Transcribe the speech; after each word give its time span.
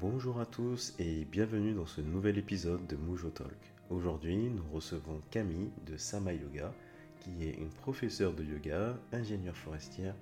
Bonjour 0.00 0.40
à 0.40 0.46
tous 0.46 0.94
et 0.98 1.26
bienvenue 1.26 1.74
dans 1.74 1.84
ce 1.84 2.00
nouvel 2.00 2.38
épisode 2.38 2.86
de 2.86 2.96
Mujo 2.96 3.28
Talk. 3.28 3.74
Aujourd'hui, 3.90 4.48
nous 4.48 4.64
recevons 4.72 5.20
Camille 5.30 5.68
de 5.84 5.98
Sama 5.98 6.32
Yoga, 6.32 6.72
qui 7.18 7.44
est 7.46 7.52
une 7.52 7.68
professeure 7.68 8.32
de 8.32 8.42
yoga, 8.42 8.96
ingénieure 9.12 9.58
forestière, 9.58 10.14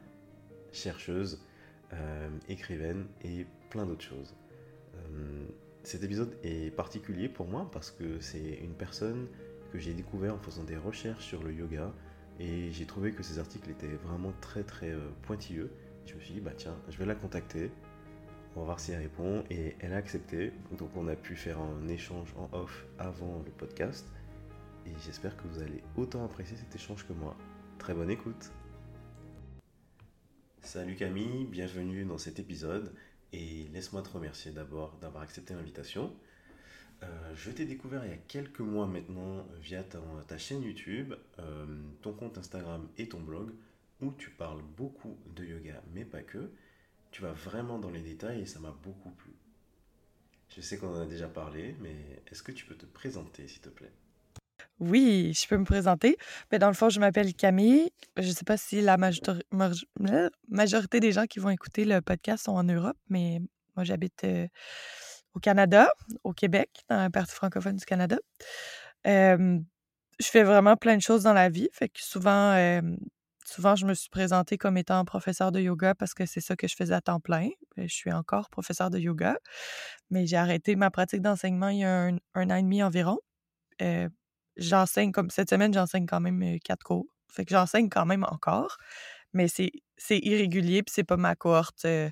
chercheuse, 0.73 1.41
euh, 1.93 2.29
écrivaine 2.49 3.07
et 3.23 3.47
plein 3.71 3.87
d'autres 3.87 4.03
choses. 4.03 4.35
Euh, 4.97 5.47
cet 5.85 6.03
épisode 6.03 6.37
est 6.43 6.75
particulier 6.75 7.29
pour 7.29 7.47
moi 7.47 7.71
parce 7.73 7.93
que 7.93 8.19
c'est 8.19 8.59
une 8.61 8.75
personne 8.75 9.29
que 9.73 9.79
j'ai 9.79 9.95
découvert 9.95 10.35
en 10.35 10.39
faisant 10.39 10.65
des 10.65 10.77
recherches 10.77 11.25
sur 11.25 11.45
le 11.45 11.53
yoga 11.53 11.93
et 12.41 12.73
j'ai 12.73 12.85
trouvé 12.85 13.13
que 13.13 13.23
ses 13.23 13.39
articles 13.39 13.71
étaient 13.71 13.97
vraiment 14.09 14.33
très 14.41 14.65
très 14.65 14.91
euh, 14.91 15.09
pointilleux. 15.23 15.71
Je 16.05 16.17
me 16.17 16.21
suis 16.21 16.35
dit, 16.35 16.41
bah 16.41 16.55
tiens, 16.57 16.75
je 16.89 16.99
vais 16.99 17.07
la 17.07 17.15
contacter, 17.15 17.71
on 18.57 18.61
va 18.61 18.67
voir 18.67 18.81
si 18.81 18.93
elle 18.93 19.01
répond 19.01 19.45
et 19.51 19.75
elle 19.81 19.93
a 19.93 19.97
accepté. 19.97 20.53
Donc 20.79 20.91
on 20.97 21.09
a 21.09 21.17
pu 21.17 21.37
faire 21.37 21.59
un 21.61 21.89
échange 21.89 22.35
en 22.37 22.49
off 22.57 22.87
avant 22.99 23.43
le 23.45 23.51
podcast 23.51 24.07
et 24.87 24.93
j'espère 25.05 25.37
que 25.37 25.47
vous 25.49 25.63
allez 25.63 25.83
autant 25.97 26.25
apprécier 26.25 26.57
cet 26.57 26.75
échange 26.75 27.07
que 27.07 27.13
moi. 27.13 27.37
Très 27.79 27.95
bonne 27.95 28.11
écoute. 28.11 28.51
Salut 30.63 30.97
Camille, 30.97 31.47
bienvenue 31.47 32.05
dans 32.05 32.19
cet 32.19 32.39
épisode 32.39 32.93
et 33.33 33.69
laisse-moi 33.73 34.03
te 34.03 34.11
remercier 34.11 34.51
d'abord 34.51 34.97
d'avoir 35.01 35.23
accepté 35.23 35.55
l'invitation. 35.55 36.13
Euh, 37.03 37.07
je 37.37 37.51
t'ai 37.51 37.65
découvert 37.65 38.05
il 38.05 38.11
y 38.11 38.15
a 38.15 38.19
quelques 38.29 38.61
mois 38.61 38.87
maintenant 38.87 39.47
via 39.63 39.85
ta, 39.85 40.39
chaîne 40.39 40.63
YouTube, 40.63 41.15
euh, 41.39 41.67
ton 42.03 42.13
compte 42.13 42.39
Instagram 42.39 42.89
et 42.99 43.09
ton 43.09 43.21
blog 43.21 43.51
où 44.01 44.13
tu 44.13 44.31
parles 44.31 44.63
beaucoup 44.77 45.17
de 45.35 45.45
yoga 45.45 45.83
mais 45.95 46.05
pas 46.05 46.23
que. 46.23 46.51
Tu 47.11 47.23
vas 47.23 47.33
vraiment 47.33 47.79
dans 47.79 47.91
les 47.91 48.03
détails 48.03 48.43
et 48.43 48.47
ça 48.47 48.61
m'a 48.61 48.71
beaucoup 48.71 49.11
plu. 49.11 49.33
Je 50.55 50.61
sais 50.61 50.79
qu'on 50.79 50.95
en 50.95 51.01
a 51.01 51.07
déjà 51.07 51.29
parlé, 51.29 51.77
mais 51.81 52.23
est-ce 52.31 52.43
que 52.43 52.53
tu 52.53 52.65
peux 52.65 52.75
te 52.75 52.87
présenter 52.87 53.47
s'il 53.49 53.61
te 53.61 53.69
plaît? 53.69 53.93
Oui, 54.81 55.33
je 55.35 55.47
peux 55.49 55.57
me 55.57 55.65
présenter. 55.65 56.17
Mais 56.51 56.59
dans 56.59 56.69
le 56.69 56.75
fond, 56.75 56.89
je 56.89 57.01
m'appelle 57.01 57.35
Camille. 57.35 57.91
Je 58.17 58.29
ne 58.29 58.33
sais 58.33 58.45
pas 58.45 58.57
si 58.57 58.81
la 58.81 58.97
majorité 58.97 61.01
des 61.01 61.13
gens 61.13 61.27
qui 61.27 61.41
vont 61.41 61.51
écouter 61.51 61.85
le 61.85 62.01
podcast 62.01 62.45
sont 62.45 62.53
en 62.53 62.65
Europe, 62.65 62.97
mais 63.09 63.41
moi, 63.77 63.85
j'habite 63.85 64.25
euh, 64.25 64.47
au 65.35 65.41
Canada, 65.41 65.91
au 66.25 66.33
Québec, 66.33 66.71
dans 66.89 66.97
la 66.97 67.11
partie 67.11 67.35
francophone 67.35 67.77
du 67.77 67.85
Canada. 67.85 68.19
Euh, 69.07 69.59
je 70.19 70.27
fais 70.27 70.43
vraiment 70.43 70.77
plein 70.77 70.97
de 70.97 71.03
choses 71.03 71.23
dans 71.23 71.33
la 71.33 71.49
vie. 71.49 71.69
Fait 71.73 71.89
que 71.89 72.03
souvent, 72.03 72.53
euh, 72.55 72.81
souvent, 73.49 73.77
je 73.77 73.87
me 73.87 73.95
suis 73.95 74.11
présentée 74.11 74.59
comme 74.59 74.77
étant 74.77 75.05
professeur 75.05 75.53
de 75.53 75.61
yoga 75.61 75.95
parce 75.95 76.15
que 76.15 76.27
c'est 76.27 76.41
ça 76.41 76.57
que 76.57 76.69
je 76.69 76.77
faisais 76.77 76.95
à 76.95 77.01
temps 77.01 77.21
plein. 77.21 77.49
Je 77.77 77.87
suis 77.87 78.13
encore 78.13 78.51
professeur 78.51 78.91
de 78.91 78.99
yoga, 78.99 79.39
mais 80.11 80.27
j'ai 80.27 80.37
arrêté 80.37 80.77
ma 80.77 80.91
pratique 80.91 81.23
d'enseignement 81.23 81.69
il 81.69 81.79
y 81.79 81.85
a 81.85 82.11
un, 82.35 82.51
an 82.51 82.55
et 82.57 82.63
demi 82.63 82.83
environ. 82.83 83.19
Euh, 83.83 84.09
j'enseigne 84.57 85.13
comme 85.13 85.31
cette 85.31 85.51
semaine, 85.51 85.73
j'enseigne 85.73 86.07
quand 86.07 86.21
même 86.21 86.43
euh, 86.43 86.59
quatre 86.63 86.85
cours. 86.85 87.07
Fait 87.33 87.45
que 87.45 87.51
j'enseigne 87.51 87.89
quand 87.89 88.07
même 88.07 88.25
encore, 88.25 88.77
mais 89.33 89.49
c'est 89.49 89.71
irrégulier 90.11 90.83
puis 90.83 90.93
c'est 90.95 91.05
pas 91.05 91.17
ma 91.17 91.35
cohorte 91.37 91.85
euh, 91.85 92.11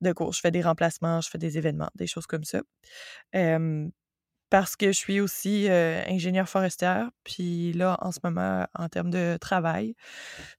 de 0.00 0.12
cours. 0.12 0.32
Je 0.32 0.40
fais 0.40 0.50
des 0.50 0.62
remplacements, 0.62 1.20
je 1.20 1.30
fais 1.30 1.38
des 1.38 1.58
événements, 1.58 1.90
des 1.94 2.06
choses 2.06 2.26
comme 2.26 2.44
ça. 2.44 2.60
Parce 4.50 4.76
que 4.76 4.86
je 4.86 4.98
suis 4.98 5.20
aussi 5.20 5.68
euh, 5.68 6.02
ingénieure 6.06 6.48
forestière, 6.48 7.10
puis 7.24 7.72
là, 7.72 7.96
en 8.00 8.12
ce 8.12 8.20
moment, 8.22 8.66
en 8.74 8.88
termes 8.88 9.10
de 9.10 9.36
travail, 9.40 9.94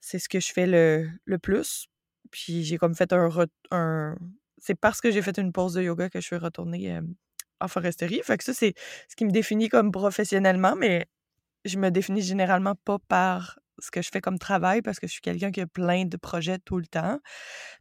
c'est 0.02 0.20
ce 0.20 0.30
que 0.30 0.40
je 0.40 0.52
fais 0.52 0.68
le, 0.68 1.10
le 1.26 1.38
plus. 1.38 1.88
Puis 2.32 2.64
j'ai 2.64 2.78
comme 2.78 2.96
fait 2.96 3.14
un... 3.14 3.30
un... 3.72 4.16
C'est 4.58 4.76
parce 4.76 5.02
que 5.02 5.12
j'ai 5.12 5.22
fait 5.22 5.38
une 5.38 5.54
pause 5.54 5.76
de 5.76 5.84
yoga 5.84 6.10
que 6.10 6.20
je 6.20 6.26
suis 6.26 6.36
retournée 6.36 6.96
euh, 6.96 7.02
en 7.62 7.68
foresterie. 7.68 8.22
Fait 8.24 8.38
que 8.38 8.44
ça, 8.44 8.54
c'est 8.54 8.74
ce 9.08 9.16
qui 9.16 9.26
me 9.26 9.32
définit 9.32 9.70
comme 9.70 9.92
professionnellement, 9.92 10.76
mais 10.76 11.06
je 11.66 11.78
me 11.78 11.90
définis 11.90 12.22
généralement 12.22 12.76
pas 12.76 12.98
par 13.08 13.60
ce 13.80 13.92
que 13.92 14.02
je 14.02 14.10
fais 14.12 14.22
comme 14.22 14.40
travail 14.40 14.82
parce 14.82 15.00
que 15.00 15.08
je 15.08 15.12
suis 15.14 15.22
quelqu'un 15.22 15.52
qui 15.52 15.62
a 15.62 15.68
plein 15.68 16.06
de 16.06 16.18
projets 16.18 16.58
tout 16.60 16.78
le 16.78 16.88
temps. 16.88 17.20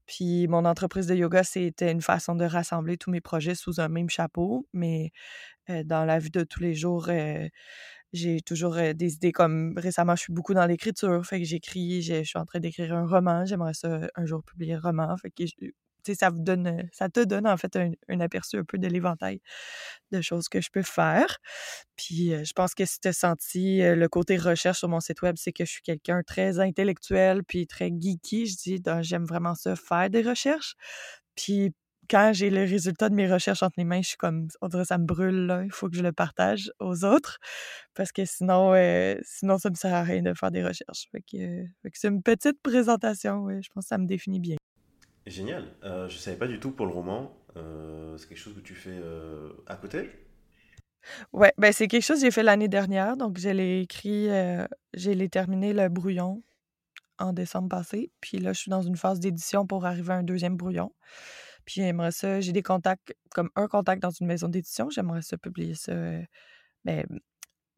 Puis 0.06 0.46
mon 0.48 0.64
entreprise 0.64 1.06
de 1.06 1.14
yoga, 1.14 1.42
c'était 1.42 1.90
une 1.90 2.02
façon 2.02 2.34
de 2.34 2.44
rassembler 2.44 2.96
tous 2.98 3.10
mes 3.10 3.20
projets 3.20 3.54
sous 3.54 3.80
un 3.80 3.88
même 3.88 4.10
chapeau. 4.10 4.66
Mais 4.72 5.10
dans 5.68 6.04
la 6.04 6.18
vie 6.18 6.30
de 6.30 6.44
tous 6.44 6.60
les 6.60 6.74
jours, 6.74 7.06
euh, 7.08 7.48
j'ai 8.12 8.40
toujours 8.40 8.76
euh, 8.76 8.92
des 8.92 9.14
idées 9.14 9.32
comme 9.32 9.74
récemment, 9.76 10.16
je 10.16 10.22
suis 10.22 10.32
beaucoup 10.32 10.54
dans 10.54 10.66
l'écriture. 10.66 11.24
Fait 11.26 11.38
que 11.40 11.44
j'écris, 11.44 12.02
je 12.02 12.22
suis 12.22 12.38
en 12.38 12.44
train 12.46 12.60
d'écrire 12.60 12.94
un 12.94 13.06
roman. 13.06 13.44
J'aimerais 13.46 13.74
ça 13.74 14.00
un 14.14 14.26
jour 14.26 14.42
publier 14.44 14.74
un 14.74 14.80
roman. 14.80 15.16
Fait 15.16 15.30
que 15.30 15.44
ça 16.14 16.30
vous 16.30 16.40
donne, 16.40 16.66
euh, 16.66 16.82
ça 16.92 17.08
te 17.08 17.20
donne 17.24 17.46
en 17.46 17.56
fait 17.56 17.74
un, 17.76 17.90
un 18.08 18.20
aperçu 18.20 18.56
un 18.56 18.64
peu 18.64 18.78
de 18.78 18.86
l'éventail 18.86 19.40
de 20.12 20.20
choses 20.20 20.48
que 20.48 20.60
je 20.60 20.70
peux 20.70 20.82
faire. 20.82 21.38
Puis 21.96 22.32
euh, 22.32 22.44
je 22.44 22.52
pense 22.52 22.74
que 22.74 22.84
si 22.84 23.00
tu 23.00 23.08
as 23.08 23.12
senti 23.12 23.82
euh, 23.82 23.96
le 23.96 24.08
côté 24.08 24.36
recherche 24.36 24.78
sur 24.78 24.88
mon 24.88 25.00
site 25.00 25.22
web, 25.22 25.36
c'est 25.38 25.52
que 25.52 25.64
je 25.64 25.70
suis 25.70 25.82
quelqu'un 25.82 26.22
très 26.26 26.60
intellectuel 26.60 27.42
puis 27.44 27.66
très 27.66 27.90
geeky. 27.90 28.46
Je 28.46 28.56
dis, 28.56 28.82
j'aime 29.02 29.24
vraiment 29.24 29.54
ça, 29.54 29.76
faire 29.76 30.10
des 30.10 30.22
recherches. 30.22 30.74
Puis 31.34 31.72
quand 32.08 32.32
j'ai 32.32 32.50
le 32.50 32.60
résultat 32.60 33.08
de 33.08 33.14
mes 33.14 33.30
recherches 33.30 33.62
entre 33.62 33.74
les 33.78 33.84
mains, 33.84 34.02
je 34.02 34.08
suis 34.08 34.16
comme, 34.16 34.48
on 34.60 34.68
dirait 34.68 34.84
ça 34.84 34.98
me 34.98 35.04
brûle, 35.04 35.46
là. 35.46 35.62
Il 35.64 35.72
faut 35.72 35.88
que 35.88 35.96
je 35.96 36.02
le 36.02 36.12
partage 36.12 36.72
aux 36.80 37.04
autres 37.04 37.38
parce 37.94 38.12
que 38.12 38.24
sinon, 38.24 38.74
euh, 38.74 39.16
sinon 39.22 39.58
ça 39.58 39.68
ne 39.68 39.72
me 39.72 39.76
sert 39.76 39.94
à 39.94 40.02
rien 40.02 40.22
de 40.22 40.34
faire 40.34 40.50
des 40.50 40.64
recherches. 40.64 41.08
Fait 41.12 41.20
que, 41.20 41.36
euh, 41.36 41.64
que 41.84 41.90
c'est 41.94 42.08
une 42.08 42.22
petite 42.22 42.60
présentation, 42.62 43.42
ouais, 43.44 43.60
je 43.62 43.68
pense 43.72 43.84
que 43.84 43.88
ça 43.88 43.98
me 43.98 44.06
définit 44.06 44.40
bien. 44.40 44.56
Génial. 45.26 45.74
Euh, 45.82 46.08
je 46.08 46.16
savais 46.16 46.36
pas 46.36 46.46
du 46.46 46.60
tout 46.60 46.70
pour 46.70 46.86
le 46.86 46.92
roman. 46.92 47.36
C'est 48.18 48.28
quelque 48.28 48.38
chose 48.38 48.54
que 48.54 48.60
tu 48.60 48.74
fais 48.74 49.00
à 49.66 49.76
côté? 49.76 50.10
Ouais, 51.32 51.54
ben 51.56 51.72
c'est 51.72 51.88
quelque 51.88 52.02
chose 52.02 52.18
que 52.18 52.26
j'ai 52.26 52.30
fait 52.30 52.42
l'année 52.42 52.68
dernière, 52.68 53.16
donc 53.16 53.38
je 53.38 53.48
l'ai 53.48 53.80
écrit, 53.80 54.28
j'ai 54.92 55.14
l'ai 55.14 55.28
terminé 55.30 55.72
le 55.72 55.88
brouillon 55.88 56.42
en 57.18 57.32
décembre 57.32 57.68
passé. 57.68 58.10
Puis 58.20 58.38
là, 58.38 58.52
je 58.52 58.60
suis 58.60 58.70
dans 58.70 58.82
une 58.82 58.96
phase 58.96 59.20
d'édition 59.20 59.66
pour 59.66 59.86
arriver 59.86 60.12
à 60.12 60.16
un 60.16 60.22
deuxième 60.22 60.56
brouillon. 60.56 60.92
Puis 61.66 61.82
j'aimerais 61.82 62.12
ça, 62.12 62.40
j'ai 62.40 62.52
des 62.52 62.62
contacts, 62.62 63.14
comme 63.34 63.50
un 63.56 63.66
contact 63.66 64.00
dans 64.00 64.10
une 64.10 64.26
maison 64.26 64.48
d'édition. 64.48 64.88
J'aimerais 64.88 65.22
ça 65.22 65.36
publier 65.36 65.74
ça, 65.74 65.92
euh, 65.92 66.22
ben, 66.84 67.04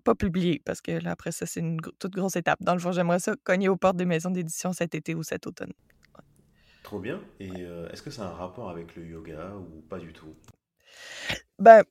pas 0.05 0.15
publier, 0.15 0.63
parce 0.65 0.81
que 0.81 0.93
là, 0.93 1.13
après 1.13 1.33
ça, 1.33 1.47
c'est 1.47 1.61
une 1.61 1.81
toute 1.81 2.13
grosse 2.13 2.37
étape. 2.37 2.63
Dans 2.63 2.75
le 2.75 2.81
fond, 2.81 2.93
j'aimerais 2.93 3.19
ça 3.19 3.35
cogner 3.43 3.69
aux 3.69 3.77
portes 3.77 3.97
des 3.97 4.05
maisons 4.05 4.31
d'édition 4.31 4.73
cet 4.73 4.95
été 4.95 5.15
ou 5.15 5.23
cet 5.23 5.47
automne. 5.47 5.73
Trop 6.83 7.01
bien. 7.01 7.21
Et 7.41 7.51
euh, 7.57 7.89
est-ce 7.91 8.03
que 8.03 8.11
ça 8.11 8.23
a 8.23 8.31
un 8.31 8.35
rapport 8.35 8.71
avec 8.71 8.95
le 8.95 9.07
yoga 9.07 9.55
ou 9.57 9.81
pas 9.83 9.99
du 9.99 10.13
tout? 10.13 10.37
Ben, 11.59 11.83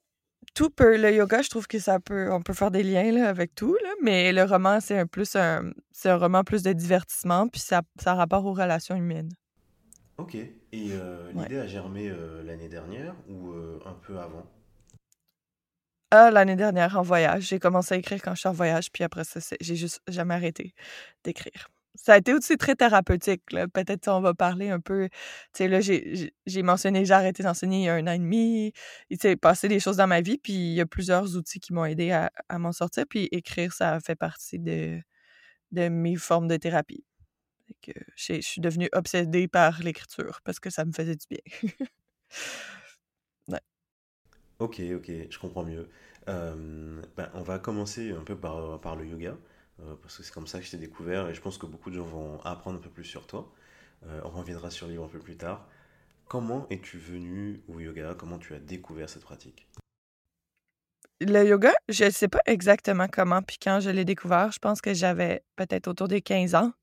tout 0.54 0.70
peut, 0.70 0.98
le 0.98 1.14
yoga, 1.14 1.42
je 1.42 1.50
trouve 1.50 1.68
que 1.68 1.80
ça 1.80 2.00
peut, 2.00 2.32
on 2.32 2.42
peut 2.42 2.54
faire 2.54 2.72
des 2.72 2.84
liens 2.84 3.12
là, 3.12 3.28
avec 3.28 3.54
tout, 3.56 3.76
là, 3.84 3.90
mais 4.02 4.32
le 4.34 4.44
roman, 4.44 4.80
c'est 4.80 5.00
un 5.00 5.08
plus 5.08 5.36
un, 5.36 5.72
c'est 5.92 6.10
un 6.10 6.18
roman 6.18 6.44
plus 6.44 6.64
de 6.64 6.74
divertissement, 6.74 7.48
puis 7.48 7.62
ça, 7.62 7.82
ça 8.00 8.12
a 8.14 8.16
rapport 8.16 8.46
aux 8.46 8.54
relations 8.54 8.96
humaines. 8.96 9.30
Ok. 10.18 10.36
Et 10.36 10.52
euh, 10.92 11.32
Ouais. 11.34 11.44
l'idée 11.44 11.58
a 11.60 11.68
germé 11.68 12.10
euh, 12.10 12.44
l'année 12.44 12.70
dernière 12.70 13.16
ou 13.30 13.52
euh, 13.52 13.80
un 13.86 13.94
peu 13.94 14.20
avant? 14.20 14.46
Ah, 16.12 16.32
l'année 16.32 16.56
dernière, 16.56 16.98
en 16.98 17.02
voyage. 17.02 17.44
J'ai 17.50 17.60
commencé 17.60 17.94
à 17.96 17.98
écrire 17.98 18.22
quand 18.22 18.34
je 18.34 18.40
suis 18.40 18.50
en 18.50 18.54
voyage, 18.54 18.92
puis 18.92 19.04
après 19.04 19.26
ça, 19.26 19.40
j'ai 19.60 19.76
juste 19.76 20.02
jamais 20.08 20.36
arrêté 20.36 20.74
d'écrire. 21.24 21.68
Ça 21.96 22.14
a 22.14 22.18
été 22.18 22.34
aussi 22.34 22.58
très 22.58 22.76
thérapeutique. 22.76 23.42
Peut-être 23.74 24.08
on 24.08 24.22
va 24.22 24.34
parler 24.34 24.70
un 24.70 24.80
peu. 24.80 25.10
Tu 25.10 25.18
sais, 25.54 25.68
là, 25.68 25.82
j'ai 25.82 26.64
mentionné, 26.64 27.04
j'ai 27.06 27.14
arrêté 27.14 27.44
d'enseigner 27.44 27.80
il 27.80 27.84
y 27.86 27.90
a 27.90 27.96
un 27.96 28.08
an 28.08 28.12
et 28.12 28.20
demi. 28.20 28.72
Il 29.10 29.20
s'est 29.20 29.36
passé 29.36 29.68
des 29.68 29.80
choses 29.80 29.98
dans 29.98 30.08
ma 30.08 30.22
vie, 30.22 30.38
puis 30.38 30.54
il 30.54 30.74
y 30.76 30.82
a 30.82 30.86
plusieurs 30.86 31.36
outils 31.36 31.60
qui 31.60 31.74
m'ont 31.74 31.86
aidé 31.86 32.12
à, 32.12 32.32
à 32.50 32.60
m'en 32.60 32.72
sortir. 32.72 33.06
Puis 33.10 33.28
écrire, 33.32 33.74
ça 33.74 34.00
fait 34.00 34.16
partie 34.16 34.60
de, 34.60 35.02
de 35.72 35.90
mes 35.90 36.16
formes 36.18 36.48
de 36.48 36.58
thérapie. 36.58 37.06
Fait 37.68 37.94
que 37.94 38.00
je 38.16 38.42
suis 38.42 38.62
devenue 38.62 38.90
obsédée 38.94 39.48
par 39.48 39.82
l'écriture 39.82 40.42
parce 40.44 40.60
que 40.60 40.70
ça 40.70 40.86
me 40.86 40.92
faisait 40.92 41.16
du 41.16 41.28
bien. 41.30 41.72
Ouais. 43.48 43.62
Ok, 44.60 44.82
ok, 44.96 45.12
je 45.30 45.40
comprends 45.40 45.64
mieux. 45.64 45.88
Euh, 46.28 47.02
ben, 47.16 47.30
on 47.34 47.42
va 47.42 47.58
commencer 47.58 48.12
un 48.12 48.24
peu 48.24 48.36
par, 48.36 48.82
par 48.82 48.98
le 48.98 49.06
yoga, 49.06 49.38
euh, 49.80 49.96
parce 50.02 50.18
que 50.18 50.24
c'est 50.24 50.34
comme 50.34 50.48
ça 50.48 50.60
que 50.60 50.66
je 50.66 50.72
t'ai 50.72 50.78
découvert 50.78 51.30
et 51.30 51.34
je 51.34 51.42
pense 51.42 51.58
que 51.58 51.66
beaucoup 51.66 51.90
de 51.90 51.96
gens 51.96 52.04
vont 52.04 52.42
apprendre 52.42 52.80
un 52.80 52.82
peu 52.82 52.90
plus 52.90 53.06
sur 53.06 53.28
toi. 53.28 53.50
Euh, 54.06 54.22
on 54.26 54.30
reviendra 54.30 54.70
sur 54.70 54.88
le 54.88 54.94
livre 54.94 55.06
un 55.06 55.10
peu 55.10 55.20
plus 55.20 55.38
tard. 55.38 55.68
Comment 56.28 56.68
es-tu 56.70 56.98
venu 56.98 57.62
au 57.70 57.80
yoga? 57.80 58.14
Comment 58.18 58.38
tu 58.38 58.54
as 58.54 58.60
découvert 58.60 59.10
cette 59.10 59.24
pratique? 59.24 59.68
Le 61.22 61.48
yoga, 61.48 61.74
je 61.88 62.10
sais 62.12 62.28
pas 62.28 62.42
exactement 62.46 63.08
comment 63.08 63.42
puis 63.42 63.58
quand 63.62 63.80
je 63.80 63.90
l'ai 63.90 64.06
découvert. 64.06 64.52
Je 64.52 64.60
pense 64.60 64.82
que 64.82 64.94
j'avais 64.94 65.44
peut-être 65.56 65.88
autour 65.88 66.08
de 66.08 66.20
15 66.20 66.54
ans. 66.56 66.74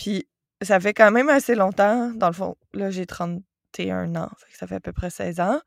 Puis 0.00 0.26
ça 0.62 0.80
fait 0.80 0.94
quand 0.94 1.10
même 1.10 1.28
assez 1.28 1.54
longtemps. 1.54 2.10
Dans 2.14 2.28
le 2.28 2.32
fond, 2.32 2.56
là, 2.72 2.90
j'ai 2.90 3.04
31 3.04 4.16
ans. 4.16 4.30
Ça 4.54 4.66
fait 4.66 4.76
à 4.76 4.80
peu 4.80 4.94
près 4.94 5.10
16 5.10 5.40
ans. 5.40 5.60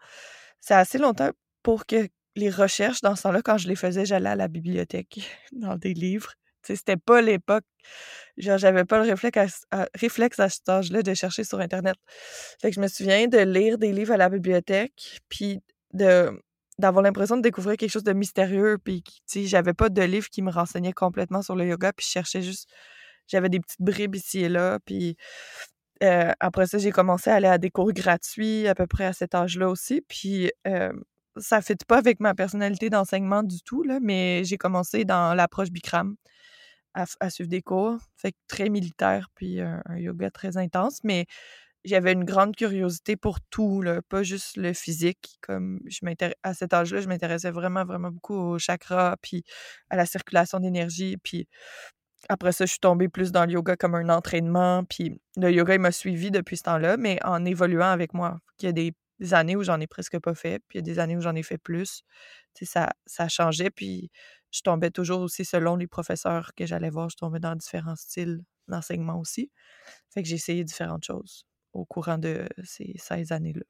C'est 0.59 0.73
assez 0.73 0.97
longtemps 0.97 1.29
pour 1.61 1.85
que 1.85 2.09
les 2.35 2.49
recherches, 2.49 3.01
dans 3.01 3.15
ce 3.15 3.21
temps-là, 3.23 3.43
quand 3.43 3.59
je 3.59 3.67
les 3.67 3.75
faisais, 3.75 4.07
j'allais 4.07 4.31
à 4.31 4.35
la 4.35 4.47
bibliothèque 4.47 5.19
dans 5.51 5.75
des 5.75 5.93
livres. 5.93 6.33
c'était 6.63 6.97
pas 6.97 7.21
l'époque. 7.21 7.63
Genre, 8.37 8.57
j'avais 8.57 8.85
pas 8.85 9.03
le 9.03 9.07
réflexe 9.11 9.65
à, 9.69 9.87
réflexe 9.93 10.37
cet 10.37 10.67
âge-là 10.67 11.03
de 11.03 11.13
chercher 11.13 11.43
sur 11.43 11.59
Internet. 11.59 11.95
Fait 12.59 12.71
que 12.71 12.75
je 12.75 12.81
me 12.81 12.87
souviens 12.87 13.27
de 13.27 13.37
lire 13.37 13.77
des 13.77 13.91
livres 13.91 14.13
à 14.13 14.17
la 14.17 14.29
bibliothèque, 14.29 15.19
puis 15.29 15.61
d'avoir 15.91 17.03
l'impression 17.03 17.37
de 17.37 17.43
découvrir 17.43 17.77
quelque 17.77 17.91
chose 17.91 18.03
de 18.03 18.13
mystérieux, 18.13 18.79
puis 18.83 19.03
tu 19.03 19.11
sais, 19.27 19.45
j'avais 19.45 19.75
pas 19.75 19.89
de 19.89 20.01
livre 20.01 20.27
qui 20.29 20.41
me 20.41 20.49
renseignait 20.49 20.91
complètement 20.91 21.43
sur 21.43 21.55
le 21.55 21.67
yoga, 21.67 21.93
puis 21.93 22.03
je 22.03 22.11
cherchais 22.11 22.41
juste... 22.41 22.67
J'avais 23.27 23.49
des 23.49 23.59
petites 23.59 23.81
bribes 23.81 24.15
ici 24.15 24.39
et 24.41 24.49
là, 24.49 24.79
puis 24.85 25.15
après 26.39 26.67
ça, 26.67 26.77
j'ai 26.77 26.91
commencé 26.91 27.29
à 27.29 27.35
aller 27.35 27.47
à 27.47 27.57
des 27.57 27.69
cours 27.69 27.93
gratuits 27.93 28.67
à 28.67 28.75
peu 28.75 28.87
près 28.87 29.05
à 29.05 29.13
cet 29.13 29.35
âge-là 29.35 29.69
aussi, 29.69 30.01
puis 30.07 30.51
ça 31.37 31.57
ne 31.57 31.61
fit 31.61 31.75
pas 31.87 31.97
avec 31.97 32.19
ma 32.19 32.35
personnalité 32.35 32.89
d'enseignement 32.89 33.43
du 33.43 33.61
tout, 33.63 33.83
là, 33.83 33.99
mais 34.01 34.43
j'ai 34.43 34.57
commencé 34.57 35.05
dans 35.05 35.33
l'approche 35.33 35.71
Bikram 35.71 36.15
à, 36.93 37.29
suivre 37.29 37.49
des 37.49 37.61
cours. 37.61 37.97
Fait 38.17 38.35
très 38.47 38.69
militaire, 38.69 39.29
puis 39.35 39.59
un, 39.61 39.81
yoga 39.97 40.29
très 40.31 40.57
intense, 40.57 40.99
mais 41.03 41.25
j'avais 41.85 42.13
une 42.13 42.23
grande 42.23 42.55
curiosité 42.55 43.17
pour 43.17 43.41
tout, 43.41 43.81
là, 43.81 44.01
pas 44.09 44.23
juste 44.23 44.57
le 44.57 44.73
physique. 44.73 45.37
Comme 45.41 45.79
je 45.87 45.99
à 46.43 46.53
cet 46.53 46.73
âge-là, 46.73 47.01
je 47.01 47.07
m'intéressais 47.07 47.51
vraiment, 47.51 47.83
vraiment 47.85 48.11
beaucoup 48.11 48.35
au 48.35 48.59
chakra, 48.59 49.17
puis 49.21 49.43
à 49.89 49.97
la 49.97 50.05
circulation 50.05 50.59
d'énergie, 50.59 51.17
puis 51.17 51.47
après 52.29 52.51
ça, 52.51 52.65
je 52.65 52.71
suis 52.71 52.79
tombée 52.79 53.09
plus 53.09 53.31
dans 53.31 53.45
le 53.45 53.51
yoga 53.51 53.75
comme 53.75 53.95
un 53.95 54.09
entraînement, 54.09 54.83
puis 54.83 55.19
le 55.37 55.51
yoga, 55.51 55.75
il 55.75 55.81
m'a 55.81 55.91
suivi 55.91 56.31
depuis 56.31 56.57
ce 56.57 56.63
temps-là, 56.63 56.97
mais 56.97 57.19
en 57.23 57.43
évoluant 57.45 57.89
avec 57.89 58.13
moi. 58.13 58.39
Il 58.59 58.65
y 58.65 58.67
a 58.69 58.71
des 58.71 58.93
années 59.31 59.55
où 59.55 59.63
j'en 59.63 59.79
ai 59.79 59.87
presque 59.87 60.19
pas 60.19 60.35
fait, 60.35 60.59
puis 60.67 60.79
il 60.79 60.87
y 60.87 60.89
a 60.89 60.93
des 60.93 60.99
années 60.99 61.17
où 61.17 61.21
j'en 61.21 61.35
ai 61.35 61.43
fait 61.43 61.57
plus. 61.57 62.03
Tu 62.53 62.65
sais, 62.65 62.71
ça, 62.71 62.89
ça 63.05 63.27
changeait, 63.27 63.69
puis 63.69 64.11
je 64.51 64.61
tombais 64.61 64.91
toujours 64.91 65.21
aussi 65.21 65.45
selon 65.45 65.75
les 65.75 65.87
professeurs 65.87 66.53
que 66.55 66.65
j'allais 66.65 66.89
voir, 66.89 67.09
je 67.09 67.17
tombais 67.17 67.39
dans 67.39 67.55
différents 67.55 67.95
styles 67.95 68.43
d'enseignement 68.67 69.19
aussi. 69.19 69.51
Fait 70.13 70.23
que 70.23 70.29
j'ai 70.29 70.35
essayé 70.35 70.63
différentes 70.63 71.03
choses 71.03 71.45
au 71.73 71.85
courant 71.85 72.17
de 72.17 72.47
ces 72.63 72.93
16 72.97 73.31
années-là. 73.31 73.63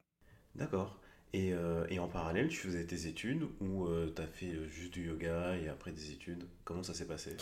D'accord. 0.56 1.00
Et, 1.34 1.52
euh, 1.52 1.84
et, 1.90 1.98
en 1.98 2.08
parallèle, 2.08 2.48
tu 2.48 2.58
faisais 2.58 2.86
tes 2.86 3.08
études 3.08 3.48
ou 3.60 3.88
euh, 3.88 4.14
tu 4.16 4.22
as 4.22 4.28
fait 4.28 4.54
euh, 4.54 4.68
juste 4.68 4.94
du 4.94 5.08
yoga 5.08 5.56
et 5.58 5.68
après 5.68 5.92
des 5.92 6.12
études? 6.12 6.48
Comment 6.64 6.84
ça 6.84 6.94
s'est 6.94 7.08
passé? 7.08 7.36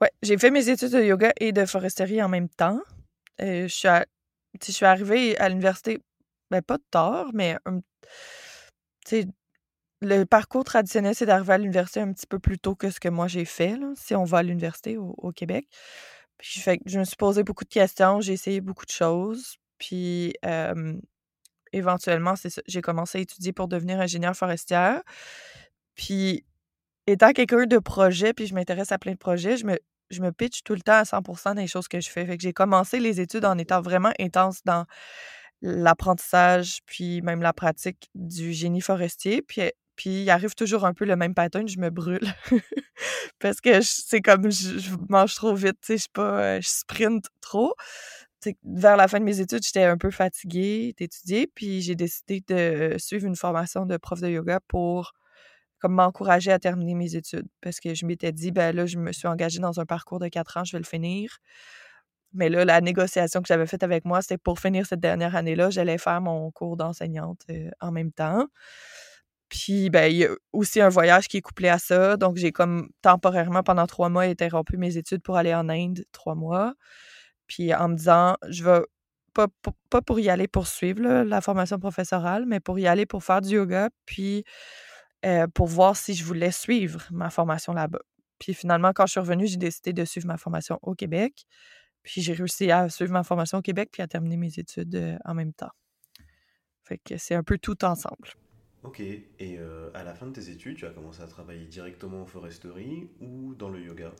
Ouais, 0.00 0.10
j'ai 0.20 0.36
fait 0.36 0.50
mes 0.50 0.68
études 0.68 0.90
de 0.90 1.00
yoga 1.00 1.32
et 1.38 1.52
de 1.52 1.64
foresterie 1.64 2.20
en 2.20 2.28
même 2.28 2.48
temps. 2.48 2.80
je, 3.38 3.68
suis 3.68 3.88
je 4.66 4.72
suis 4.72 4.84
arrivée 4.84 5.38
à 5.38 5.48
l'université 5.48 6.00
ben, 6.50 6.60
pas 6.60 6.78
tard, 6.90 7.30
mais 7.34 7.56
le 10.02 10.24
parcours 10.24 10.64
traditionnel, 10.64 11.14
c'est 11.14 11.26
d'arriver 11.26 11.52
à 11.52 11.58
l'université 11.58 12.00
un 12.00 12.12
petit 12.12 12.26
peu 12.26 12.40
plus 12.40 12.58
tôt 12.58 12.74
que 12.74 12.90
ce 12.90 12.98
que 12.98 13.08
moi 13.08 13.28
j'ai 13.28 13.44
fait, 13.44 13.78
si 13.94 14.16
on 14.16 14.24
va 14.24 14.38
à 14.38 14.42
l'université 14.42 14.96
au, 14.96 15.30
Québec. 15.30 15.68
Je 16.40 16.98
me 16.98 17.04
suis 17.04 17.16
posé 17.16 17.44
beaucoup 17.44 17.64
de 17.64 17.70
questions, 17.70 18.20
j'ai 18.20 18.32
essayé 18.32 18.60
beaucoup 18.60 18.86
de 18.86 18.90
choses. 18.90 19.56
Puis 19.78 20.34
éventuellement, 21.76 22.34
j'ai 22.66 22.82
commencé 22.82 23.18
à 23.18 23.20
étudier 23.20 23.52
pour 23.52 23.68
devenir 23.68 24.00
ingénieur 24.00 24.34
forestière. 24.34 25.02
Puis 25.94 26.44
étant 27.06 27.32
quelqu'un 27.32 27.66
de 27.66 27.78
projet, 27.78 28.32
puis 28.32 28.46
je 28.46 28.54
m'intéresse 28.54 28.92
à 28.92 28.98
plein 28.98 29.12
de 29.12 29.18
projets, 29.18 29.56
je 29.56 29.66
me, 29.66 29.78
je 30.10 30.20
me 30.20 30.32
pitch 30.32 30.62
tout 30.62 30.74
le 30.74 30.80
temps 30.80 30.98
à 30.98 31.04
100 31.04 31.22
dans 31.44 31.54
les 31.54 31.66
choses 31.66 31.88
que 31.88 32.00
je 32.00 32.10
fais. 32.10 32.24
Fait 32.26 32.36
que 32.36 32.42
j'ai 32.42 32.52
commencé 32.52 32.98
les 32.98 33.20
études 33.20 33.44
en 33.44 33.58
étant 33.58 33.80
vraiment 33.80 34.12
intense 34.18 34.62
dans 34.64 34.86
l'apprentissage, 35.62 36.80
puis 36.86 37.22
même 37.22 37.42
la 37.42 37.52
pratique 37.52 38.08
du 38.14 38.52
génie 38.52 38.80
forestier. 38.80 39.42
Puis, 39.42 39.62
puis 39.96 40.22
il 40.22 40.30
arrive 40.30 40.54
toujours 40.54 40.84
un 40.84 40.92
peu 40.92 41.04
le 41.04 41.16
même 41.16 41.34
pattern, 41.34 41.66
je 41.68 41.78
me 41.78 41.90
brûle. 41.90 42.26
Parce 43.38 43.60
que 43.60 43.80
c'est 43.82 44.20
comme 44.20 44.50
je, 44.50 44.96
mange 45.08 45.34
trop 45.34 45.54
vite, 45.54 45.78
tu 45.80 45.98
sais, 45.98 45.98
je 45.98 46.08
pas, 46.12 46.60
je 46.60 46.68
sprint 46.68 47.26
trop. 47.40 47.74
Vers 48.64 48.96
la 48.96 49.08
fin 49.08 49.18
de 49.18 49.24
mes 49.24 49.40
études, 49.40 49.62
j'étais 49.64 49.84
un 49.84 49.98
peu 49.98 50.10
fatiguée 50.10 50.94
d'étudier, 50.98 51.46
puis 51.54 51.80
j'ai 51.80 51.94
décidé 51.94 52.42
de 52.48 52.96
suivre 52.98 53.26
une 53.26 53.36
formation 53.36 53.86
de 53.86 53.96
prof 53.96 54.20
de 54.20 54.28
yoga 54.28 54.60
pour 54.68 55.12
comme 55.78 55.94
m'encourager 55.94 56.52
à 56.52 56.58
terminer 56.58 56.94
mes 56.94 57.16
études. 57.16 57.46
Parce 57.60 57.80
que 57.80 57.94
je 57.94 58.06
m'étais 58.06 58.32
dit, 58.32 58.50
ben 58.50 58.74
là, 58.74 58.86
je 58.86 58.98
me 58.98 59.12
suis 59.12 59.28
engagée 59.28 59.58
dans 59.58 59.80
un 59.80 59.86
parcours 59.86 60.18
de 60.18 60.28
quatre 60.28 60.56
ans, 60.56 60.64
je 60.64 60.72
vais 60.72 60.78
le 60.78 60.84
finir. 60.84 61.38
Mais 62.32 62.48
là, 62.48 62.64
la 62.64 62.80
négociation 62.80 63.40
que 63.40 63.48
j'avais 63.48 63.66
faite 63.66 63.82
avec 63.82 64.04
moi, 64.04 64.22
c'était 64.22 64.38
pour 64.38 64.58
finir 64.58 64.86
cette 64.86 65.00
dernière 65.00 65.36
année-là, 65.36 65.70
j'allais 65.70 65.98
faire 65.98 66.20
mon 66.20 66.50
cours 66.50 66.76
d'enseignante 66.76 67.40
euh, 67.50 67.70
en 67.80 67.92
même 67.92 68.12
temps. 68.12 68.46
Puis, 69.48 69.90
ben, 69.90 70.10
il 70.10 70.18
y 70.18 70.24
a 70.24 70.30
aussi 70.52 70.80
un 70.80 70.88
voyage 70.88 71.28
qui 71.28 71.38
est 71.38 71.40
couplé 71.40 71.68
à 71.68 71.78
ça. 71.78 72.16
Donc, 72.16 72.36
j'ai 72.36 72.52
comme 72.52 72.88
temporairement, 73.00 73.62
pendant 73.62 73.86
trois 73.86 74.08
mois, 74.08 74.24
interrompu 74.24 74.76
mes 74.76 74.96
études 74.96 75.22
pour 75.22 75.36
aller 75.36 75.54
en 75.54 75.68
Inde, 75.68 76.04
trois 76.12 76.34
mois. 76.34 76.74
Puis, 77.46 77.74
en 77.74 77.88
me 77.88 77.96
disant, 77.96 78.36
je 78.48 78.64
vais 78.64 78.82
pas, 79.34 79.48
pas 79.90 80.02
pour 80.02 80.18
y 80.18 80.30
aller 80.30 80.48
poursuivre 80.48 81.02
la 81.02 81.40
formation 81.40 81.78
professorale, 81.78 82.46
mais 82.46 82.60
pour 82.60 82.78
y 82.78 82.86
aller 82.86 83.06
pour 83.06 83.22
faire 83.22 83.42
du 83.42 83.50
yoga, 83.50 83.90
puis 84.06 84.44
euh, 85.24 85.46
pour 85.48 85.66
voir 85.66 85.96
si 85.96 86.14
je 86.14 86.24
voulais 86.24 86.50
suivre 86.50 87.06
ma 87.10 87.30
formation 87.30 87.72
là-bas. 87.72 88.00
Puis 88.38 88.54
finalement, 88.54 88.92
quand 88.94 89.06
je 89.06 89.12
suis 89.12 89.20
revenue, 89.20 89.46
j'ai 89.46 89.56
décidé 89.56 89.92
de 89.92 90.04
suivre 90.04 90.26
ma 90.26 90.36
formation 90.36 90.78
au 90.82 90.94
Québec. 90.94 91.46
Puis 92.02 92.22
j'ai 92.22 92.32
réussi 92.34 92.70
à 92.70 92.88
suivre 92.88 93.12
ma 93.12 93.24
formation 93.24 93.58
au 93.58 93.62
Québec 93.62 93.88
puis 93.92 94.02
à 94.02 94.06
terminer 94.06 94.36
mes 94.36 94.58
études 94.58 94.94
euh, 94.94 95.16
en 95.24 95.34
même 95.34 95.52
temps. 95.52 95.72
Fait 96.84 96.98
que 96.98 97.16
c'est 97.16 97.34
un 97.34 97.42
peu 97.42 97.58
tout 97.58 97.84
ensemble. 97.84 98.28
Ok, 98.86 99.00
et 99.00 99.26
euh, 99.40 99.90
à 99.94 100.04
la 100.04 100.14
fin 100.14 100.26
de 100.26 100.32
tes 100.32 100.48
études, 100.48 100.76
tu 100.76 100.86
as 100.86 100.90
commencé 100.90 101.20
à 101.20 101.26
travailler 101.26 101.66
directement 101.66 102.22
en 102.22 102.26
foresterie 102.26 103.10
ou 103.20 103.52
dans 103.54 103.68
le 103.68 103.80
yoga? 103.80 104.12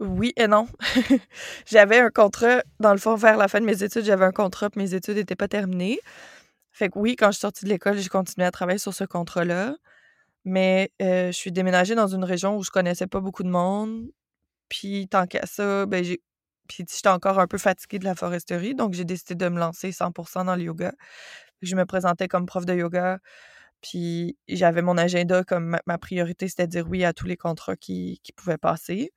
Oui 0.00 0.34
et 0.36 0.46
non. 0.46 0.68
j'avais 1.66 1.98
un 2.00 2.10
contrat, 2.10 2.62
dans 2.78 2.92
le 2.92 2.98
fond, 2.98 3.14
vers 3.14 3.38
la 3.38 3.48
fin 3.48 3.58
de 3.58 3.64
mes 3.64 3.82
études, 3.82 4.04
j'avais 4.04 4.26
un 4.26 4.32
contrat, 4.32 4.68
puis 4.68 4.82
mes 4.82 4.92
études 4.92 5.16
n'étaient 5.16 5.34
pas 5.34 5.48
terminées. 5.48 5.98
Fait 6.72 6.90
que 6.90 6.98
oui, 6.98 7.16
quand 7.16 7.28
je 7.28 7.32
suis 7.32 7.40
sortie 7.40 7.64
de 7.64 7.70
l'école, 7.70 7.96
j'ai 7.96 8.10
continué 8.10 8.46
à 8.46 8.50
travailler 8.50 8.78
sur 8.78 8.92
ce 8.92 9.04
contrat-là. 9.04 9.74
Mais 10.44 10.92
euh, 11.00 11.28
je 11.28 11.36
suis 11.36 11.50
déménagée 11.50 11.94
dans 11.94 12.06
une 12.06 12.24
région 12.24 12.58
où 12.58 12.62
je 12.62 12.70
connaissais 12.70 13.06
pas 13.06 13.20
beaucoup 13.20 13.44
de 13.44 13.48
monde. 13.48 14.10
Puis 14.68 15.08
tant 15.08 15.26
qu'à 15.26 15.46
ça, 15.46 15.86
ben 15.86 16.04
j'ai 16.04 16.20
j'étais 16.68 17.08
encore 17.08 17.38
un 17.38 17.46
peu 17.46 17.58
fatiguée 17.58 17.98
de 17.98 18.04
la 18.04 18.14
foresterie, 18.14 18.74
donc 18.74 18.92
j'ai 18.92 19.04
décidé 19.04 19.36
de 19.36 19.48
me 19.48 19.58
lancer 19.58 19.90
100% 19.90 20.44
dans 20.44 20.56
le 20.56 20.64
yoga. 20.64 20.92
Je 21.62 21.76
me 21.76 21.86
présentais 21.86 22.28
comme 22.28 22.44
prof 22.44 22.66
de 22.66 22.74
yoga, 22.74 23.20
puis 23.82 24.36
j'avais 24.48 24.82
mon 24.82 24.96
agenda 24.98 25.44
comme 25.44 25.78
ma, 25.86 25.98
priorité, 25.98 26.48
c'était 26.48 26.66
de 26.66 26.72
dire 26.72 26.88
oui 26.88 27.04
à 27.04 27.12
tous 27.12 27.26
les 27.26 27.36
contrats 27.36 27.76
qui, 27.76 28.20
pouvaient 28.36 28.58
passer. 28.58 29.12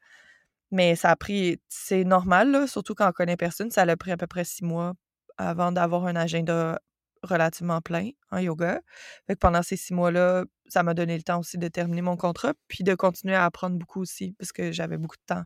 Mais 0.72 0.96
ça 0.96 1.10
a 1.10 1.16
pris, 1.16 1.60
c'est 1.68 2.04
normal, 2.04 2.68
surtout 2.68 2.94
quand 2.94 3.10
on 3.10 3.12
connaît 3.12 3.38
personne, 3.38 3.72
ça 3.72 3.82
a 3.82 3.98
pris 3.98 4.12
à 4.12 4.18
peu 4.18 4.28
près 4.28 4.44
six 4.44 4.64
mois 4.64 4.94
avant 5.38 5.72
d'avoir 5.72 6.06
un 6.06 6.16
agenda 6.16 6.80
relativement 7.24 7.82
plein 7.82 8.12
en 8.32 8.38
yoga. 8.38 8.82
Fait 9.28 9.34
que 9.34 9.40
pendant 9.40 9.64
ces 9.64 9.78
six 9.78 9.94
mois-là, 9.94 10.46
ça 10.68 10.84
m'a 10.84 10.94
donné 10.94 11.18
le 11.18 11.24
temps 11.24 11.40
aussi 11.40 11.58
de 11.58 11.68
terminer 11.68 12.02
mon 12.02 12.18
contrat, 12.18 12.54
puis 12.68 12.84
de 12.84 12.94
continuer 12.94 13.36
à 13.36 13.46
apprendre 13.46 13.78
beaucoup 13.78 14.02
aussi, 14.02 14.34
parce 14.38 14.52
que 14.52 14.72
j'avais 14.72 14.98
beaucoup 14.98 15.18
de 15.18 15.26
temps 15.26 15.44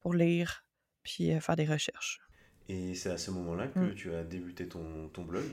pour 0.00 0.14
lire, 0.14 0.64
puis 1.02 1.38
faire 1.40 1.56
des 1.56 1.66
recherches. 1.66 2.20
Et 2.68 2.94
c'est 2.94 3.10
à 3.10 3.16
ce 3.16 3.30
moment-là 3.30 3.68
que 3.68 3.78
mmh. 3.78 3.94
tu 3.94 4.14
as 4.14 4.24
débuté 4.24 4.68
ton, 4.68 5.08
ton 5.08 5.22
blog? 5.22 5.44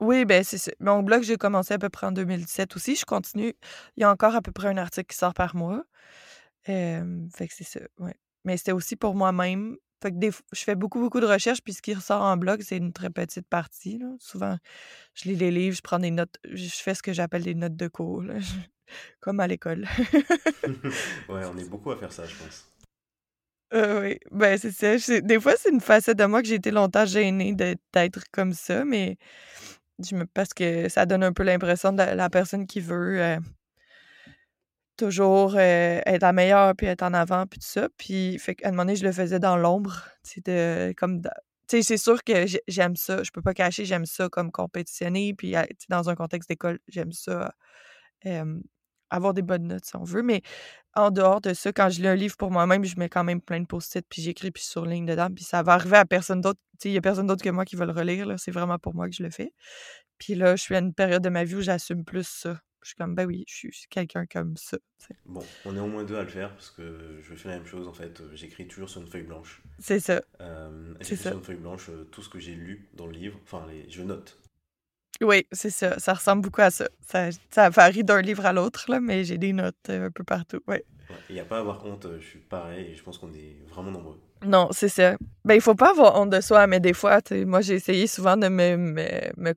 Oui, 0.00 0.24
ben 0.24 0.44
c'est 0.44 0.74
Mon 0.80 1.02
blog, 1.02 1.22
j'ai 1.22 1.36
commencé 1.36 1.74
à 1.74 1.78
peu 1.78 1.88
près 1.88 2.06
en 2.06 2.12
2017 2.12 2.76
aussi. 2.76 2.96
Je 2.96 3.04
continue. 3.04 3.54
Il 3.96 4.00
y 4.00 4.04
a 4.04 4.10
encore 4.10 4.34
à 4.34 4.42
peu 4.42 4.52
près 4.52 4.68
un 4.68 4.76
article 4.76 5.06
qui 5.06 5.16
sort 5.16 5.34
par 5.34 5.56
mois. 5.56 5.84
fait 6.64 7.02
que 7.48 7.54
c'est 7.54 7.64
ça, 7.64 7.80
ouais. 7.98 8.14
Mais 8.44 8.56
c'était 8.56 8.72
aussi 8.72 8.96
pour 8.96 9.14
moi-même. 9.14 9.76
Fait 10.00 10.12
que 10.12 10.16
je 10.52 10.62
fais 10.62 10.76
beaucoup, 10.76 11.00
beaucoup 11.00 11.18
de 11.18 11.26
recherches, 11.26 11.60
puis 11.60 11.72
ce 11.72 11.82
qui 11.82 11.92
ressort 11.92 12.22
en 12.22 12.36
blog, 12.36 12.62
c'est 12.62 12.76
une 12.76 12.92
très 12.92 13.10
petite 13.10 13.48
partie. 13.48 14.00
Souvent, 14.20 14.56
je 15.14 15.28
lis 15.28 15.34
les 15.34 15.50
livres, 15.50 15.76
je 15.76 15.82
prends 15.82 15.98
des 15.98 16.12
notes, 16.12 16.38
je 16.44 16.68
fais 16.68 16.94
ce 16.94 17.02
que 17.02 17.12
j'appelle 17.12 17.42
des 17.42 17.54
notes 17.54 17.74
de 17.74 17.88
cours, 17.88 18.22
comme 19.20 19.40
à 19.40 19.48
l'école. 19.48 19.88
ouais, 21.28 21.44
on 21.52 21.58
est 21.58 21.64
beaucoup 21.68 21.90
à 21.90 21.96
faire 21.96 22.12
ça, 22.12 22.24
je 22.26 22.36
pense. 22.36 22.72
Euh, 23.74 24.00
oui, 24.00 24.18
ben, 24.30 24.56
c'est 24.56 24.70
ça. 24.70 25.20
des 25.20 25.40
fois, 25.40 25.54
c'est 25.58 25.70
une 25.70 25.80
facette 25.80 26.16
de 26.16 26.24
moi 26.24 26.42
que 26.42 26.48
j'ai 26.48 26.54
été 26.54 26.70
longtemps 26.70 27.04
gênée 27.04 27.54
d'être 27.54 28.24
comme 28.30 28.52
ça, 28.52 28.84
mais 28.84 29.18
parce 30.34 30.54
que 30.54 30.88
ça 30.88 31.06
donne 31.06 31.24
un 31.24 31.32
peu 31.32 31.42
l'impression 31.42 31.92
de 31.92 32.02
la 32.02 32.30
personne 32.30 32.66
qui 32.66 32.80
veut, 32.80 33.22
euh, 33.22 33.38
toujours, 34.96 35.54
euh, 35.56 36.00
être 36.06 36.22
la 36.22 36.32
meilleure, 36.32 36.74
puis 36.76 36.86
être 36.86 37.02
en 37.02 37.14
avant, 37.14 37.46
puis 37.46 37.60
tout 37.60 37.66
ça. 37.66 37.88
Puis, 37.96 38.38
fait 38.38 38.56
qu'à 38.56 38.68
un 38.68 38.70
moment 38.72 38.84
donné, 38.84 38.96
je 38.96 39.04
le 39.04 39.12
faisais 39.12 39.38
dans 39.38 39.56
l'ombre, 39.56 40.08
comme 40.96 41.22
c'est 41.68 41.96
sûr 41.98 42.24
que 42.24 42.46
j'aime 42.66 42.96
ça, 42.96 43.22
je 43.22 43.30
peux 43.30 43.42
pas 43.42 43.54
cacher, 43.54 43.84
j'aime 43.84 44.06
ça 44.06 44.28
comme 44.28 44.50
compétitionner, 44.50 45.34
puis, 45.34 45.54
dans 45.88 46.08
un 46.10 46.14
contexte 46.14 46.48
d'école, 46.48 46.78
j'aime 46.88 47.12
ça, 47.12 47.52
avoir 49.10 49.34
des 49.34 49.42
bonnes 49.42 49.68
notes 49.68 49.84
si 49.84 49.96
on 49.96 50.04
veut. 50.04 50.22
Mais 50.22 50.42
en 50.94 51.10
dehors 51.10 51.40
de 51.40 51.54
ça, 51.54 51.72
quand 51.72 51.88
je 51.90 52.00
lis 52.00 52.08
un 52.08 52.14
livre 52.14 52.36
pour 52.36 52.50
moi-même, 52.50 52.84
je 52.84 52.98
mets 52.98 53.08
quand 53.08 53.24
même 53.24 53.40
plein 53.40 53.60
de 53.60 53.66
post-it, 53.66 54.04
puis 54.08 54.22
j'écris, 54.22 54.50
puis 54.50 54.62
sur 54.62 54.84
ligne 54.84 55.06
dedans, 55.06 55.28
puis 55.34 55.44
ça 55.44 55.62
va 55.62 55.74
arriver 55.74 55.96
à 55.96 56.04
personne 56.04 56.40
d'autre. 56.40 56.60
Il 56.84 56.92
n'y 56.92 56.98
a 56.98 57.00
personne 57.00 57.26
d'autre 57.26 57.42
que 57.42 57.50
moi 57.50 57.64
qui 57.64 57.76
va 57.76 57.86
le 57.86 57.92
relire. 57.92 58.32
C'est 58.38 58.52
vraiment 58.52 58.78
pour 58.78 58.94
moi 58.94 59.08
que 59.08 59.14
je 59.14 59.22
le 59.22 59.30
fais. 59.30 59.52
Puis 60.18 60.34
là, 60.34 60.56
je 60.56 60.62
suis 60.62 60.74
à 60.74 60.78
une 60.78 60.94
période 60.94 61.22
de 61.22 61.28
ma 61.28 61.44
vie 61.44 61.56
où 61.56 61.60
j'assume 61.60 62.04
plus 62.04 62.26
ça. 62.26 62.60
Je 62.82 62.88
suis 62.90 62.96
comme, 62.96 63.14
ben 63.14 63.26
oui, 63.26 63.44
je 63.48 63.68
suis 63.70 63.88
quelqu'un 63.90 64.24
comme 64.26 64.56
ça. 64.56 64.78
Bon, 65.26 65.44
on 65.64 65.76
est 65.76 65.80
au 65.80 65.88
moins 65.88 66.04
deux 66.04 66.16
à 66.16 66.22
le 66.22 66.28
faire 66.28 66.52
parce 66.52 66.70
que 66.70 67.18
je 67.20 67.34
fais 67.34 67.48
la 67.48 67.56
même 67.56 67.66
chose 67.66 67.88
en 67.88 67.92
fait. 67.92 68.22
J'écris 68.34 68.68
toujours 68.68 68.88
sur 68.88 69.00
une 69.00 69.08
feuille 69.08 69.24
blanche. 69.24 69.62
C'est 69.78 70.00
ça. 70.00 70.22
Euh, 70.40 70.94
j'écris 71.00 71.16
sur 71.16 71.32
une 71.32 71.42
feuille 71.42 71.56
blanche 71.56 71.90
tout 72.12 72.22
ce 72.22 72.28
que 72.28 72.38
j'ai 72.38 72.54
lu 72.54 72.88
dans 72.94 73.06
le 73.06 73.12
livre. 73.12 73.38
Enfin, 73.42 73.66
les, 73.68 73.90
je 73.90 74.02
note. 74.02 74.38
Oui, 75.22 75.46
c'est 75.50 75.70
ça. 75.70 75.98
Ça 75.98 76.14
ressemble 76.14 76.42
beaucoup 76.42 76.60
à 76.60 76.70
ça. 76.70 76.88
Ça, 77.00 77.30
ça 77.50 77.70
varie 77.70 78.04
d'un 78.04 78.22
livre 78.22 78.46
à 78.46 78.52
l'autre, 78.52 78.84
là, 78.88 79.00
mais 79.00 79.24
j'ai 79.24 79.38
des 79.38 79.52
notes 79.52 79.88
un 79.88 80.10
peu 80.10 80.22
partout. 80.24 80.60
Ouais. 80.68 80.84
Il 81.28 81.34
n'y 81.34 81.40
a 81.40 81.44
pas 81.44 81.56
à 81.56 81.60
avoir 81.60 81.84
honte, 81.84 82.06
je 82.20 82.24
suis 82.24 82.38
pareil 82.38 82.92
et 82.92 82.94
je 82.94 83.02
pense 83.02 83.18
qu'on 83.18 83.32
est 83.32 83.56
vraiment 83.68 83.90
nombreux. 83.90 84.20
Non, 84.44 84.68
c'est 84.70 84.88
ça. 84.88 85.16
Ben, 85.44 85.54
il 85.54 85.60
faut 85.60 85.74
pas 85.74 85.90
avoir 85.90 86.20
honte 86.20 86.30
de 86.30 86.40
soi, 86.40 86.66
mais 86.66 86.80
des 86.80 86.92
fois, 86.92 87.20
moi, 87.46 87.60
j'ai 87.60 87.74
essayé 87.74 88.06
souvent 88.06 88.36
de 88.36 88.48
me, 88.48 88.76
me, 88.76 89.32
me, 89.36 89.54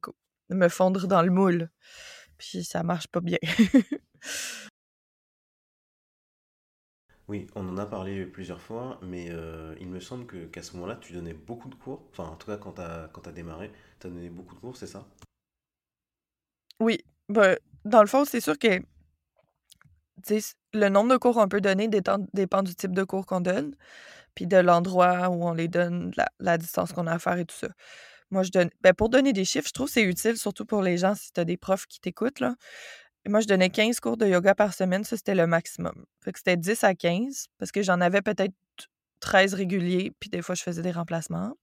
me, 0.49 0.69
fondre 0.69 1.07
dans 1.07 1.21
le 1.21 1.29
moule. 1.29 1.69
Puis 2.37 2.63
ça 2.63 2.81
marche 2.81 3.07
pas 3.07 3.21
bien. 3.21 3.37
oui, 7.27 7.45
on 7.55 7.67
en 7.69 7.77
a 7.77 7.85
parlé 7.85 8.25
plusieurs 8.25 8.61
fois, 8.61 8.99
mais 9.03 9.27
euh, 9.29 9.75
il 9.79 9.87
me 9.87 9.99
semble 9.99 10.25
que, 10.25 10.45
qu'à 10.45 10.63
ce 10.63 10.73
moment-là, 10.75 10.95
tu 10.95 11.13
donnais 11.13 11.33
beaucoup 11.33 11.69
de 11.69 11.75
cours. 11.75 12.01
Enfin, 12.11 12.23
en 12.23 12.35
tout 12.35 12.47
cas, 12.47 12.57
quand 12.57 12.73
tu 12.73 12.81
as, 12.81 13.09
quand 13.13 13.27
as 13.27 13.31
démarré, 13.31 13.71
tu 13.99 14.07
as 14.07 14.09
donné 14.09 14.29
beaucoup 14.29 14.55
de 14.55 14.59
cours, 14.59 14.75
c'est 14.75 14.87
ça? 14.87 15.05
Oui. 16.81 16.97
Ben, 17.29 17.57
dans 17.85 18.01
le 18.01 18.07
fond, 18.07 18.25
c'est 18.25 18.41
sûr 18.41 18.57
que 18.57 18.81
le 20.73 20.89
nombre 20.89 21.11
de 21.11 21.17
cours 21.17 21.35
qu'on 21.35 21.47
peut 21.47 21.61
donner 21.61 21.87
dépend, 21.87 22.17
du 22.63 22.75
type 22.75 22.93
de 22.93 23.03
cours 23.03 23.25
qu'on 23.27 23.39
donne, 23.39 23.75
puis 24.35 24.47
de 24.47 24.57
l'endroit 24.57 25.29
où 25.29 25.45
on 25.45 25.53
les 25.53 25.67
donne, 25.67 26.11
la, 26.39 26.57
distance 26.57 26.91
qu'on 26.91 27.05
a 27.05 27.13
à 27.13 27.19
faire 27.19 27.37
et 27.37 27.45
tout 27.45 27.55
ça. 27.55 27.67
Moi, 28.31 28.43
je 28.43 28.49
donne. 28.49 28.69
Ben, 28.81 28.93
pour 28.93 29.09
donner 29.09 29.31
des 29.31 29.45
chiffres, 29.45 29.67
je 29.67 29.73
trouve 29.73 29.87
que 29.87 29.93
c'est 29.93 30.03
utile, 30.03 30.37
surtout 30.37 30.65
pour 30.65 30.81
les 30.81 30.97
gens, 30.97 31.13
si 31.15 31.31
tu 31.31 31.39
as 31.39 31.45
des 31.45 31.57
profs 31.57 31.85
qui 31.85 31.99
t'écoutent. 31.99 32.39
Là. 32.39 32.55
moi, 33.27 33.41
je 33.41 33.47
donnais 33.47 33.69
15 33.69 33.99
cours 33.99 34.17
de 34.17 34.25
yoga 34.25 34.55
par 34.55 34.73
semaine, 34.73 35.03
ça, 35.03 35.17
c'était 35.17 35.35
le 35.35 35.47
maximum. 35.47 36.05
Fait 36.23 36.31
que 36.31 36.39
c'était 36.39 36.57
10 36.57 36.83
à 36.83 36.95
15, 36.95 37.47
parce 37.59 37.71
que 37.71 37.83
j'en 37.83 38.01
avais 38.01 38.21
peut-être 38.21 38.53
13 39.19 39.53
réguliers, 39.53 40.13
puis 40.19 40.29
des 40.31 40.41
fois, 40.41 40.55
je 40.55 40.63
faisais 40.63 40.81
des 40.81 40.91
remplacements. 40.91 41.55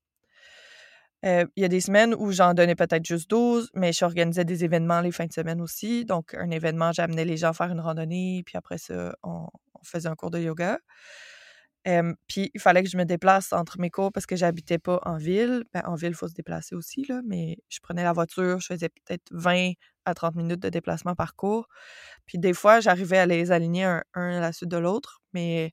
Euh, 1.24 1.44
il 1.56 1.62
y 1.62 1.64
a 1.64 1.68
des 1.68 1.80
semaines 1.80 2.14
où 2.14 2.30
j'en 2.30 2.54
donnais 2.54 2.76
peut-être 2.76 3.04
juste 3.04 3.28
12, 3.30 3.70
mais 3.74 3.92
j'organisais 3.92 4.44
des 4.44 4.64
événements 4.64 5.00
les 5.00 5.10
fins 5.10 5.26
de 5.26 5.32
semaine 5.32 5.60
aussi. 5.60 6.04
Donc, 6.04 6.34
un 6.34 6.50
événement, 6.50 6.92
j'amenais 6.92 7.24
les 7.24 7.36
gens 7.36 7.52
faire 7.52 7.70
une 7.70 7.80
randonnée, 7.80 8.42
puis 8.46 8.56
après 8.56 8.78
ça, 8.78 9.16
on, 9.22 9.48
faisait 9.82 10.08
un 10.08 10.14
cours 10.14 10.30
de 10.30 10.38
yoga. 10.40 10.78
puis, 12.26 12.50
il 12.54 12.60
fallait 12.60 12.82
que 12.82 12.90
je 12.90 12.96
me 12.96 13.04
déplace 13.04 13.52
entre 13.52 13.80
mes 13.80 13.90
cours 13.90 14.12
parce 14.12 14.26
que 14.26 14.36
j'habitais 14.36 14.78
pas 14.78 15.00
en 15.04 15.16
ville. 15.16 15.64
Ben, 15.72 15.82
en 15.86 15.94
ville, 15.94 16.10
il 16.10 16.14
faut 16.14 16.28
se 16.28 16.34
déplacer 16.34 16.74
aussi, 16.74 17.04
là, 17.08 17.20
mais 17.24 17.58
je 17.68 17.80
prenais 17.80 18.04
la 18.04 18.12
voiture, 18.12 18.60
je 18.60 18.66
faisais 18.66 18.88
peut-être 18.88 19.26
20 19.32 19.72
à 20.04 20.14
30 20.14 20.36
minutes 20.36 20.60
de 20.60 20.68
déplacement 20.68 21.14
par 21.14 21.34
cours. 21.34 21.68
Puis, 22.26 22.38
des 22.38 22.52
fois, 22.54 22.80
j'arrivais 22.80 23.18
à 23.18 23.26
les 23.26 23.50
aligner 23.50 23.84
un, 23.84 24.02
un 24.14 24.38
à 24.38 24.40
la 24.40 24.52
suite 24.52 24.70
de 24.70 24.78
l'autre, 24.78 25.20
mais 25.32 25.72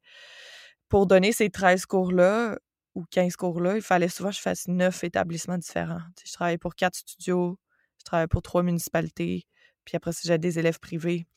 pour 0.89 1.07
donner 1.07 1.31
ces 1.31 1.49
13 1.49 1.85
cours-là, 1.85 2.57
ou 2.95 3.05
15 3.11 3.35
cours-là, 3.35 3.75
il 3.75 3.81
fallait 3.81 4.09
souvent 4.09 4.29
que 4.29 4.35
je 4.35 4.41
fasse 4.41 4.67
neuf 4.67 5.03
établissements 5.03 5.57
différents. 5.57 6.01
je 6.25 6.33
travaillais 6.33 6.57
pour 6.57 6.75
quatre 6.75 6.95
studios, 6.95 7.59
je 7.99 8.05
travaillais 8.05 8.27
pour 8.27 8.41
trois 8.41 8.63
municipalités, 8.63 9.45
puis 9.83 9.95
après 9.97 10.13
ça, 10.13 10.21
j'ai 10.25 10.37
des 10.37 10.59
élèves 10.59 10.79
privés. 10.79 11.27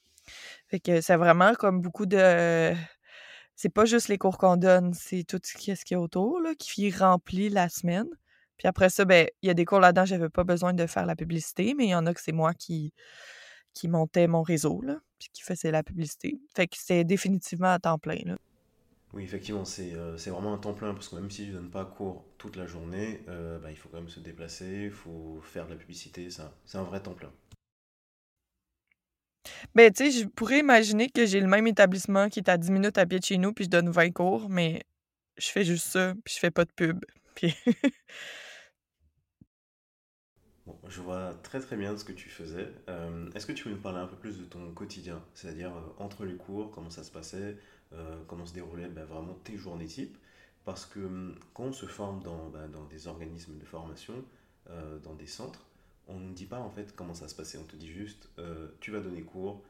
Fait 0.69 0.81
que 0.81 1.01
c'est 1.01 1.17
vraiment 1.17 1.55
comme 1.55 1.81
beaucoup 1.81 2.07
de. 2.07 2.75
C'est 3.57 3.71
pas 3.71 3.85
juste 3.85 4.09
les 4.09 4.19
cours 4.19 4.39
qu'on 4.39 4.57
donne, 4.57 4.95
c'est 4.95 5.25
tout 5.25 5.41
ce 5.43 5.57
qu'il 5.57 5.77
y 5.91 5.95
a 5.95 6.01
autour 6.01 6.41
là, 6.41 6.55
qui 6.59 6.91
remplit 6.93 7.49
la 7.49 7.69
semaine. 7.69 8.07
Puis 8.57 8.69
après 8.69 8.89
ça, 8.91 9.05
ben, 9.05 9.29
il 9.43 9.49
y 9.49 9.51
a 9.51 9.55
des 9.55 9.65
cours 9.65 9.81
là-dedans, 9.81 10.05
j'avais 10.05 10.29
pas 10.29 10.45
besoin 10.45 10.75
de 10.75 10.87
faire 10.87 11.07
la 11.07 11.17
publicité, 11.17 11.75
mais 11.77 11.87
il 11.87 11.91
y 11.91 11.95
en 11.95 12.07
a 12.07 12.15
que 12.15 12.21
c'est 12.21 12.33
moi 12.33 12.55
qui, 12.55 12.93
qui 13.75 13.89
montais 13.89 14.27
mon 14.29 14.43
réseau, 14.43 14.81
là, 14.83 14.99
puis 15.19 15.29
qui 15.33 15.43
faisait 15.43 15.71
la 15.71 15.83
publicité. 15.83 16.41
Fait 16.55 16.67
que 16.67 16.77
c'était 16.77 17.05
définitivement 17.05 17.73
à 17.73 17.79
temps 17.79 17.99
plein. 17.99 18.37
Oui, 19.19 19.25
effectivement, 19.25 19.65
euh, 19.81 20.17
c'est 20.17 20.31
vraiment 20.31 20.55
un 20.55 20.59
temps 20.59 20.75
plein 20.75 20.95
parce 20.95 21.09
que 21.09 21.17
même 21.17 21.29
si 21.29 21.47
je 21.47 21.51
ne 21.51 21.57
donne 21.57 21.71
pas 21.71 21.85
cours 21.85 22.25
toute 22.39 22.55
la 22.55 22.67
journée, 22.67 23.25
euh, 23.27 23.59
bah, 23.59 23.73
il 23.73 23.77
faut 23.77 23.89
quand 23.89 23.97
même 23.97 24.09
se 24.09 24.21
déplacer, 24.21 24.85
il 24.85 24.93
faut 24.93 25.41
faire 25.43 25.67
de 25.67 25.73
la 25.73 25.77
publicité, 25.77 26.29
c'est 26.31 26.79
un 26.79 26.85
vrai 26.85 27.03
temps 27.03 27.15
plein. 27.15 27.33
Ben, 29.75 29.93
tu 29.93 30.05
sais, 30.05 30.21
je 30.21 30.25
pourrais 30.29 30.61
imaginer 30.61 31.11
que 31.11 31.27
j'ai 31.27 31.41
le 31.41 31.49
même 31.49 31.67
établissement 31.67 32.29
qui 32.29 32.39
est 32.39 32.49
à 32.49 32.57
10 32.57 32.71
minutes 32.71 32.97
à 32.97 33.07
pied 33.07 33.19
de 33.19 33.25
chez 33.25 33.39
nous, 33.39 33.53
puis 33.53 33.65
je 33.65 33.71
donne 33.71 33.91
20 33.91 34.13
cours, 34.13 34.49
mais 34.49 34.85
je 35.37 35.49
fais 35.49 35.65
juste 35.65 35.87
ça, 35.89 36.15
puis 36.25 36.35
je 36.35 36.39
fais 36.39 36.53
pas 36.53 36.65
de 36.65 36.71
pub. 36.71 37.05
Puis... 37.35 37.57
bon, 40.65 40.79
je 40.89 41.01
vois 41.01 41.35
très 41.43 41.59
très 41.59 41.77
bien 41.77 41.97
ce 41.97 42.05
que 42.05 42.13
tu 42.13 42.29
faisais. 42.29 42.69
Euh, 42.89 43.29
est-ce 43.35 43.47
que 43.47 43.53
tu 43.53 43.65
peux 43.65 43.71
nous 43.71 43.81
parler 43.81 43.99
un 43.99 44.07
peu 44.07 44.17
plus 44.17 44.39
de 44.39 44.45
ton 44.45 44.73
quotidien, 44.73 45.25
c'est-à-dire 45.35 45.73
entre 45.99 46.25
les 46.25 46.37
cours, 46.37 46.71
comment 46.71 46.91
ça 46.91 47.03
se 47.03 47.11
passait, 47.11 47.57
euh, 47.93 48.23
comment 48.27 48.47
se 48.47 48.55
déroulaient 48.55 48.89
ben, 48.89 49.05
vraiment 49.05 49.35
tes 49.45 49.57
journées 49.57 49.87
type. 49.87 50.17
Parce 50.65 50.85
que 50.85 51.01
hum, 51.01 51.39
quand 51.55 51.65
on 51.65 51.73
se 51.73 51.87
forme 51.87 52.23
dans, 52.23 52.49
ben, 52.51 52.69
dans 52.69 52.85
des 52.85 53.07
organismes 53.07 53.59
de 53.59 53.65
formation, 53.65 54.25
euh, 54.71 54.99
dans 54.99 55.15
des 55.15 55.27
centres, 55.27 55.65
on 56.09 56.19
ne 56.19 56.33
dit 56.33 56.47
pas 56.47 56.59
en 56.59 56.71
fait 56.71 56.95
comment 56.95 57.15
ça 57.15 57.23
va 57.23 57.29
se 57.29 57.35
passer. 57.35 57.59
On 57.59 57.65
te 57.65 57.77
dit 57.77 57.89
juste, 57.89 58.29
euh, 58.39 58.69
tu 58.81 58.91
vas 58.91 59.01
donner 59.01 59.23
cours, 59.23 59.63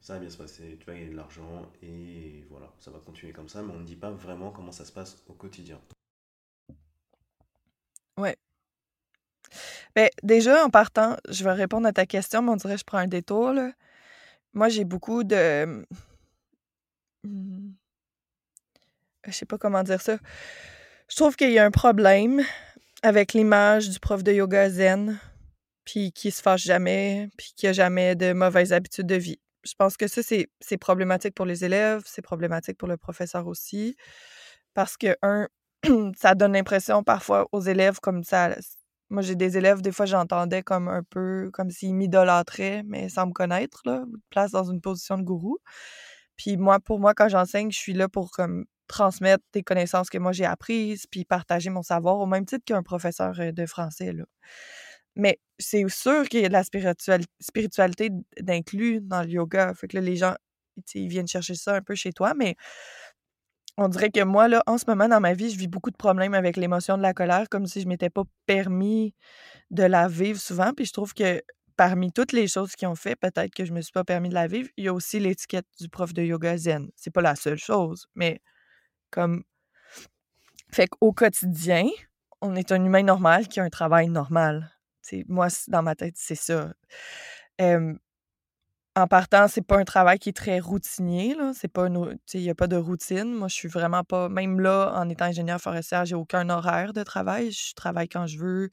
ça 0.00 0.14
va 0.14 0.20
bien 0.20 0.30
se 0.30 0.38
passer, 0.38 0.76
tu 0.78 0.86
vas 0.86 0.94
gagner 0.94 1.10
de 1.10 1.16
l'argent 1.16 1.70
et 1.82 2.44
voilà, 2.50 2.72
ça 2.78 2.90
va 2.90 2.98
continuer 2.98 3.32
comme 3.32 3.48
ça, 3.48 3.62
mais 3.62 3.72
on 3.72 3.80
ne 3.80 3.84
dit 3.84 3.96
pas 3.96 4.10
vraiment 4.10 4.50
comment 4.50 4.72
ça 4.72 4.84
se 4.84 4.92
passe 4.92 5.22
au 5.28 5.34
quotidien. 5.34 5.80
Ouais. 8.16 8.36
Ben, 9.94 10.08
déjà, 10.22 10.64
en 10.64 10.70
partant, 10.70 11.16
je 11.28 11.42
vais 11.44 11.52
répondre 11.52 11.86
à 11.86 11.92
ta 11.92 12.06
question, 12.06 12.42
mais 12.42 12.50
on 12.50 12.56
dirait 12.56 12.74
que 12.74 12.80
je 12.80 12.84
prends 12.84 12.98
un 12.98 13.08
détour. 13.08 13.52
Là. 13.52 13.72
Moi, 14.54 14.68
j'ai 14.68 14.84
beaucoup 14.84 15.24
de 15.24 15.84
Mmh. 17.24 17.72
Je 19.26 19.32
sais 19.32 19.46
pas 19.46 19.58
comment 19.58 19.82
dire 19.82 20.00
ça. 20.00 20.18
Je 21.08 21.16
trouve 21.16 21.36
qu'il 21.36 21.50
y 21.50 21.58
a 21.58 21.64
un 21.64 21.70
problème 21.70 22.42
avec 23.02 23.32
l'image 23.32 23.90
du 23.90 23.98
prof 24.00 24.22
de 24.22 24.32
yoga 24.32 24.70
zen, 24.70 25.18
puis 25.84 26.12
qui 26.12 26.30
se 26.30 26.42
fâche 26.42 26.62
jamais, 26.62 27.28
puis 27.36 27.52
qui 27.56 27.66
a 27.66 27.72
jamais 27.72 28.14
de 28.14 28.32
mauvaises 28.32 28.72
habitudes 28.72 29.06
de 29.06 29.16
vie. 29.16 29.40
Je 29.64 29.74
pense 29.76 29.96
que 29.96 30.06
ça, 30.08 30.22
c'est 30.22 30.76
problématique 30.78 31.34
pour 31.34 31.46
les 31.46 31.64
élèves, 31.64 32.02
c'est 32.06 32.22
problématique 32.22 32.78
pour 32.78 32.88
le 32.88 32.96
professeur 32.96 33.46
aussi, 33.46 33.96
parce 34.74 34.96
que, 34.96 35.16
un, 35.22 35.48
ça 36.16 36.34
donne 36.34 36.52
l'impression 36.54 37.02
parfois 37.02 37.48
aux 37.52 37.60
élèves 37.60 38.00
comme 38.00 38.24
ça. 38.24 38.56
Moi, 39.10 39.22
j'ai 39.22 39.34
des 39.34 39.58
élèves, 39.58 39.82
des 39.82 39.92
fois, 39.92 40.06
j'entendais 40.06 40.62
comme 40.62 40.88
un 40.88 41.02
peu 41.02 41.50
comme 41.52 41.70
s'ils 41.70 41.94
m'idolâtraient, 41.94 42.82
mais 42.86 43.08
sans 43.08 43.26
me 43.26 43.32
connaître, 43.32 43.82
là, 43.84 44.04
place 44.30 44.52
dans 44.52 44.64
une 44.70 44.80
position 44.80 45.18
de 45.18 45.24
gourou. 45.24 45.58
Puis 46.40 46.56
moi, 46.56 46.80
pour 46.80 47.00
moi, 47.00 47.12
quand 47.12 47.28
j'enseigne, 47.28 47.70
je 47.70 47.76
suis 47.76 47.92
là 47.92 48.08
pour 48.08 48.30
comme 48.30 48.64
transmettre 48.86 49.44
des 49.52 49.62
connaissances 49.62 50.08
que 50.08 50.16
moi 50.16 50.32
j'ai 50.32 50.46
apprises, 50.46 51.06
puis 51.06 51.26
partager 51.26 51.68
mon 51.68 51.82
savoir 51.82 52.18
au 52.18 52.24
même 52.24 52.46
titre 52.46 52.64
qu'un 52.64 52.82
professeur 52.82 53.34
de 53.52 53.66
français. 53.66 54.14
Là. 54.14 54.24
Mais 55.16 55.38
c'est 55.58 55.86
sûr 55.90 56.26
qu'il 56.30 56.40
y 56.40 56.46
a 56.46 56.48
de 56.48 56.54
la 56.54 56.62
spiritualité 57.40 58.08
d'inclus 58.40 59.02
dans 59.02 59.22
le 59.22 59.28
yoga. 59.28 59.74
Fait 59.74 59.86
que 59.86 59.98
les 59.98 60.16
gens, 60.16 60.34
ils 60.94 61.08
viennent 61.08 61.28
chercher 61.28 61.54
ça 61.54 61.76
un 61.76 61.82
peu 61.82 61.94
chez 61.94 62.14
toi, 62.14 62.32
mais 62.34 62.56
on 63.76 63.88
dirait 63.88 64.10
que 64.10 64.24
moi, 64.24 64.48
là, 64.48 64.62
en 64.66 64.78
ce 64.78 64.86
moment 64.88 65.08
dans 65.08 65.20
ma 65.20 65.34
vie, 65.34 65.50
je 65.50 65.58
vis 65.58 65.68
beaucoup 65.68 65.90
de 65.90 65.96
problèmes 65.96 66.32
avec 66.32 66.56
l'émotion 66.56 66.96
de 66.96 67.02
la 67.02 67.12
colère, 67.12 67.50
comme 67.50 67.66
si 67.66 67.82
je 67.82 67.86
m'étais 67.86 68.10
pas 68.10 68.24
permis 68.46 69.14
de 69.70 69.82
la 69.82 70.08
vivre 70.08 70.40
souvent. 70.40 70.72
Puis 70.72 70.86
je 70.86 70.92
trouve 70.94 71.12
que 71.12 71.42
parmi 71.80 72.12
toutes 72.12 72.32
les 72.32 72.46
choses 72.46 72.76
qu'ils 72.76 72.88
ont 72.88 72.94
fait, 72.94 73.16
peut-être 73.16 73.54
que 73.54 73.64
je 73.64 73.72
me 73.72 73.80
suis 73.80 73.90
pas 73.90 74.04
permis 74.04 74.28
de 74.28 74.34
la 74.34 74.46
vivre, 74.46 74.68
il 74.76 74.84
y 74.84 74.88
a 74.88 74.92
aussi 74.92 75.18
l'étiquette 75.18 75.64
du 75.80 75.88
prof 75.88 76.12
de 76.12 76.22
yoga 76.22 76.58
zen. 76.58 76.90
C'est 76.94 77.10
pas 77.10 77.22
la 77.22 77.34
seule 77.34 77.56
chose, 77.56 78.06
mais 78.14 78.42
comme. 79.10 79.44
Fait 80.70 80.88
qu'au 80.88 81.14
quotidien, 81.14 81.88
on 82.42 82.54
est 82.54 82.70
un 82.70 82.84
humain 82.84 83.02
normal 83.02 83.48
qui 83.48 83.60
a 83.60 83.62
un 83.64 83.70
travail 83.70 84.08
normal. 84.10 84.70
moi, 85.26 85.48
dans 85.68 85.82
ma 85.82 85.94
tête, 85.94 86.16
c'est 86.18 86.34
ça 86.34 86.74
en 88.96 89.06
partant, 89.06 89.46
c'est 89.46 89.62
pas 89.62 89.78
un 89.78 89.84
travail 89.84 90.18
qui 90.18 90.30
est 90.30 90.36
très 90.36 90.58
routinier. 90.58 91.36
C'est 91.54 91.68
pas 91.68 91.86
il 91.88 92.40
n'y 92.40 92.50
a 92.50 92.54
pas 92.54 92.66
de 92.66 92.76
routine. 92.76 93.32
Moi, 93.32 93.48
je 93.48 93.54
suis 93.54 93.68
vraiment 93.68 94.02
pas. 94.04 94.28
Même 94.28 94.60
là, 94.60 94.92
en 94.96 95.08
étant 95.08 95.26
ingénieur 95.26 95.60
forestier, 95.60 96.00
j'ai 96.04 96.16
aucun 96.16 96.50
horaire 96.50 96.92
de 96.92 97.02
travail. 97.04 97.52
Je 97.52 97.74
travaille 97.74 98.08
quand 98.08 98.26
je 98.26 98.38
veux, 98.38 98.70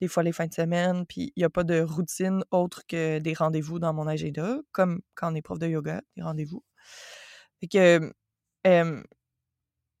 des 0.00 0.08
fois 0.08 0.22
les 0.22 0.32
fins 0.32 0.46
de 0.46 0.54
semaine. 0.54 1.06
Puis 1.06 1.32
il 1.36 1.40
n'y 1.40 1.44
a 1.44 1.50
pas 1.50 1.64
de 1.64 1.80
routine 1.80 2.44
autre 2.50 2.82
que 2.86 3.18
des 3.18 3.32
rendez-vous 3.34 3.78
dans 3.78 3.94
mon 3.94 4.06
agenda, 4.06 4.58
comme 4.72 5.00
quand 5.14 5.32
on 5.32 5.34
est 5.34 5.42
prof 5.42 5.58
de 5.58 5.66
yoga, 5.68 6.02
des 6.16 6.22
rendez-vous. 6.22 6.62
Fait 7.60 7.68
que 7.68 8.12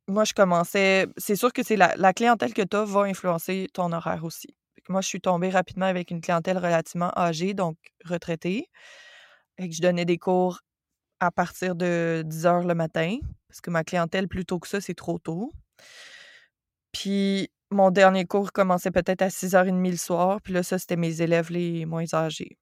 moi, 0.08 0.24
je 0.24 0.34
commençais. 0.34 1.06
C'est 1.16 1.36
sûr 1.36 1.52
que 1.52 1.62
c'est 1.62 1.76
la, 1.76 1.94
la 1.96 2.12
clientèle 2.12 2.52
que 2.54 2.62
tu 2.62 2.76
as 2.76 2.84
va 2.84 3.02
influencer 3.02 3.68
ton 3.72 3.92
horaire 3.92 4.24
aussi. 4.24 4.54
moi, 4.88 5.00
je 5.00 5.08
suis 5.08 5.20
tombée 5.20 5.48
rapidement 5.50 5.86
avec 5.86 6.10
une 6.10 6.20
clientèle 6.20 6.58
relativement 6.58 7.10
âgée, 7.16 7.54
donc 7.54 7.76
retraitée. 8.04 8.68
Et 9.58 9.68
que 9.68 9.74
je 9.74 9.82
donnais 9.82 10.04
des 10.04 10.18
cours 10.18 10.60
à 11.20 11.30
partir 11.30 11.74
de 11.74 12.22
10 12.26 12.46
heures 12.46 12.64
le 12.64 12.74
matin, 12.74 13.18
parce 13.48 13.60
que 13.60 13.70
ma 13.70 13.84
clientèle, 13.84 14.28
plus 14.28 14.44
tôt 14.44 14.58
que 14.58 14.68
ça, 14.68 14.80
c'est 14.80 14.94
trop 14.94 15.18
tôt. 15.18 15.52
Puis 16.92 17.50
mon 17.70 17.90
dernier 17.90 18.24
cours 18.24 18.52
commençait 18.52 18.90
peut-être 18.90 19.22
à 19.22 19.28
6h30 19.28 19.90
le 19.90 19.96
soir, 19.96 20.40
puis 20.42 20.52
là, 20.52 20.62
ça, 20.62 20.78
c'était 20.78 20.96
mes 20.96 21.22
élèves 21.22 21.50
les 21.50 21.86
moins 21.86 22.04
âgés. 22.14 22.58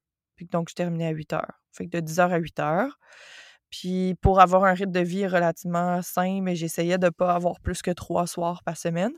donc, 0.50 0.68
je 0.70 0.74
terminais 0.74 1.06
à 1.06 1.10
8 1.10 1.34
heures. 1.34 1.62
Fait 1.72 1.86
que 1.86 1.90
de 1.90 2.00
10 2.00 2.20
heures 2.20 2.32
à 2.32 2.38
8 2.38 2.58
heures. 2.60 2.98
Puis 3.70 4.14
pour 4.20 4.40
avoir 4.40 4.64
un 4.64 4.74
rythme 4.74 4.92
de 4.92 5.00
vie 5.00 5.26
relativement 5.26 6.02
sain, 6.02 6.44
j'essayais 6.54 6.98
de 6.98 7.06
ne 7.06 7.10
pas 7.10 7.34
avoir 7.34 7.60
plus 7.60 7.80
que 7.82 7.90
trois 7.90 8.26
soirs 8.26 8.62
par 8.64 8.76
semaine. 8.76 9.12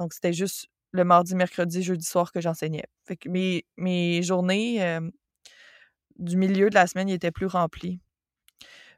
Donc, 0.00 0.12
c'était 0.14 0.32
juste 0.32 0.66
le 0.92 1.04
mardi, 1.04 1.34
mercredi, 1.34 1.82
jeudi 1.82 2.04
soir 2.04 2.32
que 2.32 2.40
j'enseignais. 2.40 2.84
Fait 3.04 3.16
que 3.16 3.28
mes, 3.28 3.64
mes 3.76 4.22
journées 4.22 4.98
du 6.16 6.36
milieu 6.36 6.70
de 6.70 6.74
la 6.74 6.86
semaine 6.86 7.08
étaient 7.08 7.30
plus 7.30 7.46
remplies. 7.46 8.00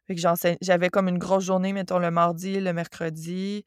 Fait 0.06 0.14
que 0.14 0.20
j'avais 0.61 0.88
comme 0.88 1.08
une 1.08 1.18
grosse 1.18 1.44
journée, 1.44 1.73
mettons, 1.73 1.99
le 1.99 2.11
mardi, 2.11 2.61
le 2.61 2.73
mercredi, 2.73 3.64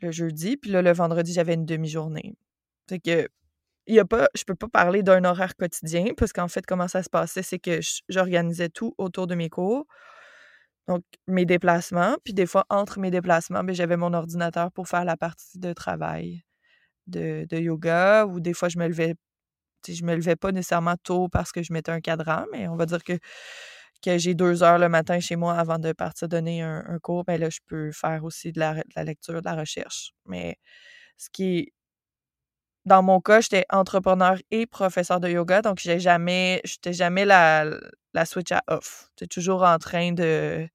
le 0.00 0.12
jeudi. 0.12 0.56
Puis 0.56 0.70
le 0.70 0.92
vendredi, 0.92 1.32
j'avais 1.32 1.54
une 1.54 1.66
demi-journée. 1.66 2.36
Fait 2.88 3.00
que 3.00 3.28
il 3.86 3.96
y 3.96 4.02
je 4.34 4.44
peux 4.44 4.54
pas 4.54 4.68
parler 4.68 5.02
d'un 5.02 5.24
horaire 5.24 5.56
quotidien 5.56 6.06
parce 6.16 6.32
qu'en 6.32 6.48
fait, 6.48 6.64
comment 6.64 6.86
ça 6.86 7.02
se 7.02 7.10
passait, 7.10 7.42
c'est 7.42 7.58
que 7.58 7.80
j'organisais 8.08 8.68
tout 8.68 8.94
autour 8.98 9.26
de 9.26 9.34
mes 9.34 9.48
cours. 9.48 9.86
Donc, 10.88 11.02
mes 11.26 11.44
déplacements. 11.46 12.16
Puis 12.24 12.34
des 12.34 12.46
fois, 12.46 12.66
entre 12.68 13.00
mes 13.00 13.10
déplacements, 13.10 13.64
ben, 13.64 13.74
j'avais 13.74 13.96
mon 13.96 14.12
ordinateur 14.12 14.70
pour 14.72 14.88
faire 14.88 15.04
la 15.04 15.16
partie 15.16 15.58
de 15.58 15.72
travail 15.72 16.44
de, 17.06 17.46
yoga. 17.52 18.26
Ou 18.26 18.40
des 18.40 18.54
fois, 18.54 18.68
je 18.68 18.78
me 18.78 18.86
levais. 18.86 19.14
Je 19.86 20.04
me 20.04 20.14
levais 20.14 20.36
pas 20.36 20.52
nécessairement 20.52 20.96
tôt 21.02 21.28
parce 21.28 21.52
que 21.52 21.62
je 21.62 21.72
mettais 21.72 21.92
un 21.92 22.00
cadran, 22.00 22.44
mais 22.52 22.68
on 22.68 22.76
va 22.76 22.86
dire 22.86 23.02
que, 23.04 23.18
que 24.02 24.18
j'ai 24.18 24.34
deux 24.34 24.62
heures 24.62 24.78
le 24.78 24.88
matin 24.88 25.20
chez 25.20 25.36
moi 25.36 25.54
avant 25.54 25.78
de 25.78 25.92
partir 25.92 26.28
donner 26.28 26.62
un, 26.62 26.98
cours. 27.02 27.24
Ben 27.24 27.40
là, 27.40 27.50
je 27.50 27.60
peux 27.66 27.92
faire 27.92 28.24
aussi 28.24 28.52
de 28.52 28.60
la, 28.60 28.82
la 28.96 29.04
lecture, 29.04 29.40
de 29.40 29.46
la 29.46 29.54
recherche. 29.54 30.12
Mais 30.26 30.58
ce 31.18 31.28
qui 31.30 31.72
dans 32.86 33.02
mon 33.02 33.20
cas, 33.20 33.40
j'étais 33.40 33.64
entrepreneur 33.70 34.36
et 34.50 34.66
professeur 34.66 35.20
de 35.20 35.28
yoga, 35.28 35.62
donc 35.62 35.78
j'ai 35.80 36.00
jamais, 36.00 36.60
j'étais 36.64 36.92
jamais 36.92 37.24
la, 37.24 37.64
la 38.14 38.24
switch 38.24 38.52
à 38.52 38.62
off. 38.68 39.10
J'étais 39.18 39.28
toujours 39.28 39.62
en 39.62 39.78
train 39.78 40.12
de, 40.12 40.66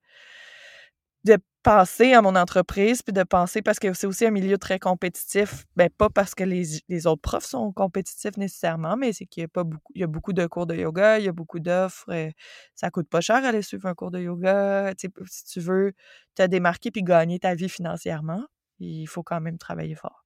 de 1.25 1.38
penser 1.63 2.13
à 2.13 2.22
mon 2.22 2.36
entreprise, 2.36 3.01
puis 3.01 3.12
de 3.12 3.24
penser, 3.24 3.63
parce 3.63 3.79
que 3.79 3.91
c'est 3.94 4.05
aussi 4.05 4.25
un 4.25 4.32
milieu 4.32 4.60
très 4.60 4.77
compétitif, 4.77 5.65
ben 5.75 5.89
pas 5.89 6.10
parce 6.10 6.36
que 6.36 6.44
les, 6.44 7.08
autres 7.08 7.22
profs 7.22 7.46
sont 7.46 7.72
compétitifs 7.72 8.38
nécessairement, 8.38 8.96
mais 8.96 9.13
c'est 9.13 9.25
qu'il 9.25 9.41
y 9.41 9.46
a 9.46 9.48
pas 9.48 9.63
beaucoup, 9.63 9.91
y 9.96 10.03
a 10.03 10.08
beaucoup 10.08 10.34
de 10.34 10.46
cours 10.46 10.67
de 10.67 10.75
yoga, 10.75 11.17
il 11.17 11.25
y 11.25 11.27
a 11.27 11.32
beaucoup 11.32 11.60
d'offres, 11.60 12.05
euh, 12.10 12.29
ça 12.75 12.91
coûte 12.91 13.10
pas 13.10 13.22
cher 13.22 13.38
aller 13.44 13.63
suivre 13.63 13.88
un 13.88 13.96
cours 13.96 14.12
de 14.12 14.20
yoga, 14.20 14.94
si 14.98 15.10
tu 15.46 15.60
veux 15.60 15.94
te 16.36 16.44
démarquer 16.44 16.91
puis 16.91 17.01
gagner 17.01 17.39
ta 17.39 17.55
vie 17.55 17.70
financièrement, 17.70 18.46
il 18.79 19.08
faut 19.08 19.24
quand 19.24 19.41
même 19.41 19.58
travailler 19.58 19.96
fort. 19.96 20.25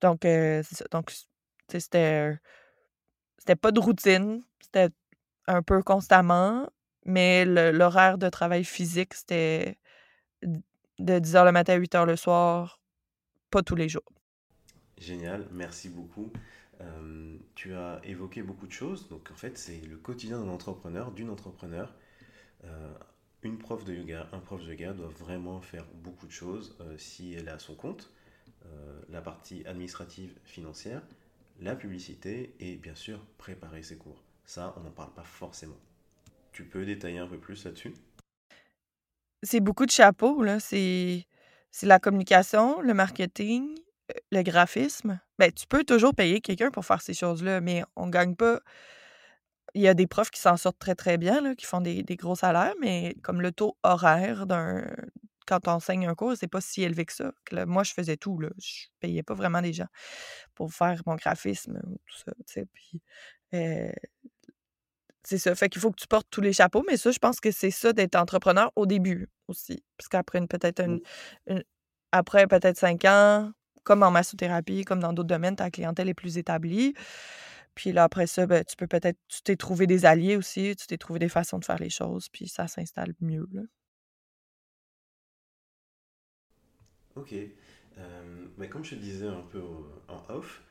Donc, 0.00 0.20
c'est 0.22 0.62
ça. 0.64 0.84
Donc, 0.90 1.12
c'était, 1.68 2.38
c'était 3.38 3.56
pas 3.56 3.70
de 3.70 3.80
routine, 3.80 4.42
c'était 4.60 4.88
un 5.46 5.62
peu 5.62 5.82
constamment, 5.82 6.68
mais 7.04 7.44
l'horaire 7.44 8.18
de 8.18 8.28
travail 8.28 8.64
physique, 8.64 9.14
c'était 9.14 9.78
de 10.42 11.18
10h 11.18 11.44
le 11.44 11.52
matin 11.52 11.74
à 11.74 11.78
8h 11.78 12.06
le 12.06 12.16
soir, 12.16 12.80
pas 13.50 13.62
tous 13.62 13.74
les 13.76 13.88
jours. 13.88 14.02
Génial, 14.98 15.48
merci 15.52 15.88
beaucoup. 15.88 16.32
tu 17.54 17.74
as 17.74 18.00
évoqué 18.04 18.42
beaucoup 18.42 18.66
de 18.66 18.72
choses. 18.72 19.08
Donc, 19.08 19.30
en 19.30 19.36
fait, 19.36 19.58
c'est 19.58 19.80
le 19.80 19.96
quotidien 19.96 20.38
d'un 20.38 20.48
entrepreneur, 20.48 21.12
d'une 21.12 21.30
entrepreneur. 21.30 21.94
une 23.42 23.58
prof 23.58 23.84
de 23.84 23.94
yoga, 23.94 24.28
un 24.32 24.38
prof 24.38 24.62
de 24.62 24.70
yoga 24.70 24.92
doit 24.92 25.08
vraiment 25.08 25.60
faire 25.60 25.84
beaucoup 25.94 26.26
de 26.26 26.32
choses 26.32 26.76
si 26.96 27.34
elle 27.34 27.48
à 27.48 27.58
son 27.58 27.74
compte. 27.74 28.12
La 29.08 29.20
partie 29.20 29.66
administrative 29.66 30.38
financière, 30.44 31.02
la 31.60 31.74
publicité 31.74 32.54
et 32.60 32.76
bien 32.76 32.94
sûr 32.94 33.24
préparer 33.38 33.82
ses 33.82 33.96
cours. 33.96 34.22
Ça, 34.44 34.74
on 34.76 34.80
n'en 34.80 34.90
parle 34.90 35.12
pas 35.14 35.24
forcément. 35.24 35.78
Tu 36.52 36.64
peux 36.64 36.84
détailler 36.84 37.18
un 37.18 37.26
peu 37.26 37.38
plus 37.38 37.64
là-dessus? 37.64 37.94
C'est 39.42 39.60
beaucoup 39.60 39.86
de 39.86 39.90
chapeaux, 39.90 40.42
là. 40.42 40.60
C'est, 40.60 41.26
la 41.82 41.98
communication, 41.98 42.80
le 42.80 42.94
marketing, 42.94 43.74
euh, 44.10 44.14
le 44.30 44.42
graphisme. 44.42 45.18
Ben, 45.38 45.50
tu 45.50 45.66
peux 45.66 45.84
toujours 45.84 46.14
payer 46.14 46.40
quelqu'un 46.40 46.70
pour 46.70 46.84
faire 46.84 47.00
ces 47.00 47.14
choses-là, 47.14 47.60
mais 47.60 47.82
on 47.96 48.06
ne 48.06 48.10
gagne 48.12 48.36
pas. 48.36 48.60
Il 49.74 49.80
y 49.80 49.88
a 49.88 49.94
des 49.94 50.06
profs 50.06 50.30
qui 50.30 50.40
s'en 50.40 50.56
sortent 50.58 50.78
très, 50.78 50.94
très 50.94 51.16
bien, 51.16 51.54
qui 51.54 51.64
font 51.64 51.80
des, 51.80 52.04
gros 52.16 52.36
salaires, 52.36 52.74
mais 52.80 53.16
comme 53.22 53.40
le 53.40 53.52
taux 53.52 53.76
horaire 53.82 54.46
d'un, 54.46 54.86
quand 55.46 55.66
on 55.66 55.72
enseigne 55.72 56.06
un 56.06 56.14
cours, 56.14 56.36
c'est 56.36 56.48
pas 56.48 56.60
si 56.60 56.82
élevé 56.82 57.06
que 57.06 57.14
ça. 57.14 57.32
moi, 57.66 57.82
je 57.82 57.94
faisais 57.94 58.18
tout. 58.18 58.38
Là. 58.38 58.50
Je 58.58 58.86
payais 59.00 59.22
pas 59.22 59.34
vraiment 59.34 59.62
des 59.62 59.72
gens 59.72 59.88
pour 60.54 60.72
faire 60.72 61.00
mon 61.06 61.16
graphisme 61.16 61.80
ou 61.86 61.96
tout 62.06 62.18
ça. 62.26 62.62
Puis, 62.74 63.00
c'est 65.24 65.38
ça. 65.38 65.54
Fait 65.54 65.68
qu'il 65.68 65.80
faut 65.80 65.90
que 65.90 66.00
tu 66.00 66.06
portes 66.06 66.26
tous 66.30 66.40
les 66.40 66.52
chapeaux, 66.52 66.84
mais 66.88 66.96
ça, 66.96 67.10
je 67.10 67.18
pense 67.18 67.40
que 67.40 67.50
c'est 67.50 67.70
ça 67.70 67.92
d'être 67.92 68.16
entrepreneur 68.16 68.72
au 68.76 68.86
début 68.86 69.28
aussi. 69.48 69.82
Parce 69.96 70.08
qu'après 70.08 70.44
peut-être 70.46 70.80
une, 70.80 71.00
après 72.12 72.46
peut-être 72.46 72.76
cinq 72.76 73.04
ans, 73.04 73.52
comme 73.84 74.02
en 74.02 74.10
massothérapie, 74.10 74.84
comme 74.84 75.00
dans 75.00 75.12
d'autres 75.12 75.28
domaines, 75.28 75.56
ta 75.56 75.70
clientèle 75.70 76.08
est 76.08 76.14
plus 76.14 76.38
établie. 76.38 76.94
Puis 77.74 77.92
là, 77.92 78.04
après 78.04 78.26
ça, 78.26 78.46
ben, 78.46 78.64
tu 78.64 78.76
peux 78.76 78.86
peut-être, 78.86 79.18
tu 79.28 79.42
t'es 79.42 79.56
trouvé 79.56 79.86
des 79.86 80.04
alliés 80.04 80.36
aussi, 80.36 80.76
tu 80.76 80.86
t'es 80.86 80.98
trouvé 80.98 81.18
des 81.18 81.28
façons 81.28 81.58
de 81.58 81.64
faire 81.64 81.78
les 81.78 81.90
choses, 81.90 82.28
puis 82.28 82.48
ça 82.48 82.68
s'installe 82.68 83.14
mieux. 83.20 83.48
Là. 83.52 83.62
Ok. 87.16 87.34
Euh, 87.98 88.46
mais 88.56 88.68
comme 88.68 88.84
je 88.84 88.94
te 88.94 89.00
disais 89.00 89.28
un 89.28 89.42
peu 89.50 89.62
en 90.08 90.22
off, 90.28 90.62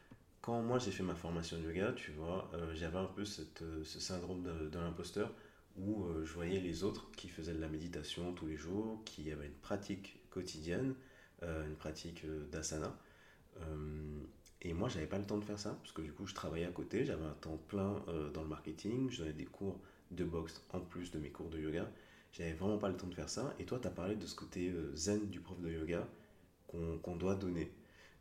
quand 0.41 0.62
moi 0.62 0.80
j'ai 0.80 0.91
fait 0.91 1.04
ma 1.04 1.15
formation 1.15 1.58
de 1.58 1.63
yoga, 1.63 1.93
tu 1.93 2.12
vois, 2.12 2.49
euh, 2.54 2.73
j'avais 2.73 2.97
un 2.97 3.06
peu 3.06 3.21
euh, 3.21 3.84
ce 3.84 3.99
syndrome 3.99 4.43
de, 4.43 4.80
l'imposteur 4.80 5.34
où 5.77 6.06
je 6.23 6.34
voyais 6.34 6.60
les 6.60 6.84
autres 6.84 7.10
qui 7.12 7.30
faisaient 7.30 7.54
de 7.54 7.62
la 7.62 7.69
méditation 7.69 8.34
tous 8.34 8.45
les 8.45 8.58
jours, 8.58 9.01
qui 9.06 9.32
avaient 9.32 9.45
une 9.45 9.54
pratique 9.54 10.19
quotidienne, 10.30 10.95
une 11.41 11.75
pratique 11.77 12.25
d'asana. 12.51 12.93
et 14.62 14.73
moi, 14.73 14.89
j'avais 14.89 15.08
pas 15.08 15.17
le 15.17 15.25
temps 15.25 15.38
de 15.38 15.45
faire 15.45 15.58
ça, 15.58 15.77
parce 15.82 15.93
que 15.93 16.01
du 16.01 16.12
coup, 16.12 16.27
je 16.27 16.36
travaillais 16.36 16.65
à 16.65 16.71
côté, 16.71 17.06
j'avais 17.06 17.23
un 17.23 17.36
temps 17.36 17.58
plein 17.69 18.04
dans 18.34 18.41
le 18.41 18.49
marketing, 18.49 19.10
je 19.10 19.19
donnais 19.19 19.32
des 19.32 19.45
cours 19.45 19.80
de 20.12 20.25
boxe 20.25 20.62
en 20.73 20.82
plus 20.82 21.10
de 21.12 21.19
mes 21.19 21.30
cours 21.30 21.49
de 21.49 21.58
yoga. 21.58 21.89
J'avais 22.34 22.51
vraiment 22.51 22.77
pas 22.77 22.89
le 22.89 22.97
temps 22.97 23.08
de 23.08 23.15
faire 23.15 23.30
ça. 23.30 23.56
Et 23.58 23.63
toi, 23.63 23.80
tu 23.82 23.88
as 23.88 23.91
parlé 23.91 24.17
de 24.17 24.25
ce 24.25 24.36
côté 24.36 24.73
zen 24.93 25.30
du 25.30 25.39
prof 25.39 25.58
de 25.62 25.71
yoga 25.71 26.06
qu'on 26.67 27.15
doit 27.15 27.36
donner. 27.36 27.71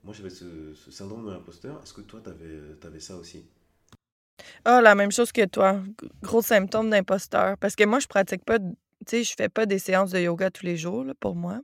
Moi, 0.03 0.15
j'avais 0.15 0.31
ce, 0.31 0.75
syndrome 0.91 1.27
de. 1.27 1.69
Est-ce 1.83 1.93
que 1.93 2.01
toi, 2.01 2.21
tu 2.25 2.87
avais, 2.87 3.01
ça 3.01 3.17
aussi? 3.17 3.45
Ah, 4.65 4.81
la 4.81 4.95
même 4.95 5.13
chose 5.13 5.31
que 5.33 5.45
toi. 5.45 5.83
Gros 6.23 6.43
symptôme 6.43 6.91
d'imposteur. 6.91 7.59
Parce 7.59 7.77
que 7.77 7.85
moi, 7.85 7.99
je 7.99 8.07
pratique 8.07 8.45
pas, 8.45 8.59
tu 8.59 8.67
sais, 9.07 9.25
je 9.25 9.35
fais 9.37 9.51
pas 9.51 9.67
des 9.67 9.79
séances 9.79 10.11
de 10.11 10.21
yoga 10.21 10.51
tous 10.51 10.65
les 10.65 10.77
jours, 10.77 11.05
pour 11.21 11.37
moi. 11.37 11.61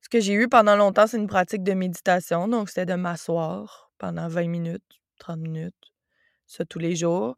Ce 0.00 0.08
que 0.08 0.20
j'ai 0.20 0.34
eu 0.34 0.48
pendant 0.48 0.76
longtemps, 0.76 1.06
c'est 1.06 1.18
une 1.18 1.26
pratique 1.26 1.62
de 1.62 1.72
méditation. 1.72 2.48
Donc, 2.48 2.68
c'était 2.68 2.86
de 2.86 2.94
m'asseoir 2.94 3.90
pendant 3.98 4.28
20 4.28 4.48
minutes, 4.48 5.00
30 5.18 5.38
minutes, 5.38 5.92
ça 6.46 6.64
tous 6.64 6.78
les 6.78 6.96
jours. 6.96 7.36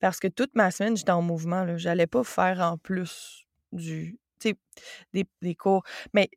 Parce 0.00 0.20
que 0.20 0.28
toute 0.28 0.54
ma 0.54 0.70
semaine, 0.70 0.96
j'étais 0.96 1.10
en 1.10 1.22
mouvement. 1.22 1.76
Je 1.76 1.88
n'allais 1.88 2.06
pas 2.06 2.22
faire 2.22 2.60
en 2.60 2.78
plus 2.78 3.44
du, 3.72 4.18
des, 5.12 5.26
des 5.42 5.54
cours. 5.56 5.82
Mais 6.14 6.30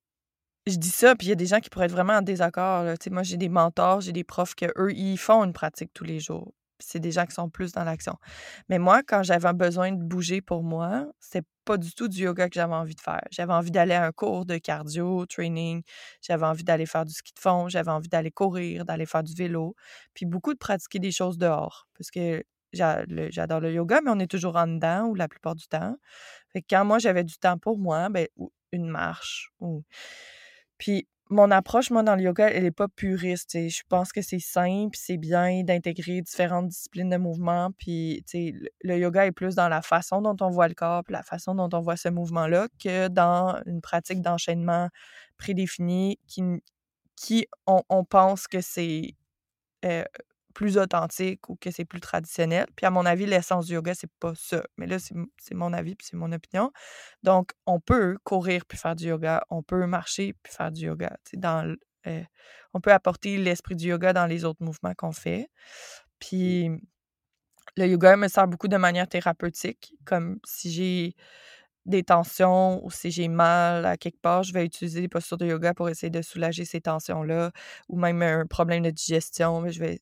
je 0.68 0.76
dis 0.78 0.90
ça, 0.90 1.16
puis 1.16 1.28
il 1.28 1.30
y 1.30 1.34
a 1.34 1.36
des 1.36 1.48
gens 1.48 1.60
qui 1.60 1.70
pourraient 1.70 1.86
être 1.86 1.92
vraiment 1.92 2.14
en 2.14 2.22
désaccord. 2.22 2.86
Moi, 3.10 3.24
j'ai 3.24 3.38
des 3.38 3.50
mentors, 3.50 4.02
j'ai 4.02 4.12
des 4.12 4.24
profs 4.24 4.56
que 4.56 4.66
eux, 4.78 4.94
ils 4.94 5.18
font 5.18 5.44
une 5.44 5.54
pratique 5.54 5.92
tous 5.94 6.04
les 6.04 6.20
jours. 6.20 6.54
C'est 6.80 7.00
des 7.00 7.12
gens 7.12 7.26
qui 7.26 7.34
sont 7.34 7.50
plus 7.50 7.72
dans 7.74 7.84
l'action. 7.84 8.16
Mais 8.70 8.80
moi, 8.80 9.02
quand 9.04 9.22
j'avais 9.24 9.54
besoin 9.54 9.92
de 9.92 10.02
bouger 10.04 10.42
pour 10.42 10.64
moi, 10.64 11.06
c'est 11.20 11.46
pas 11.64 11.78
du 11.78 11.94
tout 11.94 12.08
du 12.08 12.24
yoga 12.24 12.50
que 12.50 12.56
j'avais 12.56 12.74
envie 12.74 12.96
de 12.96 13.02
faire. 13.02 13.22
J'avais 13.32 13.54
envie 13.54 13.70
d'aller 13.72 13.94
à 13.94 14.06
un 14.06 14.12
cours 14.12 14.46
de 14.46 14.58
cardio, 14.58 15.26
training. 15.28 15.84
J'avais 16.22 16.46
envie 16.46 16.64
d'aller 16.64 16.88
faire 16.88 17.06
du 17.06 17.14
ski 17.14 17.34
de 17.36 17.40
fond. 17.40 17.70
J'avais 17.70 17.92
envie 17.92 18.10
d'aller 18.10 18.32
courir, 18.32 18.84
d'aller 18.86 19.06
faire 19.06 19.24
du 19.24 19.34
vélo. 19.36 19.76
Puis 20.16 20.26
beaucoup 20.26 20.54
de 20.54 20.58
pratiquer 20.58 20.98
des 21.00 21.12
choses 21.12 21.38
dehors. 21.38 21.88
Parce 21.98 22.10
que 22.10 22.44
j'adore 22.74 23.60
le 23.60 23.72
yoga, 23.72 24.02
mais 24.04 24.12
on 24.12 24.20
est 24.20 24.32
toujours 24.32 24.56
en 24.56 24.68
dedans 24.68 25.06
ou 25.06 25.16
la 25.16 25.28
plupart 25.28 25.56
du 25.56 25.68
temps. 25.68 25.96
Fait 26.52 26.62
que 26.62 26.68
quand 26.70 26.86
moi, 26.86 26.98
j'avais 26.98 27.24
du 27.24 27.38
temps 27.38 27.58
pour 27.60 27.78
moi, 27.78 28.10
ben, 28.10 28.28
une 28.72 28.88
marche 28.88 29.52
ou 29.60 29.84
puis 30.82 31.08
mon 31.30 31.52
approche, 31.52 31.92
moi, 31.92 32.02
dans 32.02 32.16
le 32.16 32.24
yoga, 32.24 32.50
elle 32.50 32.64
n'est 32.64 32.72
pas 32.72 32.88
puriste. 32.88 33.54
Je 33.54 33.82
pense 33.88 34.12
que 34.12 34.24
c'est 34.24 34.40
simple, 34.40 34.98
c'est 35.00 35.18
bien 35.18 35.64
d'intégrer 35.64 36.22
différentes 36.22 36.70
disciplines 36.70 37.10
de 37.10 37.18
mouvement. 37.18 37.70
Puis, 37.78 38.26
le 38.82 38.98
yoga 38.98 39.28
est 39.28 39.32
plus 39.32 39.54
dans 39.54 39.70
la 39.70 39.84
façon 39.84 40.24
dont 40.24 40.36
on 40.42 40.50
voit 40.50 40.68
le 40.68 40.74
corps, 40.74 41.04
la 41.10 41.22
façon 41.22 41.54
dont 41.54 41.70
on 41.72 41.82
voit 41.82 41.98
ce 41.98 42.10
mouvement-là, 42.10 42.68
que 42.84 43.10
dans 43.10 43.62
une 43.68 43.80
pratique 43.80 44.22
d'enchaînement 44.22 44.90
prédéfinie 45.38 46.20
qui, 46.26 47.48
on, 47.68 48.04
pense 48.04 48.48
que 48.48 48.60
c'est 48.60 49.16
euh, 49.86 50.04
plus 50.52 50.78
authentique 50.78 51.50
ou 51.50 51.56
que 51.56 51.72
c'est 51.72 51.86
plus 51.86 52.00
traditionnel. 52.00 52.68
Puis 52.76 52.86
à 52.86 52.92
mon 52.92 53.06
avis, 53.06 53.26
l'essence 53.26 53.68
du 53.68 53.74
yoga, 53.74 53.94
c'est 53.94 54.12
pas 54.20 54.34
ça. 54.36 54.64
Mais 54.78 54.88
là, 54.88 54.98
c'est 55.00 55.56
mon 55.56 55.74
avis 55.74 55.96
puis 55.96 56.08
c'est 56.10 56.18
mon 56.18 56.32
opinion. 56.32 56.72
Donc, 57.24 57.52
on 57.66 57.80
peut 57.80 58.18
courir 58.24 58.66
puis 58.66 58.78
faire 58.78 58.96
du 58.96 59.08
yoga. 59.08 59.44
On 59.50 59.64
peut 59.64 59.86
marcher 59.88 60.34
puis 60.44 60.54
faire 60.54 60.72
du 60.72 60.86
yoga. 60.86 61.18
Dans, 61.34 61.76
euh, 62.08 62.24
on 62.74 62.82
peut 62.82 62.94
apporter 62.94 63.38
l'esprit 63.38 63.76
du 63.76 63.88
yoga 63.88 64.14
dans 64.14 64.26
les 64.26 64.46
autres 64.46 64.64
mouvements 64.64 64.94
qu'on 64.96 65.12
fait. 65.12 65.50
Puis 66.20 66.70
le 67.78 67.88
yoga 67.88 68.16
me 68.18 68.28
sert 68.28 68.48
beaucoup 68.48 68.68
de 68.68 68.78
manière 68.78 69.08
thérapeutique, 69.08 69.94
comme 70.06 70.40
si 70.46 70.72
j'ai 70.72 71.16
des 71.86 72.04
tensions 72.04 72.84
ou 72.86 72.92
si 72.92 73.12
j'ai 73.12 73.28
mal 73.28 73.86
à 73.86 73.98
quelque 73.98 74.20
part, 74.22 74.44
je 74.44 74.54
vais 74.54 74.66
utiliser 74.66 75.02
des 75.02 75.08
postures 75.08 75.38
de 75.38 75.48
yoga 75.48 75.74
pour 75.74 75.90
essayer 75.90 76.12
de 76.12 76.22
soulager 76.22 76.66
ces 76.66 76.82
tensions-là, 76.82 77.52
ou 77.90 77.98
même 77.98 78.22
un 78.22 78.46
problème 78.46 78.84
de 78.84 78.92
digestion. 78.92 79.68
Je 79.70 79.80
vais, 79.80 80.02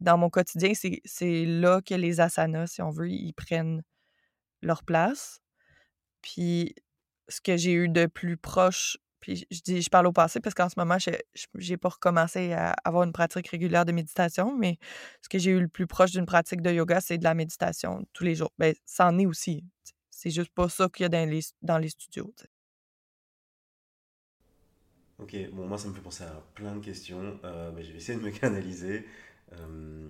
dans 0.00 0.18
mon 0.18 0.30
quotidien, 0.30 0.72
c'est 0.74 1.44
là 1.44 1.80
que 1.82 1.94
les 1.94 2.20
asanas, 2.20 2.68
si 2.68 2.82
on 2.82 2.90
veut, 2.90 3.10
ils 3.10 3.32
prennent 3.34 3.82
leur 4.62 4.82
place. 4.84 5.40
Puis 6.22 6.74
ce 7.28 7.40
que 7.40 7.56
j'ai 7.56 7.72
eu 7.72 7.88
de 7.88 8.06
plus 8.06 8.36
proche, 8.36 8.96
puis 9.20 9.46
je 9.50 9.60
dis, 9.60 9.82
je 9.82 9.88
parle 9.88 10.06
au 10.08 10.12
passé 10.12 10.40
parce 10.40 10.54
qu'en 10.54 10.68
ce 10.68 10.74
moment, 10.76 10.98
je 10.98 11.12
n'ai 11.54 11.76
pas 11.76 11.90
recommencé 11.90 12.52
à 12.52 12.74
avoir 12.84 13.04
une 13.04 13.12
pratique 13.12 13.48
régulière 13.48 13.84
de 13.84 13.92
méditation, 13.92 14.56
mais 14.56 14.78
ce 15.22 15.28
que 15.28 15.38
j'ai 15.38 15.52
eu 15.52 15.60
le 15.60 15.68
plus 15.68 15.86
proche 15.86 16.10
d'une 16.10 16.26
pratique 16.26 16.60
de 16.60 16.72
yoga, 16.72 17.00
c'est 17.00 17.18
de 17.18 17.24
la 17.24 17.34
méditation 17.34 18.04
tous 18.12 18.24
les 18.24 18.34
jours. 18.34 18.52
Ben, 18.58 18.74
ça 18.84 19.06
en 19.06 19.18
est 19.18 19.26
aussi. 19.26 19.64
C'est 20.10 20.30
juste 20.30 20.52
pas 20.52 20.68
ça 20.68 20.88
qu'il 20.88 21.04
y 21.04 21.06
a 21.06 21.08
dans 21.08 21.28
les, 21.28 21.40
dans 21.62 21.78
les 21.78 21.88
studios. 21.88 22.34
Ok, 25.18 25.36
bon, 25.52 25.68
moi 25.68 25.78
ça 25.78 25.88
me 25.88 25.94
fait 25.94 26.00
penser 26.00 26.24
à 26.24 26.42
plein 26.54 26.74
de 26.74 26.84
questions. 26.84 27.38
Euh, 27.44 27.70
je 27.80 27.92
vais 27.92 27.98
essayer 27.98 28.18
de 28.18 28.24
me 28.24 28.30
canaliser. 28.40 29.06
Euh, 29.60 30.08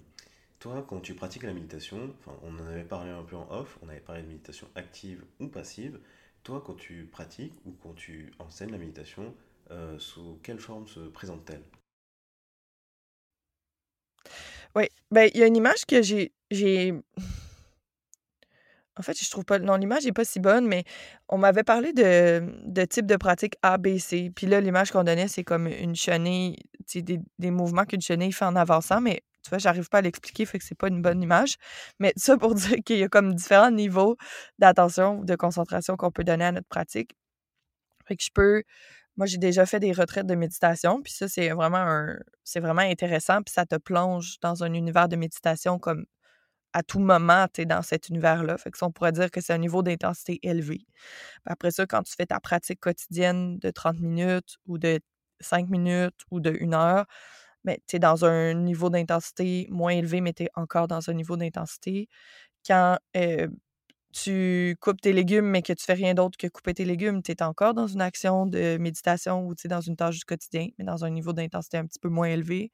toi, 0.59 0.85
quand 0.89 1.01
tu 1.01 1.15
pratiques 1.15 1.43
la 1.43 1.53
méditation, 1.53 2.15
on 2.43 2.55
en 2.59 2.67
avait 2.67 2.85
parlé 2.85 3.11
un 3.11 3.23
peu 3.23 3.37
en 3.37 3.51
off, 3.51 3.79
on 3.83 3.89
avait 3.89 4.01
parlé 4.01 4.23
de 4.23 4.29
méditation 4.29 4.69
active 4.75 5.25
ou 5.41 5.49
passive. 5.49 5.99
Toi, 6.43 6.63
quand 6.65 6.75
tu 6.75 7.09
pratiques 7.11 7.55
ou 7.67 7.73
quand 7.83 7.95
tu 7.95 8.33
enseignes 8.39 8.73
la 8.73 8.79
méditation, 8.79 9.35
euh, 9.71 9.99
sous 9.99 10.39
quelle 10.43 10.59
forme 10.59 10.87
se 10.87 11.01
présente-t-elle? 11.01 11.63
Oui, 14.75 14.85
ben 15.11 15.31
il 15.35 15.41
y 15.41 15.43
a 15.43 15.47
une 15.47 15.57
image 15.57 15.85
que 15.87 16.03
j'ai 16.03 16.33
en 18.99 19.03
fait, 19.03 19.19
je 19.19 19.31
trouve 19.31 19.45
pas. 19.45 19.59
Non, 19.59 19.77
l'image 19.77 20.05
n'est 20.05 20.13
pas 20.13 20.25
si 20.25 20.39
bonne, 20.39 20.67
mais 20.67 20.85
on 21.29 21.39
m'avait 21.39 21.65
parlé 21.65 21.93
de, 21.93 22.43
de 22.65 22.85
type 22.85 23.07
de 23.07 23.17
pratique 23.17 23.57
ABC. 23.63 24.31
Puis 24.35 24.47
là, 24.47 24.61
l'image 24.61 24.91
qu'on 24.91 25.03
donnait, 25.05 25.29
c'est 25.29 25.45
comme 25.45 25.67
une 25.67 25.95
chenille, 25.95 26.57
des, 26.95 27.21
des 27.39 27.51
mouvements 27.51 27.85
qu'une 27.87 28.03
chenille 28.03 28.33
fait 28.33 28.45
en 28.45 28.55
avançant, 28.55 29.01
mais 29.01 29.23
tu 29.43 29.51
vois, 29.51 29.59
j'arrive 29.59 29.89
pas 29.89 29.99
à 29.99 30.01
l'expliquer, 30.03 30.47
fait 30.47 30.59
que 30.59 30.65
c'est 30.65 30.77
pas 30.77 30.89
une 30.89 31.03
bonne 31.03 31.23
image. 31.23 31.57
Mais 31.99 32.13
ça 32.17 32.37
pour 32.37 32.55
dire 32.55 32.77
qu'il 32.85 32.99
y 32.99 33.05
a 33.05 33.09
comme 33.09 33.35
différents 33.35 33.71
niveaux 33.71 34.17
d'attention 34.59 35.19
ou 35.21 35.25
de 35.25 35.37
concentration 35.37 35.97
qu'on 35.97 36.11
peut 36.11 36.25
donner 36.25 36.45
à 36.47 36.53
notre 36.53 36.69
pratique. 36.69 37.17
Fait 38.07 38.17
que 38.17 38.23
je 38.25 38.31
peux. 38.35 38.63
Moi, 39.17 39.27
j'ai 39.27 39.39
déjà 39.39 39.67
fait 39.67 39.81
des 39.81 39.93
retraites 39.93 40.27
de 40.27 40.35
méditation, 40.35 41.03
puis 41.03 41.13
ça, 41.13 41.29
c'est 41.29 41.51
vraiment 41.51 41.79
un, 41.79 42.17
c'est 42.45 42.61
vraiment 42.61 42.83
intéressant, 42.83 43.43
puis 43.43 43.53
ça 43.53 43.67
te 43.67 43.77
plonge 43.77 44.39
dans 44.41 44.65
un 44.65 44.73
univers 44.75 45.09
de 45.09 45.17
méditation 45.17 45.79
comme 45.79 46.07
à 46.73 46.83
tout 46.83 47.01
moment, 47.01 47.47
tu 47.53 47.63
es 47.63 47.67
dans 47.67 47.83
cet 47.83 48.09
univers-là. 48.09 48.59
Fait 48.59 48.71
que 48.71 48.79
ça, 48.79 48.87
on 48.87 48.93
pourrait 48.93 49.13
dire 49.13 49.31
que 49.31 49.41
c'est 49.41 49.53
un 49.53 49.59
niveau 49.59 49.83
d'intensité 49.83 50.39
élevé. 50.43 50.87
après 51.47 51.71
ça, 51.71 51.87
quand 51.87 52.03
tu 52.03 52.15
fais 52.17 52.27
ta 52.27 52.41
pratique 52.41 52.81
quotidienne 52.81 53.59
de 53.59 53.71
30 53.71 54.01
minutes 54.01 54.57
ou 54.67 54.79
de 54.79 55.01
5 55.41 55.69
minutes 55.69 56.21
ou 56.31 56.41
de 56.41 56.57
1 56.61 56.73
heure, 56.75 57.07
mais 57.65 57.81
tu 57.87 57.97
es 57.97 57.99
dans 57.99 58.25
un 58.25 58.55
niveau 58.55 58.91
d'intensité 58.91 59.67
moins 59.71 59.93
élevé, 59.93 60.21
mais 60.21 60.33
tu 60.33 60.45
es 60.45 60.49
encore 60.55 60.89
dans 60.89 61.09
un 61.11 61.15
niveau 61.15 61.37
d'intensité. 61.37 62.09
Quand 62.67 62.99
euh, 63.17 63.49
tu 64.13 64.77
coupes 64.81 65.01
tes 65.01 65.13
légumes, 65.13 65.47
mais 65.47 65.63
que 65.63 65.73
tu 65.73 65.85
fais 65.85 65.95
rien 65.95 66.15
d'autre 66.15 66.37
que 66.39 66.47
couper 66.47 66.75
tes 66.75 66.85
légumes, 66.85 67.23
tu 67.23 67.33
es 67.33 67.43
encore 67.43 67.75
dans 67.75 67.87
une 67.87 68.03
action 68.03 68.47
de 68.47 68.77
méditation 68.79 69.47
ou 69.47 69.55
dans 69.65 69.81
une 69.81 69.97
tâche 69.97 70.19
du 70.19 70.25
quotidien, 70.25 70.69
mais 70.79 70.85
dans 70.85 71.05
un 71.05 71.11
niveau 71.11 71.33
d'intensité 71.33 71.79
un 71.79 71.87
petit 71.87 71.99
peu 71.99 72.09
moins 72.09 72.29
élevé. 72.29 72.71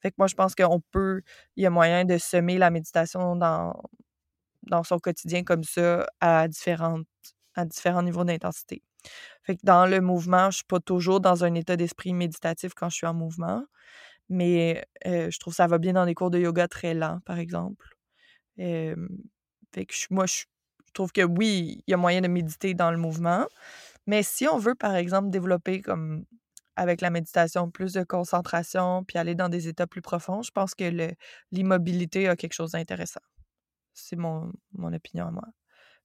Fait 0.00 0.10
que 0.10 0.16
moi, 0.18 0.26
je 0.26 0.34
pense 0.34 0.54
qu'on 0.54 0.80
peut, 0.90 1.22
il 1.56 1.62
y 1.64 1.66
a 1.66 1.70
moyen 1.70 2.04
de 2.04 2.18
semer 2.18 2.58
la 2.58 2.70
méditation 2.70 3.36
dans, 3.36 3.74
dans 4.64 4.82
son 4.84 4.98
quotidien 4.98 5.44
comme 5.44 5.64
ça 5.64 6.06
à, 6.20 6.48
différentes, 6.48 7.06
à 7.54 7.64
différents 7.64 8.02
niveaux 8.02 8.24
d'intensité. 8.24 8.82
Fait 9.42 9.56
que 9.56 9.62
dans 9.64 9.86
le 9.86 10.00
mouvement, 10.00 10.50
je 10.50 10.56
suis 10.58 10.66
pas 10.66 10.80
toujours 10.80 11.20
dans 11.20 11.44
un 11.44 11.54
état 11.54 11.76
d'esprit 11.76 12.12
méditatif 12.14 12.72
quand 12.74 12.88
je 12.90 12.96
suis 12.96 13.06
en 13.06 13.14
mouvement, 13.14 13.64
mais 14.28 14.84
je 15.04 15.38
trouve 15.38 15.52
que 15.52 15.56
ça 15.56 15.66
va 15.66 15.78
bien 15.78 15.94
dans 15.94 16.06
des 16.06 16.14
cours 16.14 16.30
de 16.30 16.38
yoga 16.38 16.68
très 16.68 16.94
lents, 16.94 17.20
par 17.24 17.38
exemple. 17.38 17.96
fait 18.56 19.86
que 19.86 19.94
moi, 20.10 20.26
je 20.26 20.44
trouve 20.92 21.12
que 21.12 21.22
oui, 21.22 21.82
il 21.86 21.90
y 21.90 21.94
a 21.94 21.96
moyen 21.96 22.20
de 22.20 22.28
méditer 22.28 22.74
dans 22.74 22.90
le 22.90 22.98
mouvement. 22.98 23.46
Mais 24.06 24.22
si 24.22 24.46
on 24.48 24.58
veut, 24.58 24.74
par 24.74 24.94
exemple, 24.96 25.30
développer 25.30 25.80
comme 25.80 26.24
avec 26.76 27.00
la 27.00 27.10
méditation 27.10 27.70
plus 27.70 27.92
de 27.92 28.02
concentration, 28.02 29.04
puis 29.04 29.18
aller 29.18 29.34
dans 29.34 29.48
des 29.48 29.68
états 29.68 29.86
plus 29.86 30.02
profonds, 30.02 30.42
je 30.42 30.50
pense 30.50 30.74
que 30.74 31.14
l'immobilité 31.50 32.28
a 32.28 32.36
quelque 32.36 32.54
chose 32.54 32.72
d'intéressant. 32.72 33.20
C'est 33.94 34.16
mon, 34.16 34.52
mon 34.72 34.92
opinion 34.92 35.26
à 35.28 35.30
moi. 35.30 35.44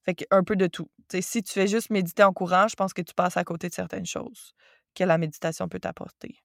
Fait 0.04 0.28
un 0.32 0.44
peu 0.44 0.56
de 0.56 0.68
tout. 0.68 0.90
si 1.20 1.44
tu 1.44 1.54
fais 1.54 1.68
juste 1.68 1.90
méditer 1.90 2.24
en 2.24 2.34
courant, 2.34 2.68
je 2.68 2.76
pense 2.76 2.94
que 2.94 3.02
tu 3.02 3.14
passes 3.14 3.38
à 3.38 3.44
côté 3.44 3.70
de 3.70 3.74
certaines 3.74 4.06
choses 4.06 4.54
que 4.96 5.04
la 5.04 5.18
méditation 5.18 5.68
peut 5.70 5.80
t'apporter. 5.80 6.38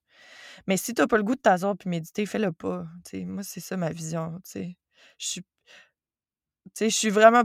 Mais 0.67 0.77
si 0.77 0.93
tu 0.93 1.01
n'as 1.01 1.07
pas 1.07 1.17
le 1.17 1.23
goût 1.23 1.35
de 1.35 1.41
t'asseoir 1.41 1.75
puis 1.77 1.89
méditer, 1.89 2.25
fais-le 2.25 2.51
pas. 2.51 2.85
moi, 3.13 3.43
c'est 3.43 3.59
ça 3.59 3.77
ma 3.77 3.91
vision. 3.91 4.39
Je 4.45 4.73
suis, 5.17 5.43
je 6.79 6.87
suis 6.89 7.09
vraiment 7.09 7.43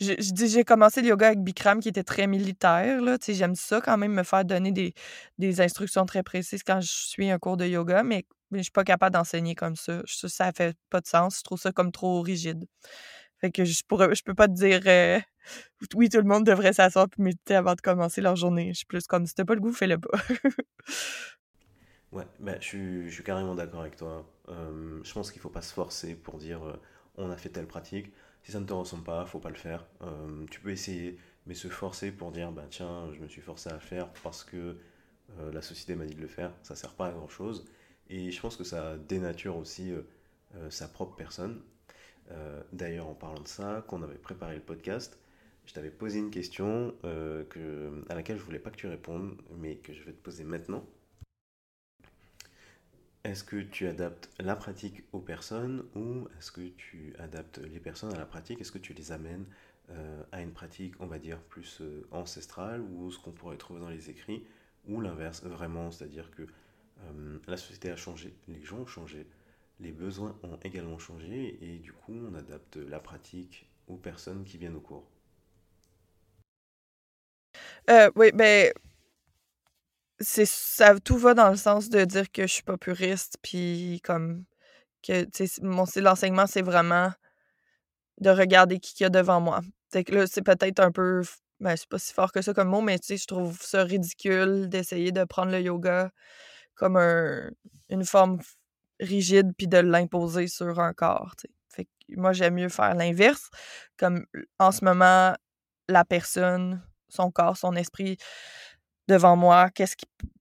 je, 0.00 0.12
j'ai 0.46 0.64
commencé 0.64 1.02
le 1.02 1.08
yoga 1.08 1.28
avec 1.28 1.40
Bikram 1.40 1.80
qui 1.80 1.88
était 1.88 2.04
très 2.04 2.26
militaire. 2.26 3.00
Là. 3.00 3.16
J'aime 3.26 3.54
ça 3.54 3.80
quand 3.80 3.96
même 3.98 4.12
me 4.12 4.22
faire 4.22 4.44
donner 4.44 4.72
des, 4.72 4.94
des, 5.38 5.60
instructions 5.60 6.06
très 6.06 6.22
précises 6.22 6.62
quand 6.62 6.80
je 6.80 6.88
suis 6.90 7.30
un 7.30 7.38
cours 7.38 7.56
de 7.56 7.66
yoga, 7.66 8.02
mais, 8.02 8.24
je 8.52 8.58
je 8.58 8.62
suis 8.62 8.72
pas 8.72 8.84
capable 8.84 9.14
d'enseigner 9.14 9.54
comme 9.54 9.76
ça. 9.76 10.02
Ça, 10.06 10.28
ça 10.28 10.52
fait 10.52 10.76
pas 10.90 11.00
de 11.00 11.06
sens. 11.06 11.38
Je 11.38 11.42
trouve 11.42 11.58
ça 11.58 11.72
comme 11.72 11.92
trop 11.92 12.20
rigide. 12.22 12.64
Fait 13.40 13.50
que 13.50 13.64
je 13.64 13.82
pourrais, 13.86 14.14
je 14.14 14.22
peux 14.22 14.34
pas 14.34 14.48
te 14.48 14.54
dire 14.54 14.80
euh, 14.86 15.20
oui, 15.94 16.08
tout 16.08 16.18
le 16.18 16.24
monde 16.24 16.44
devrait 16.44 16.72
s'asseoir 16.72 17.06
et 17.18 17.22
méditer 17.22 17.56
avant 17.56 17.74
de 17.74 17.80
commencer 17.80 18.20
leur 18.20 18.36
journée. 18.36 18.68
Je 18.72 18.78
suis 18.78 18.86
plus 18.86 19.06
comme 19.06 19.26
si 19.26 19.34
t'as 19.34 19.44
pas 19.44 19.54
le 19.54 19.60
goût, 19.60 19.72
fais-le 19.72 19.98
pas. 19.98 20.18
ouais, 22.12 22.26
ben, 22.40 22.56
je, 22.60 23.08
suis, 23.08 23.22
carrément 23.24 23.54
d'accord 23.54 23.80
avec 23.80 23.96
toi. 23.96 24.24
je 24.48 25.12
pense 25.12 25.30
qu'il 25.30 25.40
faut 25.40 25.50
pas 25.50 25.62
se 25.62 25.72
forcer 25.72 26.14
pour 26.14 26.38
dire 26.38 26.64
euh, 26.64 26.76
on 27.16 27.30
a 27.30 27.36
fait 27.36 27.48
telle 27.48 27.66
pratique 27.66 28.12
si 28.46 28.52
ça 28.52 28.60
ne 28.60 28.64
te 28.64 28.72
ressemble 28.72 29.02
pas, 29.02 29.26
faut 29.26 29.40
pas 29.40 29.48
le 29.48 29.56
faire. 29.56 29.84
Euh, 30.02 30.46
tu 30.52 30.60
peux 30.60 30.70
essayer, 30.70 31.18
mais 31.46 31.54
se 31.54 31.66
forcer 31.66 32.12
pour 32.12 32.30
dire 32.30 32.52
bah 32.52 32.66
tiens, 32.70 33.12
je 33.12 33.18
me 33.18 33.26
suis 33.26 33.40
forcé 33.40 33.68
à 33.68 33.72
le 33.72 33.80
faire 33.80 34.08
parce 34.22 34.44
que 34.44 34.76
euh, 35.40 35.52
la 35.52 35.62
société 35.62 35.96
m'a 35.96 36.06
dit 36.06 36.14
de 36.14 36.20
le 36.20 36.28
faire, 36.28 36.52
ça 36.62 36.76
sert 36.76 36.94
pas 36.94 37.08
à 37.08 37.10
grand 37.10 37.28
chose. 37.28 37.66
Et 38.08 38.30
je 38.30 38.40
pense 38.40 38.56
que 38.56 38.62
ça 38.62 38.98
dénature 38.98 39.56
aussi 39.56 39.90
euh, 39.92 40.70
sa 40.70 40.86
propre 40.86 41.16
personne. 41.16 41.60
D'ailleurs, 42.72 43.06
en 43.08 43.14
parlant 43.14 43.40
de 43.40 43.46
ça, 43.46 43.84
quand 43.86 44.00
on 44.00 44.02
avait 44.02 44.18
préparé 44.18 44.56
le 44.56 44.60
podcast, 44.60 45.16
je 45.64 45.72
t'avais 45.72 45.90
posé 45.90 46.18
une 46.18 46.30
question 46.30 46.92
que, 47.02 48.04
à 48.08 48.16
laquelle 48.16 48.36
je 48.36 48.42
voulais 48.42 48.58
pas 48.58 48.70
que 48.70 48.76
tu 48.76 48.88
répondes, 48.88 49.36
mais 49.58 49.76
que 49.76 49.92
je 49.92 50.02
vais 50.02 50.12
te 50.12 50.22
poser 50.22 50.42
maintenant. 50.42 50.84
Est-ce 53.26 53.42
que 53.42 53.56
tu 53.56 53.88
adaptes 53.88 54.30
la 54.38 54.54
pratique 54.54 55.02
aux 55.12 55.18
personnes 55.18 55.84
ou 55.96 56.28
est-ce 56.38 56.52
que 56.52 56.60
tu 56.60 57.12
adaptes 57.18 57.58
les 57.58 57.80
personnes 57.80 58.14
à 58.14 58.18
la 58.18 58.24
pratique? 58.24 58.60
Est-ce 58.60 58.70
que 58.70 58.78
tu 58.78 58.92
les 58.92 59.10
amènes 59.10 59.46
euh, 59.90 60.22
à 60.30 60.42
une 60.42 60.52
pratique, 60.52 60.94
on 61.00 61.06
va 61.06 61.18
dire, 61.18 61.40
plus 61.40 61.80
euh, 61.80 62.06
ancestrale 62.12 62.82
ou 62.82 63.10
ce 63.10 63.18
qu'on 63.18 63.32
pourrait 63.32 63.56
trouver 63.56 63.80
dans 63.80 63.88
les 63.88 64.10
écrits 64.10 64.44
ou 64.86 65.00
l'inverse, 65.00 65.42
vraiment, 65.42 65.90
c'est-à-dire 65.90 66.30
que 66.30 66.42
euh, 66.42 67.38
la 67.48 67.56
société 67.56 67.90
a 67.90 67.96
changé, 67.96 68.32
les 68.46 68.62
gens 68.62 68.78
ont 68.78 68.86
changé, 68.86 69.26
les 69.80 69.90
besoins 69.90 70.38
ont 70.44 70.60
également 70.62 71.00
changé 71.00 71.58
et 71.60 71.78
du 71.78 71.92
coup 71.92 72.14
on 72.30 72.34
adapte 72.36 72.76
la 72.76 73.00
pratique 73.00 73.68
aux 73.88 73.96
personnes 73.96 74.44
qui 74.44 74.56
viennent 74.56 74.76
au 74.76 74.80
cours. 74.80 75.10
oui, 78.14 78.30
ben 78.32 78.72
c'est 80.20 80.46
ça 80.46 80.98
tout 81.00 81.18
va 81.18 81.34
dans 81.34 81.50
le 81.50 81.56
sens 81.56 81.88
de 81.88 82.04
dire 82.04 82.30
que 82.32 82.42
je 82.42 82.52
suis 82.52 82.62
pas 82.62 82.78
puriste 82.78 83.36
puis 83.42 84.00
comme 84.04 84.44
que 85.02 85.26
mon 85.62 85.84
l'enseignement 85.96 86.46
c'est 86.46 86.62
vraiment 86.62 87.12
de 88.20 88.30
regarder 88.30 88.78
qui 88.80 88.94
qu'il 88.94 89.04
y 89.04 89.06
a 89.06 89.10
devant 89.10 89.40
moi. 89.40 89.60
C'est 89.92 90.04
que 90.04 90.14
là 90.14 90.26
c'est 90.26 90.42
peut-être 90.42 90.80
un 90.80 90.92
peu 90.92 91.22
ben 91.60 91.76
c'est 91.76 91.88
pas 91.88 91.98
si 91.98 92.12
fort 92.12 92.32
que 92.32 92.42
ça 92.42 92.54
comme 92.54 92.68
mot 92.68 92.80
mais 92.80 92.98
tu 92.98 93.06
sais 93.08 93.16
je 93.18 93.26
trouve 93.26 93.60
ça 93.62 93.84
ridicule 93.84 94.68
d'essayer 94.68 95.12
de 95.12 95.24
prendre 95.24 95.52
le 95.52 95.60
yoga 95.60 96.10
comme 96.74 96.96
un, 96.96 97.50
une 97.88 98.04
forme 98.04 98.38
rigide 99.00 99.52
puis 99.56 99.66
de 99.68 99.78
l'imposer 99.78 100.48
sur 100.48 100.80
un 100.80 100.92
corps, 100.92 101.34
Fait 101.68 101.84
que 101.84 101.90
moi 102.08 102.32
j'aime 102.32 102.54
mieux 102.54 102.68
faire 102.68 102.94
l'inverse 102.94 103.50
comme 103.96 104.26
en 104.58 104.72
ce 104.72 104.84
moment 104.84 105.34
la 105.88 106.04
personne, 106.04 106.82
son 107.08 107.30
corps, 107.30 107.56
son 107.56 107.74
esprit 107.76 108.16
devant 109.08 109.36
moi, 109.36 109.70
qu'est-ce, 109.70 109.96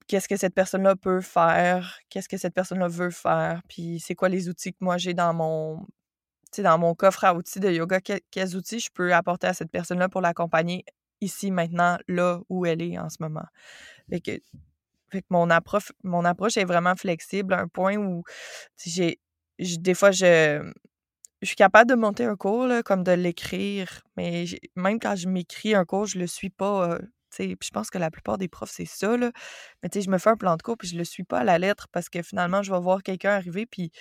qu'est-ce 0.07 0.27
que 0.27 0.37
cette 0.37 0.53
personne-là 0.53 0.95
peut 0.95 1.21
faire, 1.21 1.99
qu'est-ce 2.09 2.29
que 2.29 2.37
cette 2.37 2.53
personne-là 2.53 2.87
veut 2.87 3.11
faire, 3.11 3.61
puis 3.69 3.99
c'est 3.99 4.15
quoi 4.15 4.29
les 4.29 4.49
outils 4.49 4.73
que 4.73 4.79
moi 4.81 4.97
j'ai 4.97 5.13
dans 5.13 5.33
mon 5.33 5.85
dans 6.57 6.77
mon 6.77 6.95
coffre 6.95 7.25
à 7.25 7.35
outils 7.35 7.59
de 7.59 7.69
yoga, 7.69 7.99
quels 7.99 8.55
outils 8.55 8.79
je 8.79 8.89
peux 8.93 9.13
apporter 9.13 9.47
à 9.47 9.53
cette 9.53 9.71
personne-là 9.71 10.07
pour 10.07 10.21
l'accompagner 10.21 10.85
ici, 11.19 11.51
maintenant, 11.51 11.97
là 12.07 12.39
où 12.49 12.65
elle 12.65 12.81
est 12.81 12.97
en 12.97 13.09
ce 13.09 13.17
moment. 13.19 13.45
Fait 14.09 14.21
que, 14.21 14.39
mon, 15.29 15.49
approche, 15.49 15.91
mon 16.03 16.23
approche 16.25 16.57
est 16.57 16.65
vraiment 16.65 16.95
flexible 16.95 17.53
à 17.53 17.59
un 17.59 17.67
point 17.67 17.97
où 17.97 18.23
j'ai 18.85 19.19
des 19.59 19.93
fois 19.93 20.11
je 20.11 20.71
je 21.41 21.47
suis 21.47 21.55
capable 21.55 21.89
de 21.89 21.95
monter 21.95 22.25
un 22.25 22.35
cours, 22.35 22.65
là, 22.65 22.81
comme 22.81 23.03
de 23.03 23.11
l'écrire, 23.11 24.01
mais 24.17 24.45
même 24.75 24.99
quand 24.99 25.15
je 25.15 25.27
m'écris 25.27 25.75
un 25.75 25.85
cours, 25.85 26.07
je 26.07 26.17
le 26.17 26.27
suis 26.27 26.49
pas. 26.49 26.93
Euh, 26.93 26.99
je 27.39 27.69
pense 27.71 27.89
que 27.89 27.97
la 27.97 28.11
plupart 28.11 28.37
des 28.37 28.47
profs, 28.47 28.71
c'est 28.71 28.85
ça. 28.85 29.17
Là. 29.17 29.31
Mais 29.83 29.89
je 29.93 30.09
me 30.09 30.17
fais 30.17 30.29
un 30.29 30.37
plan 30.37 30.55
de 30.55 30.61
cours 30.61 30.77
puis 30.77 30.87
je 30.87 30.97
le 30.97 31.03
suis 31.03 31.23
pas 31.23 31.39
à 31.39 31.43
la 31.43 31.57
lettre 31.59 31.87
parce 31.91 32.09
que 32.09 32.21
finalement, 32.21 32.63
je 32.63 32.71
vais 32.71 32.79
voir 32.79 33.03
quelqu'un 33.03 33.31
arriver 33.31 33.65
puis 33.65 33.91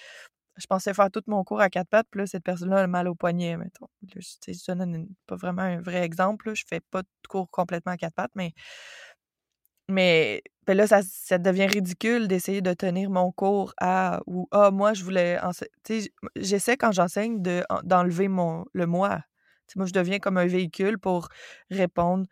je 0.57 0.67
pensais 0.67 0.95
faire 0.95 1.11
tout 1.11 1.23
mon 1.27 1.43
cours 1.43 1.61
à 1.61 1.69
quatre 1.69 1.89
pattes, 1.89 2.07
puis 2.11 2.21
là, 2.21 2.27
cette 2.27 2.45
personne-là 2.45 2.83
a 2.83 2.87
mal 2.87 3.09
au 3.09 3.15
poignet, 3.15 3.57
mettons. 3.57 3.89
je, 4.15 4.21
je 4.21 4.73
donne 4.73 5.09
pas 5.27 5.37
vraiment 5.37 5.63
un 5.63 5.81
vrai 5.81 6.03
exemple. 6.03 6.49
Là. 6.49 6.55
Je 6.55 6.65
fais 6.67 6.81
pas 6.81 7.03
de 7.03 7.09
cours 7.29 7.51
complètement 7.51 7.93
à 7.93 7.97
quatre 7.97 8.15
pattes, 8.15 8.31
mais 8.37 8.53
mais 9.89 10.43
ben 10.67 10.77
là, 10.79 10.87
ça, 10.87 11.39
devient 11.39 11.67
ridicule 11.67 12.27
d'essayer 12.27 12.63
de 12.63 12.73
tenir 12.73 13.11
mon 13.11 13.31
cours 13.33 13.75
à 13.79 14.21
ou 14.27 14.49
ah, 14.51 14.71
moi, 14.71 14.95
je 14.95 15.05
voulais. 15.05 15.39
J'essaie 16.37 16.77
quand 16.79 16.93
j'enseigne 16.93 17.43
d'enlever 17.83 18.29
mon 18.29 18.65
le 18.73 18.87
moi. 18.87 19.21
moi, 19.77 19.87
je 19.87 19.93
deviens 19.93 20.19
comme 20.21 20.39
un 20.39 20.47
véhicule 20.47 20.99
pour 20.99 21.29
répondre 21.71 22.27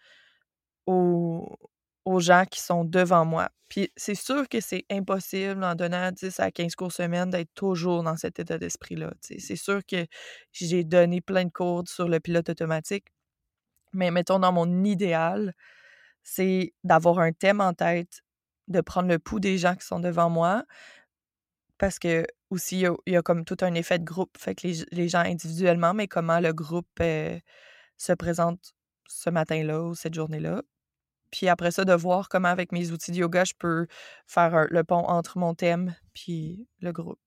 aux, 2.05 2.21
gens 2.21 2.45
qui 2.51 2.61
sont 2.61 2.85
devant 2.85 3.25
moi. 3.25 3.49
Puis 3.69 3.91
c'est 3.97 4.15
sûr 4.15 4.49
que 4.49 4.61
c'est 4.61 4.85
impossible 4.91 5.65
en 5.65 5.75
donnant 5.75 6.11
10 6.13 6.41
à 6.41 6.51
15 6.51 6.75
cours 6.75 6.93
semaine 6.93 7.31
d'être 7.31 7.53
toujours 7.55 8.03
dans 8.03 8.17
cet 8.17 8.39
état 8.39 8.59
d'esprit-là. 8.59 9.13
C'est 9.21 9.57
sûr 9.57 9.81
que 9.87 10.07
j'ai 10.53 10.85
donné 10.85 11.21
plein 11.21 11.45
de 11.45 11.51
cours 11.51 11.85
sur 11.87 12.09
le 12.09 12.21
pilote 12.21 12.51
automatique, 12.51 13.07
mais 13.93 14.11
mettons 14.11 14.39
dans 14.39 14.53
mon 14.53 14.85
idéal, 14.85 15.55
c'est 16.23 16.75
d'avoir 16.85 17.19
un 17.19 17.33
thème 17.33 17.61
en 17.61 17.73
tête, 17.73 18.21
de 18.69 18.81
prendre 18.81 19.09
le 19.09 19.19
pouls 19.19 19.41
des 19.41 19.59
gens 19.59 19.75
qui 19.75 19.87
sont 19.87 20.01
devant 20.01 20.31
moi, 20.31 20.65
parce 21.79 21.99
que 21.99 22.27
aussi, 22.51 22.85
il 23.07 23.13
y, 23.13 23.17
a, 23.17 23.23
comme 23.23 23.45
tout 23.45 23.57
un 23.63 23.75
effet 23.75 23.99
de 23.99 24.05
groupe, 24.05 24.37
fait 24.39 24.55
que 24.55 24.69
les, 24.93 25.09
gens 25.09 25.21
individuellement, 25.21 25.95
mais 25.95 26.07
comment 26.07 26.39
le 26.39 26.53
groupe 26.53 26.87
euh, 27.01 27.39
se 27.97 28.13
présente 28.13 28.75
ce 29.09 29.31
matin-là 29.31 29.83
ou 29.83 29.95
cette 29.95 30.15
journée-là. 30.15 30.63
Puis 31.33 31.49
après 31.49 31.73
ça, 31.73 31.85
de 31.85 31.95
voir 31.95 32.29
comment 32.29 32.49
avec 32.49 32.71
mes 32.71 32.93
outils 32.93 33.11
de 33.11 33.17
yoga, 33.17 33.45
je 33.45 33.55
peux 33.59 33.87
faire 34.27 34.67
le 34.71 34.85
pont 34.85 35.05
entre 35.09 35.39
mon 35.39 35.55
thème 35.55 35.97
puis 36.15 36.69
le 36.81 36.93
groupe. 36.93 37.19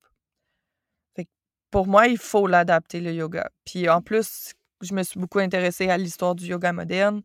Fait 1.16 1.26
que 1.26 1.30
pour 1.72 1.88
moi, 1.88 2.08
il 2.08 2.18
faut 2.18 2.48
l'adapter, 2.48 3.02
le 3.02 3.12
yoga. 3.12 3.50
Puis 3.66 3.90
en 3.90 4.02
plus, 4.02 4.54
je 4.82 4.94
me 4.94 5.04
suis 5.04 5.20
beaucoup 5.20 5.40
intéressée 5.40 5.90
à 5.90 5.98
l'histoire 5.98 6.36
du 6.36 6.46
yoga 6.46 6.72
moderne. 6.72 7.24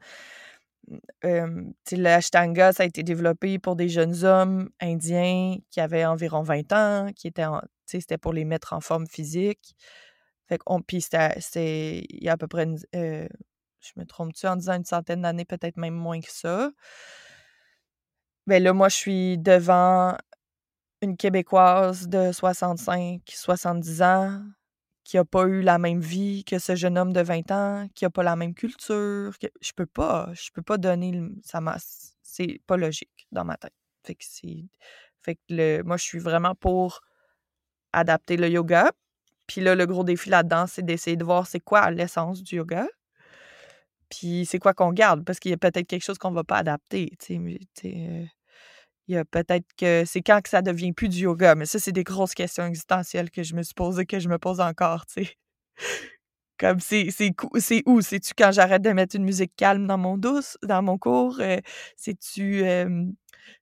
Euh, 1.25 1.64
L'Ashtanga, 1.93 2.73
ça 2.73 2.83
a 2.83 2.87
été 2.87 3.03
développé 3.03 3.59
pour 3.59 3.77
des 3.77 3.88
jeunes 3.88 4.25
hommes 4.25 4.71
indiens 4.81 5.57
qui 5.71 5.81
avaient 5.81 6.07
environ 6.07 6.43
20 6.43 6.73
ans, 6.73 7.12
qui 7.14 7.29
étaient 7.29 7.45
c'était 7.87 8.19
pour 8.19 8.33
les 8.33 8.45
mettre 8.45 8.73
en 8.73 8.81
forme 8.81 9.07
physique. 9.07 9.77
Fait 10.49 10.59
puis 10.87 11.01
c'était, 11.01 12.05
il 12.09 12.25
y 12.25 12.29
a 12.29 12.33
à 12.33 12.37
peu 12.37 12.49
près, 12.49 12.66
euh, 12.97 13.29
je 13.81 13.93
me 13.97 14.05
trompe-tu 14.05 14.47
en 14.47 14.57
disant 14.57 14.77
une 14.77 14.85
centaine 14.85 15.23
d'années, 15.23 15.45
peut-être 15.45 15.77
même 15.77 15.95
moins 15.95 16.21
que 16.21 16.31
ça? 16.31 16.71
Ben 18.47 18.62
là, 18.62 18.73
moi, 18.73 18.88
je 18.88 18.97
suis 18.97 19.38
devant 19.38 20.16
une 21.03 21.16
Québécoise 21.16 22.09
de 22.09 22.33
65, 22.33 23.23
70 23.27 24.03
ans, 24.03 24.43
qui 25.11 25.16
n'a 25.16 25.25
pas 25.25 25.45
eu 25.47 25.61
la 25.62 25.79
même 25.79 26.01
vie 26.01 26.45
que 26.45 26.61
ce 26.61 26.77
jeune 26.77 26.97
homme 26.97 27.12
de 27.12 27.21
20 27.21 27.51
ans, 27.51 27.88
qui 27.97 28.05
n'a 28.05 28.11
pas 28.11 28.23
la 28.23 28.37
même 28.37 28.55
culture. 28.55 29.33
Je 29.61 29.73
peux 29.75 29.87
pas, 29.87 30.31
je 30.35 30.51
peux 30.53 30.62
pas 30.62 30.79
donner 30.79 31.11
le... 31.11 31.33
ça 31.43 31.61
c'est 32.23 32.61
pas 32.69 32.77
logique 32.77 33.27
dans 33.33 33.45
ma 33.45 33.57
tête. 33.57 33.75
Fait 34.05 34.14
que 34.14 34.25
c'est 34.25 34.69
fait 35.23 35.35
que 35.35 35.40
le... 35.49 35.83
moi 35.83 35.97
je 35.97 36.05
suis 36.05 36.21
vraiment 36.21 36.55
pour 36.55 37.01
adapter 37.93 38.37
le 38.37 38.49
yoga. 38.49 38.93
Puis 39.49 39.61
là 39.61 39.75
le 39.75 39.85
gros 39.85 40.05
défi 40.05 40.31
là-dedans, 40.31 40.69
c'est 40.69 40.83
d'essayer 40.83 41.16
de 41.16 41.25
voir 41.25 41.49
c'est 41.49 41.59
quoi 41.59 41.90
l'essence 41.90 42.43
du 42.45 42.57
yoga. 42.57 42.87
Puis 44.11 44.44
c'est 44.46 44.59
quoi 44.59 44.75
qu'on 44.75 44.92
garde? 44.92 45.25
Parce 45.25 45.38
qu'il 45.38 45.51
y 45.51 45.55
a 45.55 45.57
peut-être 45.57 45.87
quelque 45.87 46.05
chose 46.05 46.18
qu'on 46.18 46.33
va 46.33 46.44
pas 46.44 46.59
adapter, 46.59 47.11
tu 47.18 47.37
sais, 47.75 47.87
euh, 47.87 48.25
il 49.09 49.14
y 49.14 49.16
a 49.16 49.25
peut-être 49.25 49.66
que 49.77 50.05
c'est 50.07 50.20
quand 50.23 50.40
que 50.42 50.49
ça 50.49 50.62
devient 50.62 50.92
plus 50.92 51.09
du 51.09 51.20
yoga, 51.20 51.55
mais 51.55 51.66
ça, 51.66 51.79
c'est 51.79 51.92
des 51.92 52.05
grosses 52.05 52.35
questions 52.35 52.66
existentielles 52.66 53.31
que 53.31 53.42
je 53.42 53.55
me 53.55 53.62
suis 53.62 53.75
posées, 53.75 54.07
que 54.07 54.18
je 54.20 54.29
me 54.29 54.38
pose 54.38 54.61
encore. 54.61 55.05
Comme 56.59 56.79
c'est 56.81 57.09
c'est 57.11 57.83
où? 57.87 58.01
C'est-tu 58.03 58.35
quand 58.37 58.53
j'arrête 58.53 58.83
de 58.83 58.90
mettre 58.90 59.16
une 59.16 59.25
musique 59.25 59.53
calme 59.57 59.87
dans 59.87 59.96
mon 59.96 60.18
douce, 60.18 60.59
dans 60.62 60.83
mon 60.83 60.99
cours? 60.99 61.38
Euh, 61.40 61.57
c'est-tu 61.96 62.62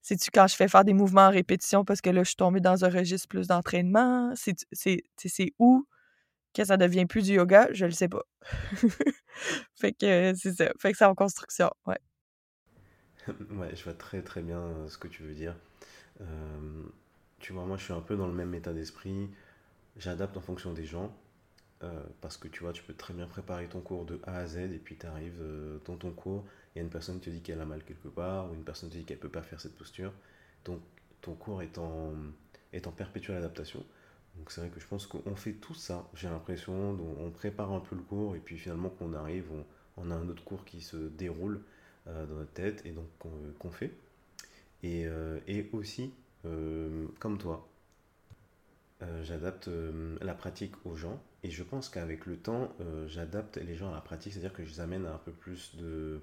c'est-tu 0.02 0.30
quand 0.32 0.46
je 0.48 0.56
fais 0.56 0.68
faire 0.68 0.84
des 0.84 0.94
mouvements 0.94 1.26
en 1.26 1.30
répétition 1.30 1.84
parce 1.84 2.00
que 2.00 2.10
là, 2.10 2.22
je 2.22 2.28
suis 2.28 2.36
tombée 2.36 2.60
dans 2.60 2.84
un 2.84 2.88
registre 2.88 3.28
plus 3.28 3.46
d'entraînement? 3.46 4.32
C'est 4.34 5.52
où? 5.58 5.86
Que 6.54 6.64
ça 6.64 6.76
devient 6.76 7.06
plus 7.06 7.26
du 7.26 7.34
yoga? 7.34 7.68
Je 7.72 7.84
le 7.84 7.92
sais 7.92 8.08
pas. 8.08 8.24
fait 9.80 9.92
que 9.92 10.34
c'est 10.34 10.52
ça. 10.52 10.72
Fait 10.78 10.92
que 10.92 10.98
c'est 10.98 11.04
en 11.04 11.14
construction, 11.14 11.70
ouais. 11.86 11.98
ouais, 13.50 13.74
je 13.74 13.84
vois 13.84 13.94
très 13.94 14.22
très 14.22 14.42
bien 14.42 14.60
euh, 14.60 14.88
ce 14.88 14.98
que 14.98 15.08
tu 15.08 15.22
veux 15.22 15.34
dire. 15.34 15.54
Euh, 16.20 16.82
tu 17.38 17.52
vois, 17.52 17.64
moi 17.64 17.76
je 17.76 17.84
suis 17.84 17.92
un 17.92 18.00
peu 18.00 18.16
dans 18.16 18.26
le 18.26 18.34
même 18.34 18.54
état 18.54 18.72
d'esprit. 18.72 19.30
J'adapte 19.96 20.36
en 20.36 20.40
fonction 20.40 20.72
des 20.72 20.84
gens. 20.84 21.14
Euh, 21.84 22.02
parce 22.20 22.36
que 22.36 22.48
tu 22.48 22.60
vois, 22.64 22.72
tu 22.72 22.82
peux 22.82 22.94
très 22.94 23.14
bien 23.14 23.28
préparer 23.28 23.68
ton 23.68 23.80
cours 23.80 24.04
de 24.04 24.20
A 24.24 24.38
à 24.38 24.46
Z 24.46 24.56
et 24.56 24.80
puis 24.82 24.96
tu 24.96 25.06
arrives 25.06 25.40
dans 25.84 25.96
ton 25.96 26.10
cours, 26.10 26.44
il 26.74 26.78
y 26.78 26.80
a 26.80 26.82
une 26.82 26.90
personne 26.90 27.20
qui 27.20 27.26
te 27.26 27.30
dit 27.30 27.40
qu'elle 27.40 27.60
a 27.60 27.66
mal 27.66 27.84
quelque 27.84 28.08
part 28.08 28.50
ou 28.50 28.54
une 28.54 28.64
personne 28.64 28.90
te 28.90 28.96
dit 28.96 29.04
qu'elle 29.04 29.18
peut 29.18 29.28
pas 29.28 29.42
faire 29.42 29.60
cette 29.60 29.76
posture. 29.76 30.12
Donc 30.64 30.80
ton 31.20 31.34
cours 31.34 31.62
est 31.62 31.78
en, 31.78 32.14
est 32.72 32.86
en 32.88 32.92
perpétuelle 32.92 33.36
adaptation. 33.36 33.84
Donc 34.38 34.52
c'est 34.52 34.60
vrai 34.60 34.70
que 34.70 34.80
je 34.80 34.86
pense 34.86 35.06
qu'on 35.06 35.34
fait 35.36 35.52
tout 35.52 35.74
ça, 35.74 36.08
j'ai 36.14 36.28
l'impression, 36.28 36.96
on 37.18 37.30
prépare 37.30 37.72
un 37.72 37.80
peu 37.80 37.96
le 37.96 38.02
cours 38.02 38.36
et 38.36 38.38
puis 38.38 38.56
finalement 38.56 38.88
qu'on 38.88 39.12
arrive, 39.12 39.46
on, 39.96 40.10
a 40.10 40.14
un 40.14 40.28
autre 40.28 40.44
cours 40.44 40.64
qui 40.64 40.80
se 40.80 40.96
déroule 40.96 41.60
euh, 42.06 42.24
dans 42.26 42.36
notre 42.36 42.52
tête 42.52 42.86
et 42.86 42.92
donc 42.92 43.06
qu'on 43.58 43.70
fait. 43.70 43.90
Et, 44.84 45.06
euh, 45.06 45.40
aussi, 45.72 46.12
euh, 46.46 47.06
comme 47.18 47.38
toi, 47.38 47.68
j'adapte 49.22 49.68
la 50.20 50.34
pratique 50.34 50.74
aux 50.84 50.96
gens 50.96 51.20
et 51.42 51.50
je 51.50 51.62
pense 51.62 51.88
qu'avec 51.88 52.26
le 52.26 52.36
temps, 52.36 52.72
j'adapte 53.06 53.56
les 53.56 53.76
gens 53.76 53.90
à 53.90 53.94
la 53.94 54.00
pratique, 54.00 54.32
c'est-à-dire 54.32 54.52
que 54.52 54.64
je 54.64 54.70
les 54.70 54.80
amène 54.80 55.06
à 55.06 55.14
un 55.14 55.18
peu 55.18 55.32
plus 55.32 55.76
de, 55.76 56.20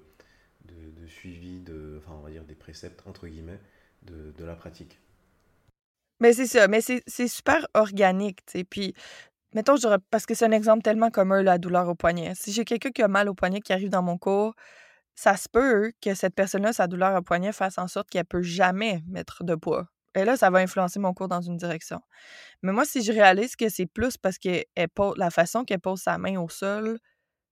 de, 0.64 1.06
suivi, 1.06 1.60
de, 1.60 1.98
enfin 1.98 2.12
on 2.18 2.22
va 2.22 2.30
dire 2.30 2.44
des 2.44 2.54
préceptes 2.54 3.02
entre 3.06 3.28
guillemets, 3.28 3.60
de 4.02 4.44
la 4.44 4.54
pratique. 4.54 4.98
Mais 6.20 6.32
c'est 6.32 6.46
ça, 6.46 6.66
mais 6.68 6.80
c'est 6.80 7.28
super 7.28 7.66
organique, 7.74 8.44
tu 8.46 8.58
sais. 8.58 8.64
Puis, 8.64 8.94
mettons, 9.54 9.74
parce 10.10 10.26
que 10.26 10.34
c'est 10.34 10.46
un 10.46 10.52
exemple 10.52 10.82
tellement 10.82 11.10
commun, 11.10 11.42
la 11.42 11.58
douleur 11.58 11.88
au 11.88 11.94
poignet. 11.94 12.32
Si 12.34 12.52
j'ai 12.52 12.64
quelqu'un 12.64 12.90
qui 12.90 13.02
a 13.02 13.08
mal 13.08 13.28
au 13.28 13.34
poignet 13.34 13.60
qui 13.60 13.72
arrive 13.72 13.90
dans 13.90 14.02
mon 14.02 14.16
cours, 14.16 14.54
ça 15.14 15.36
se 15.36 15.48
peut 15.48 15.92
que 16.02 16.14
cette 16.14 16.34
personne-là, 16.34 16.72
sa 16.72 16.86
douleur 16.86 17.16
au 17.16 17.22
poignet, 17.22 17.52
fasse 17.52 17.78
en 17.78 17.88
sorte 17.88 18.08
qu'elle 18.10 18.24
peut 18.24 18.42
jamais 18.42 19.02
mettre 19.08 19.44
de 19.44 19.54
poids. 19.54 19.88
Et 20.14 20.24
là, 20.24 20.38
ça 20.38 20.48
va 20.48 20.60
influencer 20.60 20.98
mon 20.98 21.12
cours 21.12 21.28
dans 21.28 21.42
une 21.42 21.58
direction. 21.58 22.00
Mais 22.62 22.72
moi, 22.72 22.86
si 22.86 23.02
je 23.02 23.12
réalise 23.12 23.54
que 23.54 23.68
c'est 23.68 23.86
plus 23.86 24.16
parce 24.16 24.38
que 24.38 24.62
la 25.16 25.30
façon 25.30 25.64
qu'elle 25.64 25.80
pose 25.80 26.00
sa 26.00 26.16
main 26.16 26.38
au 26.40 26.48
sol, 26.48 26.98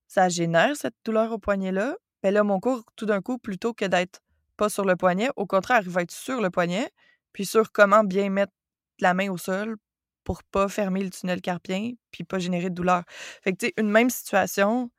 ça 0.09 0.31
génère 0.31 0.75
cette 0.77 0.95
douleur 1.05 1.33
au 1.33 1.39
poignet-là, 1.39 1.97
ben 2.23 2.33
là, 2.33 2.43
mon 2.43 2.61
cours, 2.61 2.83
tout 2.97 3.05
d'un 3.05 3.21
coup, 3.21 3.37
plutôt 3.37 3.75
que 3.75 3.85
d'être 3.85 4.21
pas 4.57 4.71
sur 4.71 4.87
le 4.87 4.97
poignet, 4.97 5.29
au 5.37 5.47
contraire, 5.47 5.83
il 5.83 5.91
va 5.91 6.03
être 6.03 6.11
sur 6.11 6.41
le 6.41 6.49
poignet, 6.49 6.91
puis 7.35 7.45
sur 7.45 7.71
comment 7.73 8.05
bien 8.05 8.31
mettre 8.31 8.53
la 9.01 9.13
main 9.13 9.29
au 9.29 9.37
sol 9.37 9.77
pour 10.23 10.43
pas 10.43 10.69
fermer 10.69 11.05
le 11.05 11.11
tunnel 11.11 11.43
carpien, 11.43 11.93
puis 12.11 12.25
pas 12.25 12.39
générer 12.39 12.71
de 12.71 12.75
douleur. 12.75 13.03
Fait 13.43 13.53
que, 13.53 13.59
tu 13.59 13.67
sais, 13.67 13.75
une 13.77 13.91
même 13.91 14.09
situation, 14.09 14.91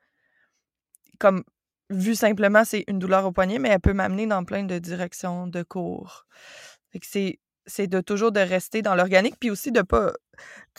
comme 1.18 1.44
vu 1.90 2.14
simplement, 2.14 2.64
c'est 2.64 2.84
une 2.88 3.00
douleur 3.00 3.26
au 3.26 3.32
poignet, 3.32 3.58
mais 3.58 3.70
elle 3.70 3.80
peut 3.80 3.94
m'amener 3.94 4.28
dans 4.28 4.44
plein 4.44 4.64
de 4.64 4.78
directions 4.78 5.48
de 5.48 5.64
cours. 5.64 6.28
c'est, 7.02 7.40
c'est 7.66 7.88
de 7.88 8.02
toujours 8.02 8.32
de 8.32 8.40
rester 8.40 8.84
dans 8.84 8.94
l'organique, 8.94 9.38
puis 9.40 9.50
aussi 9.50 9.72
de 9.72 9.82
pas. 9.82 10.14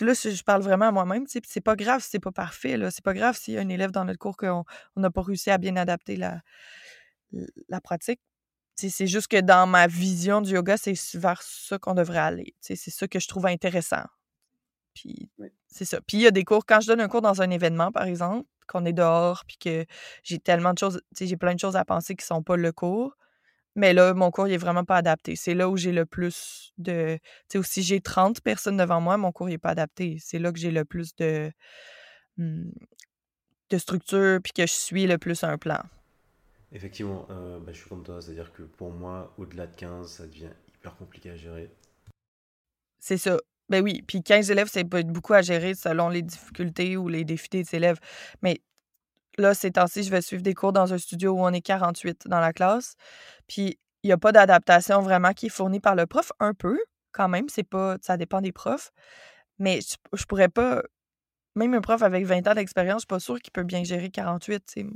Là, 0.00 0.12
je 0.14 0.42
parle 0.44 0.62
vraiment 0.62 0.86
à 0.86 0.92
moi-même, 0.92 1.24
c'est 1.26 1.60
pas 1.60 1.74
grave 1.74 2.02
si 2.02 2.10
c'est 2.10 2.20
pas 2.20 2.32
parfait, 2.32 2.76
là. 2.76 2.90
C'est 2.90 3.04
pas 3.04 3.14
grave 3.14 3.36
s'il 3.36 3.54
y 3.54 3.58
a 3.58 3.62
un 3.62 3.68
élève 3.68 3.90
dans 3.90 4.04
notre 4.04 4.18
cours 4.18 4.36
qu'on 4.36 4.64
n'a 4.96 5.10
pas 5.10 5.22
réussi 5.22 5.50
à 5.50 5.58
bien 5.58 5.76
adapter 5.76 6.16
la, 6.16 6.42
la 7.68 7.80
pratique. 7.80 8.20
C'est 8.76 9.06
juste 9.06 9.28
que 9.28 9.40
dans 9.40 9.66
ma 9.66 9.86
vision 9.86 10.40
du 10.40 10.52
yoga, 10.52 10.76
c'est 10.76 10.94
vers 11.14 11.42
ça 11.42 11.78
qu'on 11.78 11.94
devrait 11.94 12.18
aller. 12.18 12.54
C'est 12.60 12.76
ça 12.76 13.08
que 13.08 13.18
je 13.18 13.28
trouve 13.28 13.46
intéressant. 13.46 14.04
Puis 14.94 15.30
c'est 15.66 15.84
ça. 15.84 16.00
Puis 16.00 16.18
il 16.18 16.20
y 16.22 16.26
a 16.26 16.30
des 16.30 16.44
cours, 16.44 16.64
quand 16.66 16.80
je 16.80 16.88
donne 16.88 17.00
un 17.00 17.08
cours 17.08 17.22
dans 17.22 17.42
un 17.42 17.50
événement, 17.50 17.92
par 17.92 18.04
exemple, 18.04 18.46
qu'on 18.66 18.84
est 18.84 18.92
dehors, 18.92 19.44
puis 19.46 19.56
que 19.58 19.86
j'ai 20.22 20.38
tellement 20.38 20.74
de 20.74 20.78
choses, 20.78 21.00
j'ai 21.18 21.36
plein 21.36 21.54
de 21.54 21.60
choses 21.60 21.76
à 21.76 21.84
penser 21.84 22.16
qui 22.16 22.24
sont 22.24 22.42
pas 22.42 22.56
le 22.56 22.72
cours. 22.72 23.16
Mais 23.76 23.92
là, 23.92 24.14
mon 24.14 24.30
cours, 24.30 24.48
il 24.48 24.54
est 24.54 24.58
vraiment 24.58 24.84
pas 24.84 24.96
adapté. 24.96 25.36
C'est 25.36 25.54
là 25.54 25.68
où 25.68 25.76
j'ai 25.76 25.92
le 25.92 26.06
plus 26.06 26.72
de. 26.78 27.18
Tu 27.50 27.62
sais, 27.62 27.68
si 27.68 27.82
j'ai 27.82 28.00
30 28.00 28.40
personnes 28.40 28.78
devant 28.78 29.02
moi, 29.02 29.18
mon 29.18 29.32
cours, 29.32 29.50
il 29.50 29.54
est 29.54 29.58
pas 29.58 29.70
adapté. 29.70 30.16
C'est 30.20 30.38
là 30.38 30.50
que 30.50 30.58
j'ai 30.58 30.70
le 30.70 30.84
plus 30.84 31.14
de. 31.16 31.52
Mmh, 32.38 32.70
de 33.70 33.78
structure, 33.78 34.40
puis 34.42 34.52
que 34.52 34.66
je 34.66 34.72
suis 34.72 35.06
le 35.06 35.18
plus 35.18 35.44
un 35.44 35.58
plan. 35.58 35.80
Effectivement, 36.76 37.26
euh, 37.30 37.58
ben, 37.58 37.72
je 37.72 37.80
suis 37.80 37.88
comme 37.88 38.02
toi. 38.02 38.20
C'est-à-dire 38.20 38.52
que 38.52 38.62
pour 38.62 38.90
moi, 38.90 39.32
au-delà 39.38 39.66
de 39.66 39.74
15, 39.74 40.10
ça 40.10 40.26
devient 40.26 40.50
hyper 40.68 40.94
compliqué 40.94 41.30
à 41.30 41.36
gérer. 41.36 41.70
C'est 43.00 43.16
ça. 43.16 43.38
Ben 43.70 43.82
oui, 43.82 44.02
puis 44.06 44.22
15 44.22 44.50
élèves, 44.50 44.68
c'est 44.70 44.84
peut 44.84 44.98
être 44.98 45.08
beaucoup 45.08 45.32
à 45.32 45.40
gérer 45.40 45.74
selon 45.74 46.10
les 46.10 46.20
difficultés 46.20 46.98
ou 46.98 47.08
les 47.08 47.24
défis 47.24 47.48
des 47.48 47.74
élèves. 47.74 47.98
Mais 48.42 48.60
là, 49.38 49.54
ces 49.54 49.70
temps-ci, 49.72 50.02
je 50.02 50.10
vais 50.10 50.20
suivre 50.20 50.42
des 50.42 50.52
cours 50.52 50.74
dans 50.74 50.92
un 50.92 50.98
studio 50.98 51.32
où 51.32 51.40
on 51.40 51.50
est 51.50 51.62
48 51.62 52.28
dans 52.28 52.40
la 52.40 52.52
classe. 52.52 52.94
Puis 53.48 53.78
il 54.02 54.08
n'y 54.08 54.12
a 54.12 54.18
pas 54.18 54.32
d'adaptation 54.32 55.00
vraiment 55.00 55.32
qui 55.32 55.46
est 55.46 55.48
fournie 55.48 55.80
par 55.80 55.94
le 55.94 56.06
prof, 56.06 56.30
un 56.40 56.52
peu 56.52 56.78
quand 57.12 57.28
même, 57.28 57.48
c'est 57.48 57.64
pas 57.64 57.96
ça 58.02 58.18
dépend 58.18 58.42
des 58.42 58.52
profs. 58.52 58.92
Mais 59.58 59.80
je, 59.80 59.96
je 60.12 60.24
pourrais 60.26 60.50
pas 60.50 60.82
même 61.54 61.72
un 61.72 61.80
prof 61.80 62.02
avec 62.02 62.26
20 62.26 62.46
ans 62.48 62.54
d'expérience, 62.54 62.98
je 62.98 63.00
suis 63.00 63.06
pas 63.06 63.20
sûre 63.20 63.40
qu'il 63.40 63.52
peut 63.52 63.64
bien 63.64 63.82
gérer 63.82 64.10
48, 64.10 64.64
tu 64.66 64.86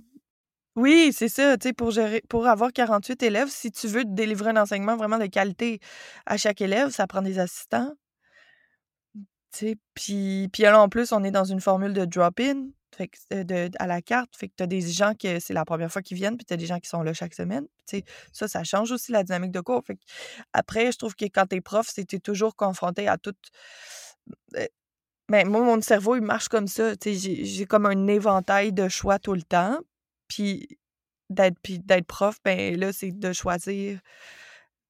Oui, 0.76 1.12
c'est 1.12 1.28
ça, 1.28 1.56
tu 1.58 1.68
sais, 1.68 1.72
pour 1.72 1.92
pour 2.28 2.46
avoir 2.46 2.72
48 2.72 3.22
élèves, 3.24 3.48
si 3.48 3.70
tu 3.72 3.88
veux 3.88 4.04
délivrer 4.04 4.50
un 4.50 4.56
enseignement 4.56 4.96
vraiment 4.96 5.18
de 5.18 5.26
qualité 5.26 5.80
à 6.26 6.36
chaque 6.36 6.60
élève, 6.60 6.90
ça 6.90 7.06
prend 7.06 7.22
des 7.22 7.38
assistants. 7.38 7.92
Tu 9.52 9.66
sais, 9.68 9.76
puis 9.94 10.48
là, 10.62 10.80
en 10.80 10.88
plus, 10.88 11.12
on 11.12 11.24
est 11.24 11.32
dans 11.32 11.44
une 11.44 11.60
formule 11.60 11.92
de 11.92 12.04
drop-in, 12.04 12.68
euh, 13.32 13.44
de 13.44 13.70
à 13.80 13.86
la 13.88 14.00
carte, 14.02 14.36
fait 14.36 14.48
que 14.48 14.54
tu 14.56 14.62
as 14.62 14.66
des 14.66 14.80
gens 14.80 15.14
que 15.14 15.40
c'est 15.40 15.54
la 15.54 15.64
première 15.64 15.90
fois 15.90 16.02
qu'ils 16.02 16.16
viennent, 16.16 16.36
puis 16.36 16.44
tu 16.44 16.56
des 16.56 16.66
gens 16.66 16.78
qui 16.78 16.88
sont 16.88 17.02
là 17.02 17.12
chaque 17.12 17.34
semaine. 17.34 17.66
Tu 17.88 18.02
ça, 18.32 18.46
ça 18.46 18.62
change 18.62 18.92
aussi 18.92 19.10
la 19.10 19.24
dynamique 19.24 19.52
de 19.52 19.60
cours. 19.60 19.82
Fait 19.84 19.96
que 19.96 20.00
après, 20.52 20.92
je 20.92 20.98
trouve 20.98 21.16
que 21.16 21.24
quand 21.24 21.46
tu 21.46 21.56
es 21.56 21.60
prof, 21.60 21.88
tu 21.92 22.20
toujours 22.20 22.54
confronté 22.56 23.08
à 23.08 23.18
tout 23.18 23.34
euh, 24.56 24.66
ben, 25.28 25.48
moi, 25.48 25.62
mon 25.62 25.80
cerveau, 25.82 26.16
il 26.16 26.22
marche 26.22 26.48
comme 26.48 26.68
ça. 26.68 26.92
J'ai 27.04 27.66
comme 27.66 27.86
un 27.86 28.06
éventail 28.08 28.72
de 28.72 28.88
choix 28.88 29.18
tout 29.18 29.34
le 29.34 29.42
temps. 29.42 29.78
Puis 30.30 30.78
d'être 31.28 31.58
d'être 31.64 32.06
prof, 32.06 32.38
ben 32.44 32.78
là, 32.78 32.92
c'est 32.92 33.12
de 33.12 33.32
choisir 33.34 34.00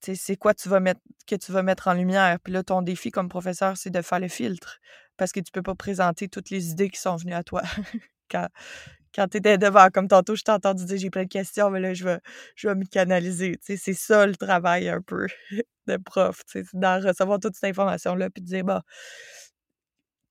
c'est 0.02 0.36
quoi 0.36 0.54
tu 0.54 0.68
vas 0.68 0.80
mettre 0.80 1.00
que 1.26 1.36
tu 1.36 1.52
vas 1.52 1.62
mettre 1.62 1.88
en 1.88 1.94
lumière. 1.94 2.38
Puis 2.42 2.52
là, 2.52 2.62
ton 2.62 2.82
défi 2.82 3.10
comme 3.10 3.28
professeur, 3.28 3.76
c'est 3.76 3.90
de 3.90 4.02
faire 4.02 4.20
le 4.20 4.28
filtre. 4.28 4.80
Parce 5.16 5.32
que 5.32 5.40
tu 5.40 5.52
peux 5.52 5.62
pas 5.62 5.74
présenter 5.74 6.28
toutes 6.28 6.50
les 6.50 6.70
idées 6.70 6.90
qui 6.90 7.00
sont 7.00 7.16
venues 7.16 7.34
à 7.34 7.42
toi. 7.42 7.62
quand 8.30 8.48
quand 9.14 9.28
tu 9.28 9.38
étais 9.38 9.58
devant, 9.58 9.88
comme 9.90 10.08
tantôt, 10.08 10.36
je 10.36 10.42
t'ai 10.44 10.52
entendu 10.52 10.84
dire 10.84 10.96
j'ai 10.98 11.10
plein 11.10 11.24
de 11.24 11.28
questions, 11.28 11.70
mais 11.70 11.80
là, 11.80 11.94
je 11.94 12.04
vais, 12.04 12.20
je 12.54 12.68
vais 12.68 12.76
me 12.76 12.84
canaliser. 12.84 13.58
C'est 13.60 13.76
ça 13.94 14.26
le 14.26 14.36
travail 14.36 14.88
un 14.88 15.02
peu 15.02 15.26
de 15.88 15.96
prof, 15.96 16.42
d'en 16.74 17.00
recevoir 17.00 17.40
toute 17.40 17.54
cette 17.54 17.70
information-là, 17.70 18.30
puis 18.30 18.42
de 18.42 18.46
dire, 18.46 18.64
bah, 18.64 18.82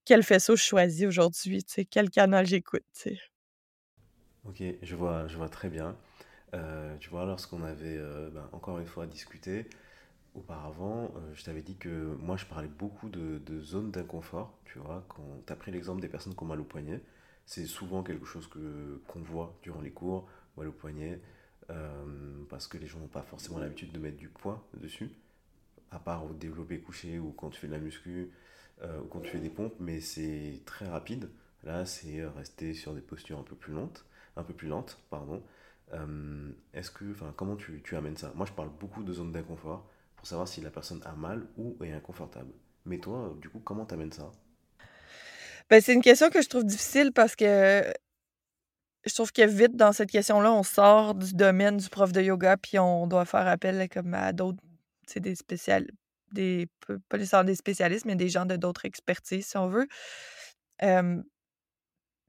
quel 0.05 0.23
faisceau 0.23 0.55
je 0.55 0.63
choisis 0.63 1.05
aujourd'hui, 1.05 1.63
quel 1.91 2.09
canal 2.09 2.45
j'écoute. 2.45 2.83
Ok, 4.49 4.63
je 4.81 4.95
vois, 4.95 5.27
je 5.27 5.37
vois 5.37 5.49
très 5.49 5.69
bien. 5.69 5.95
Euh, 6.55 6.97
tu 6.99 7.09
vois, 7.09 7.25
lorsqu'on 7.25 7.63
avait 7.63 7.97
euh, 7.97 8.29
ben, 8.31 8.49
encore 8.51 8.79
une 8.79 8.87
fois 8.87 9.05
discuté 9.05 9.67
auparavant, 10.35 11.11
euh, 11.15 11.33
je 11.35 11.43
t'avais 11.43 11.61
dit 11.61 11.75
que 11.77 12.15
moi 12.19 12.37
je 12.37 12.45
parlais 12.45 12.67
beaucoup 12.67 13.09
de, 13.09 13.59
zones 13.61 13.91
d'inconfort. 13.91 14.57
Tu 14.65 14.79
vois, 14.79 15.05
quand 15.09 15.23
tu 15.45 15.53
as 15.53 15.55
pris 15.55 15.71
l'exemple 15.71 16.01
des 16.01 16.07
personnes 16.07 16.35
qui 16.35 16.43
ont 16.43 16.47
mal 16.47 16.59
au 16.59 16.63
poignet, 16.63 17.01
c'est 17.45 17.65
souvent 17.65 18.03
quelque 18.03 18.25
chose 18.25 18.47
que, 18.47 19.01
qu'on 19.07 19.21
voit 19.21 19.55
durant 19.61 19.81
les 19.81 19.91
cours, 19.91 20.27
mal 20.57 20.67
au 20.67 20.71
poignet, 20.71 21.19
parce 22.49 22.67
que 22.67 22.77
les 22.77 22.87
gens 22.87 22.99
n'ont 22.99 23.07
pas 23.07 23.21
forcément 23.21 23.59
l'habitude 23.59 23.91
de 23.91 23.99
mettre 23.99 24.17
du 24.17 24.29
poids 24.29 24.67
dessus, 24.73 25.11
à 25.91 25.99
part 25.99 26.25
au 26.25 26.33
développé 26.33 26.79
couché 26.79 27.19
ou 27.19 27.31
quand 27.31 27.49
tu 27.51 27.59
fais 27.59 27.67
de 27.67 27.73
la 27.73 27.79
muscu 27.79 28.31
euh, 28.83 29.01
quand 29.09 29.19
tu 29.19 29.31
fais 29.31 29.39
des 29.39 29.49
pompes, 29.49 29.75
mais 29.79 29.99
c'est 29.99 30.61
très 30.65 30.87
rapide. 30.87 31.29
Là, 31.63 31.85
c'est 31.85 32.25
rester 32.25 32.73
sur 32.73 32.93
des 32.93 33.01
postures 33.01 33.39
un 33.39 33.43
peu 33.43 33.55
plus 33.55 33.73
lentes, 33.73 34.05
un 34.35 34.43
peu 34.43 34.53
plus 34.53 34.67
lentes, 34.67 34.97
pardon. 35.09 35.41
Euh, 35.93 36.51
est-ce 36.73 36.91
que, 36.91 37.11
enfin, 37.11 37.33
comment 37.35 37.55
tu, 37.55 37.81
tu, 37.83 37.95
amènes 37.95 38.17
ça? 38.17 38.31
Moi, 38.35 38.45
je 38.45 38.53
parle 38.53 38.69
beaucoup 38.79 39.03
de 39.03 39.11
zones 39.11 39.31
d'inconfort 39.31 39.87
pour 40.15 40.27
savoir 40.27 40.47
si 40.47 40.61
la 40.61 40.69
personne 40.69 41.01
a 41.05 41.13
mal 41.13 41.45
ou 41.57 41.77
est 41.83 41.91
inconfortable. 41.91 42.51
Mais 42.85 42.99
toi, 42.99 43.35
du 43.41 43.49
coup, 43.49 43.59
comment 43.59 43.85
tu 43.85 43.93
amènes 43.93 44.11
ça? 44.11 44.31
Ben, 45.69 45.81
c'est 45.81 45.93
une 45.93 46.01
question 46.01 46.29
que 46.29 46.41
je 46.41 46.49
trouve 46.49 46.65
difficile 46.65 47.11
parce 47.13 47.35
que 47.35 47.83
je 49.05 49.13
trouve 49.13 49.31
que 49.31 49.45
vite 49.45 49.75
dans 49.75 49.93
cette 49.93 50.11
question-là, 50.11 50.51
on 50.51 50.63
sort 50.63 51.15
du 51.15 51.33
domaine 51.33 51.77
du 51.77 51.89
prof 51.89 52.11
de 52.11 52.21
yoga 52.21 52.57
puis 52.57 52.79
on 52.79 53.07
doit 53.07 53.25
faire 53.25 53.47
appel 53.47 53.87
comme 53.89 54.13
à 54.13 54.33
d'autres, 54.33 54.59
des 55.15 55.35
spécial, 55.35 55.87
des 56.31 56.67
pas 57.07 57.43
des 57.43 57.55
spécialistes, 57.55 58.05
mais 58.05 58.15
des 58.15 58.29
gens 58.29 58.45
de 58.45 58.55
d'autres 58.55 58.85
expertises, 58.85 59.47
si 59.47 59.57
on 59.57 59.67
veut. 59.67 59.87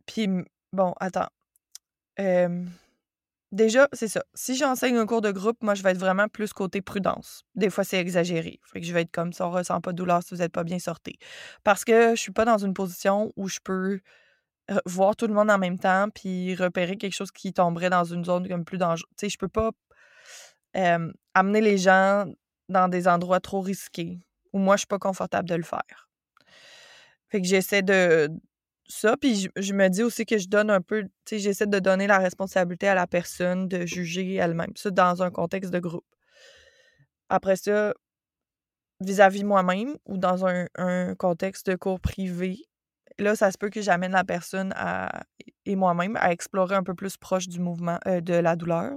puis, 0.06 0.28
bon, 0.72 0.94
attends. 1.00 1.28
Déjà, 3.52 3.88
c'est 3.92 4.08
ça. 4.08 4.22
Si 4.34 4.56
j'enseigne 4.56 4.96
un 4.96 5.06
cours 5.06 5.20
de 5.20 5.30
groupe, 5.30 5.62
moi, 5.62 5.74
je 5.74 5.82
vais 5.82 5.90
être 5.90 5.98
vraiment 5.98 6.28
plus 6.28 6.52
côté 6.52 6.82
prudence. 6.82 7.44
Des 7.54 7.70
fois, 7.70 7.84
c'est 7.84 7.98
exagéré. 7.98 8.60
Fait 8.64 8.80
que 8.80 8.86
je 8.86 8.92
vais 8.92 9.02
être 9.02 9.12
comme 9.12 9.32
ça, 9.32 9.48
on 9.48 9.50
ressent 9.50 9.80
pas 9.80 9.92
de 9.92 9.96
douleur 9.96 10.22
si 10.22 10.34
vous 10.34 10.40
n'êtes 10.40 10.52
pas 10.52 10.64
bien 10.64 10.78
sorti. 10.78 11.18
Parce 11.64 11.84
que 11.84 12.14
je 12.14 12.20
suis 12.20 12.32
pas 12.32 12.44
dans 12.44 12.58
une 12.58 12.74
position 12.74 13.32
où 13.36 13.48
je 13.48 13.58
peux 13.64 14.00
voir 14.86 15.16
tout 15.16 15.26
le 15.26 15.34
monde 15.34 15.50
en 15.50 15.58
même 15.58 15.80
temps 15.80 16.08
puis 16.14 16.54
repérer 16.54 16.96
quelque 16.96 17.14
chose 17.14 17.32
qui 17.32 17.52
tomberait 17.52 17.90
dans 17.90 18.04
une 18.04 18.24
zone 18.24 18.46
comme 18.48 18.64
plus 18.64 18.78
dangereuse. 18.78 19.02
Tu 19.18 19.26
sais, 19.26 19.28
je 19.28 19.38
peux 19.38 19.48
pas 19.48 19.70
amener 21.34 21.60
les 21.60 21.76
gens 21.76 22.26
dans 22.68 22.86
des 22.86 23.08
endroits 23.08 23.40
trop 23.40 23.60
risqués 23.60 24.20
où 24.52 24.58
moi, 24.58 24.76
je 24.76 24.80
suis 24.80 24.86
pas 24.86 25.00
confortable 25.00 25.48
de 25.48 25.56
le 25.56 25.64
faire. 25.64 26.08
Fait 27.28 27.40
que 27.40 27.46
j'essaie 27.48 27.82
de 27.82 28.28
ça, 28.90 29.16
puis 29.16 29.48
je, 29.56 29.72
me 29.72 29.88
dis 29.88 30.02
aussi 30.02 30.26
que 30.26 30.36
je 30.36 30.48
donne 30.48 30.68
un 30.68 30.80
peu, 30.80 31.04
tu 31.04 31.10
sais, 31.26 31.38
j'essaie 31.38 31.66
de 31.66 31.78
donner 31.78 32.06
la 32.06 32.18
responsabilité 32.18 32.88
à 32.88 32.94
la 32.94 33.06
personne 33.06 33.68
de 33.68 33.86
juger 33.86 34.34
elle-même, 34.34 34.72
ça 34.74 34.90
dans 34.90 35.22
un 35.22 35.30
contexte 35.30 35.70
de 35.70 35.78
groupe. 35.78 36.04
Après 37.28 37.56
ça, 37.56 37.94
vis-à-vis 39.00 39.44
moi-même 39.44 39.96
ou 40.06 40.18
dans 40.18 40.44
un, 40.44 41.14
contexte 41.14 41.70
de 41.70 41.76
cours 41.76 42.00
privé, 42.00 42.58
là, 43.18 43.36
ça 43.36 43.52
se 43.52 43.58
peut 43.58 43.70
que 43.70 43.80
j'amène 43.80 44.12
la 44.12 44.24
personne 44.24 44.72
à, 44.76 45.22
et 45.66 45.76
moi-même 45.76 46.16
à 46.16 46.32
explorer 46.32 46.74
un 46.74 46.82
peu 46.82 46.94
plus 46.94 47.16
proche 47.16 47.48
du 47.48 47.60
mouvement, 47.60 47.98
euh, 48.06 48.20
de 48.20 48.34
la 48.34 48.56
douleur. 48.56 48.92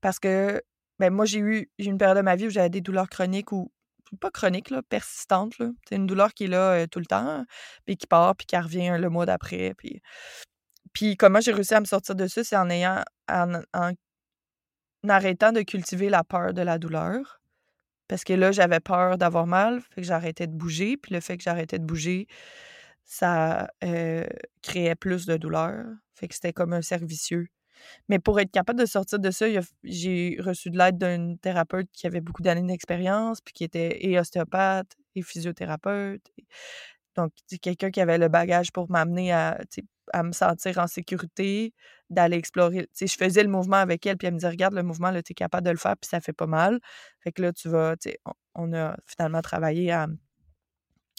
Parce 0.00 0.18
que 0.18 0.62
ben, 0.98 1.12
moi, 1.12 1.24
j'ai 1.24 1.40
eu 1.40 1.70
une 1.78 1.98
période 1.98 2.16
de 2.16 2.22
ma 2.22 2.36
vie 2.36 2.46
où 2.46 2.50
j'avais 2.50 2.70
des 2.70 2.80
douleurs 2.80 3.08
chroniques 3.08 3.52
ou 3.52 3.72
pas 4.20 4.30
chroniques, 4.30 4.70
là, 4.70 4.82
persistantes. 4.82 5.54
C'est 5.88 5.96
une 5.96 6.06
douleur 6.06 6.32
qui 6.34 6.44
est 6.44 6.48
là 6.48 6.86
tout 6.86 7.00
le 7.00 7.06
temps, 7.06 7.44
puis 7.84 7.96
qui 7.96 8.06
part, 8.06 8.36
puis 8.36 8.46
qui 8.46 8.56
revient 8.56 8.96
le 8.98 9.08
mois 9.08 9.26
d'après. 9.26 9.74
Puis... 9.76 10.00
puis 10.92 11.16
comment 11.16 11.40
j'ai 11.40 11.52
réussi 11.52 11.74
à 11.74 11.80
me 11.80 11.86
sortir 11.86 12.14
de 12.14 12.26
ça, 12.28 12.44
c'est 12.44 12.56
en 12.56 12.70
ayant 12.70 13.02
en, 13.30 13.60
arrêtant 15.08 15.52
de 15.52 15.62
cultiver 15.62 16.08
la 16.08 16.24
peur 16.24 16.54
de 16.54 16.62
la 16.62 16.78
douleur. 16.78 17.40
Parce 18.08 18.22
que 18.22 18.32
là, 18.32 18.52
j'avais 18.52 18.80
peur 18.80 19.18
d'avoir 19.18 19.46
mal, 19.46 19.80
fait 19.80 20.02
que 20.02 20.06
j'arrêtais 20.06 20.46
de 20.46 20.52
bouger. 20.52 20.96
Puis 20.96 21.12
le 21.12 21.20
fait 21.20 21.36
que 21.36 21.42
j'arrêtais 21.42 21.78
de 21.78 21.84
bouger, 21.84 22.28
ça 23.04 23.68
créait 24.62 24.94
plus 24.94 25.26
de 25.26 25.36
douleur. 25.36 25.84
Fait 26.14 26.28
que 26.28 26.34
c'était 26.34 26.52
comme 26.52 26.72
un 26.72 26.82
servicieux. 26.82 27.48
Mais 28.08 28.18
pour 28.18 28.40
être 28.40 28.50
capable 28.50 28.78
de 28.78 28.86
sortir 28.86 29.18
de 29.18 29.30
ça, 29.30 29.46
j'ai 29.84 30.36
reçu 30.40 30.70
de 30.70 30.78
l'aide 30.78 30.98
d'un 30.98 31.36
thérapeute 31.36 31.88
qui 31.92 32.06
avait 32.06 32.20
beaucoup 32.20 32.42
d'années 32.42 32.66
d'expérience, 32.66 33.40
puis 33.40 33.54
qui 33.54 33.64
était 33.64 34.04
et 34.06 34.18
ostéopathe 34.18 34.96
et 35.14 35.22
physiothérapeute. 35.22 36.22
Donc, 37.16 37.32
quelqu'un 37.62 37.90
qui 37.90 38.00
avait 38.00 38.18
le 38.18 38.28
bagage 38.28 38.72
pour 38.72 38.90
m'amener 38.90 39.32
à, 39.32 39.58
à 40.12 40.22
me 40.22 40.32
sentir 40.32 40.78
en 40.78 40.86
sécurité, 40.86 41.72
d'aller 42.10 42.36
explorer. 42.36 42.88
je 42.98 43.06
faisais 43.06 43.42
le 43.42 43.48
mouvement 43.48 43.76
avec 43.76 44.06
elle, 44.06 44.16
puis 44.16 44.28
elle 44.28 44.34
me 44.34 44.38
disait 44.38 44.50
Regarde, 44.50 44.74
le 44.74 44.82
mouvement, 44.82 45.12
tu 45.12 45.32
es 45.32 45.34
capable 45.34 45.66
de 45.66 45.70
le 45.70 45.76
faire, 45.76 45.96
puis 45.96 46.08
ça 46.08 46.20
fait 46.20 46.32
pas 46.32 46.46
mal. 46.46 46.78
Fait 47.20 47.32
que 47.32 47.42
là, 47.42 47.52
tu 47.52 47.68
vas, 47.68 47.94
on, 48.24 48.32
on 48.54 48.72
a 48.74 48.96
finalement 49.06 49.40
travaillé 49.40 49.90
à, 49.90 50.06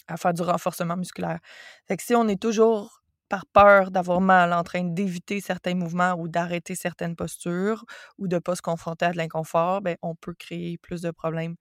à 0.08 0.16
faire 0.16 0.32
du 0.32 0.42
renforcement 0.42 0.96
musculaire. 0.96 1.38
Fait 1.86 1.96
que 1.96 2.02
si 2.02 2.14
on 2.14 2.26
est 2.28 2.40
toujours 2.40 3.02
par 3.28 3.46
peur 3.46 3.90
d'avoir 3.90 4.20
mal, 4.20 4.52
en 4.52 4.62
train 4.64 4.84
d'éviter 4.84 5.40
certains 5.40 5.74
mouvements 5.74 6.14
ou 6.14 6.28
d'arrêter 6.28 6.74
certaines 6.74 7.16
postures 7.16 7.84
ou 8.18 8.28
de 8.28 8.36
ne 8.36 8.40
pas 8.40 8.56
se 8.56 8.62
confronter 8.62 9.06
à 9.06 9.12
de 9.12 9.18
l'inconfort, 9.18 9.82
ben, 9.82 9.96
on 10.02 10.14
peut 10.14 10.34
créer 10.34 10.78
plus 10.78 11.02
de 11.02 11.10
problèmes. 11.10 11.56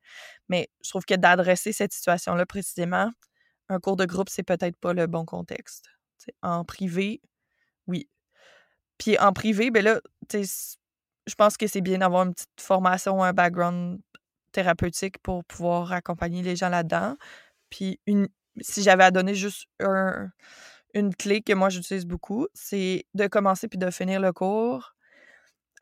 Mais 0.50 0.70
je 0.84 0.90
trouve 0.90 1.06
que 1.06 1.16
d'adresser 1.16 1.74
cette 1.74 1.94
situation-là 1.94 2.46
précisément, 2.46 3.12
un 3.70 3.80
cours 3.80 3.98
de 3.98 4.06
groupe, 4.06 4.30
c'est 4.30 4.44
peut-être 4.44 4.78
pas 4.78 4.94
le 4.94 5.08
bon 5.08 5.26
contexte. 5.26 5.86
en 6.42 6.66
privé, 6.66 7.22
oui. 7.88 8.10
Puis 8.98 9.18
en 9.20 9.34
privé, 9.34 9.72
ben 9.72 9.84
là, 9.84 10.02
je 10.34 11.36
pense 11.36 11.58
que 11.58 11.68
c'est 11.68 11.82
bien 11.82 12.00
d'avoir 12.00 12.24
une 12.26 12.34
petite 12.34 12.50
formation, 12.60 13.24
un 13.24 13.34
background 13.34 14.00
thérapeutique 14.52 15.20
pour 15.20 15.44
pouvoir 15.46 15.92
accompagner 15.92 16.42
les 16.44 16.56
gens 16.56 16.70
là-dedans. 16.70 17.18
Puis 17.70 18.00
si 18.62 18.84
j'avais 18.84 19.04
à 19.04 19.12
donner 19.12 19.36
juste 19.36 19.68
un, 19.80 20.32
une 20.94 21.14
clé 21.16 21.42
que 21.42 21.54
moi 21.54 21.70
j'utilise 21.70 22.06
beaucoup, 22.06 22.48
c'est 22.54 23.06
de 23.14 23.28
commencer 23.28 23.68
puis 23.68 23.78
de 23.78 23.90
finir 23.90 24.20
le 24.20 24.32
cours 24.34 24.96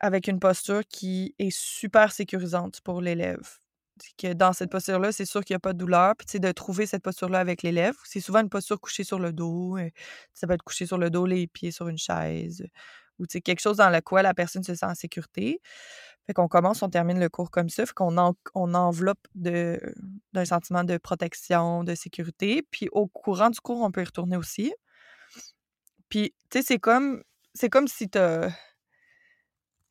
avec 0.00 0.28
une 0.28 0.38
posture 0.40 0.82
qui 0.86 1.34
est 1.38 1.50
super 1.50 2.12
sécurisante 2.12 2.80
pour 2.82 3.00
l'élève. 3.00 3.58
Que 4.18 4.34
dans 4.34 4.52
cette 4.52 4.70
posture-là, 4.70 5.10
c'est 5.10 5.24
sûr 5.24 5.42
qu'il 5.42 5.54
n'y 5.54 5.56
a 5.56 5.60
pas 5.60 5.72
de 5.72 5.78
douleur. 5.78 6.14
Puis, 6.16 6.38
de 6.38 6.52
trouver 6.52 6.84
cette 6.84 7.02
posture-là 7.02 7.38
avec 7.38 7.62
l'élève. 7.62 7.94
C'est 8.04 8.20
souvent 8.20 8.40
une 8.40 8.50
posture 8.50 8.78
couchée 8.78 9.04
sur 9.04 9.18
le 9.18 9.32
dos. 9.32 9.78
Euh, 9.78 9.88
ça 10.34 10.46
peut 10.46 10.52
être 10.52 10.62
couché 10.62 10.84
sur 10.84 10.98
le 10.98 11.08
dos, 11.08 11.24
les 11.24 11.46
pieds 11.46 11.70
sur 11.70 11.88
une 11.88 11.96
chaise 11.96 12.62
ou 13.18 13.24
quelque 13.26 13.60
chose 13.60 13.78
dans 13.78 13.90
le 13.90 14.00
quoi 14.00 14.22
la 14.22 14.34
personne 14.34 14.62
se 14.62 14.74
sent 14.74 14.86
en 14.86 14.94
sécurité. 14.94 15.60
Fait 16.26 16.34
qu'on 16.34 16.48
commence, 16.48 16.82
on 16.82 16.88
termine 16.88 17.20
le 17.20 17.28
cours 17.28 17.50
comme 17.50 17.68
ça, 17.68 17.86
fait 17.86 17.94
qu'on 17.94 18.16
on 18.54 18.74
enveloppe 18.74 19.26
d'un 19.34 20.44
sentiment 20.44 20.82
de 20.82 20.98
protection, 20.98 21.84
de 21.84 21.94
sécurité. 21.94 22.62
Puis 22.70 22.88
au 22.92 23.06
courant 23.06 23.50
du 23.50 23.60
cours, 23.60 23.82
on 23.82 23.92
peut 23.92 24.02
y 24.02 24.04
retourner 24.04 24.36
aussi. 24.36 24.74
Puis, 26.08 26.34
tu 26.50 26.58
sais, 26.58 26.64
c'est 26.64 26.78
comme, 26.78 27.22
c'est 27.54 27.68
comme 27.70 27.88
si 27.88 28.08
tu 28.08 28.18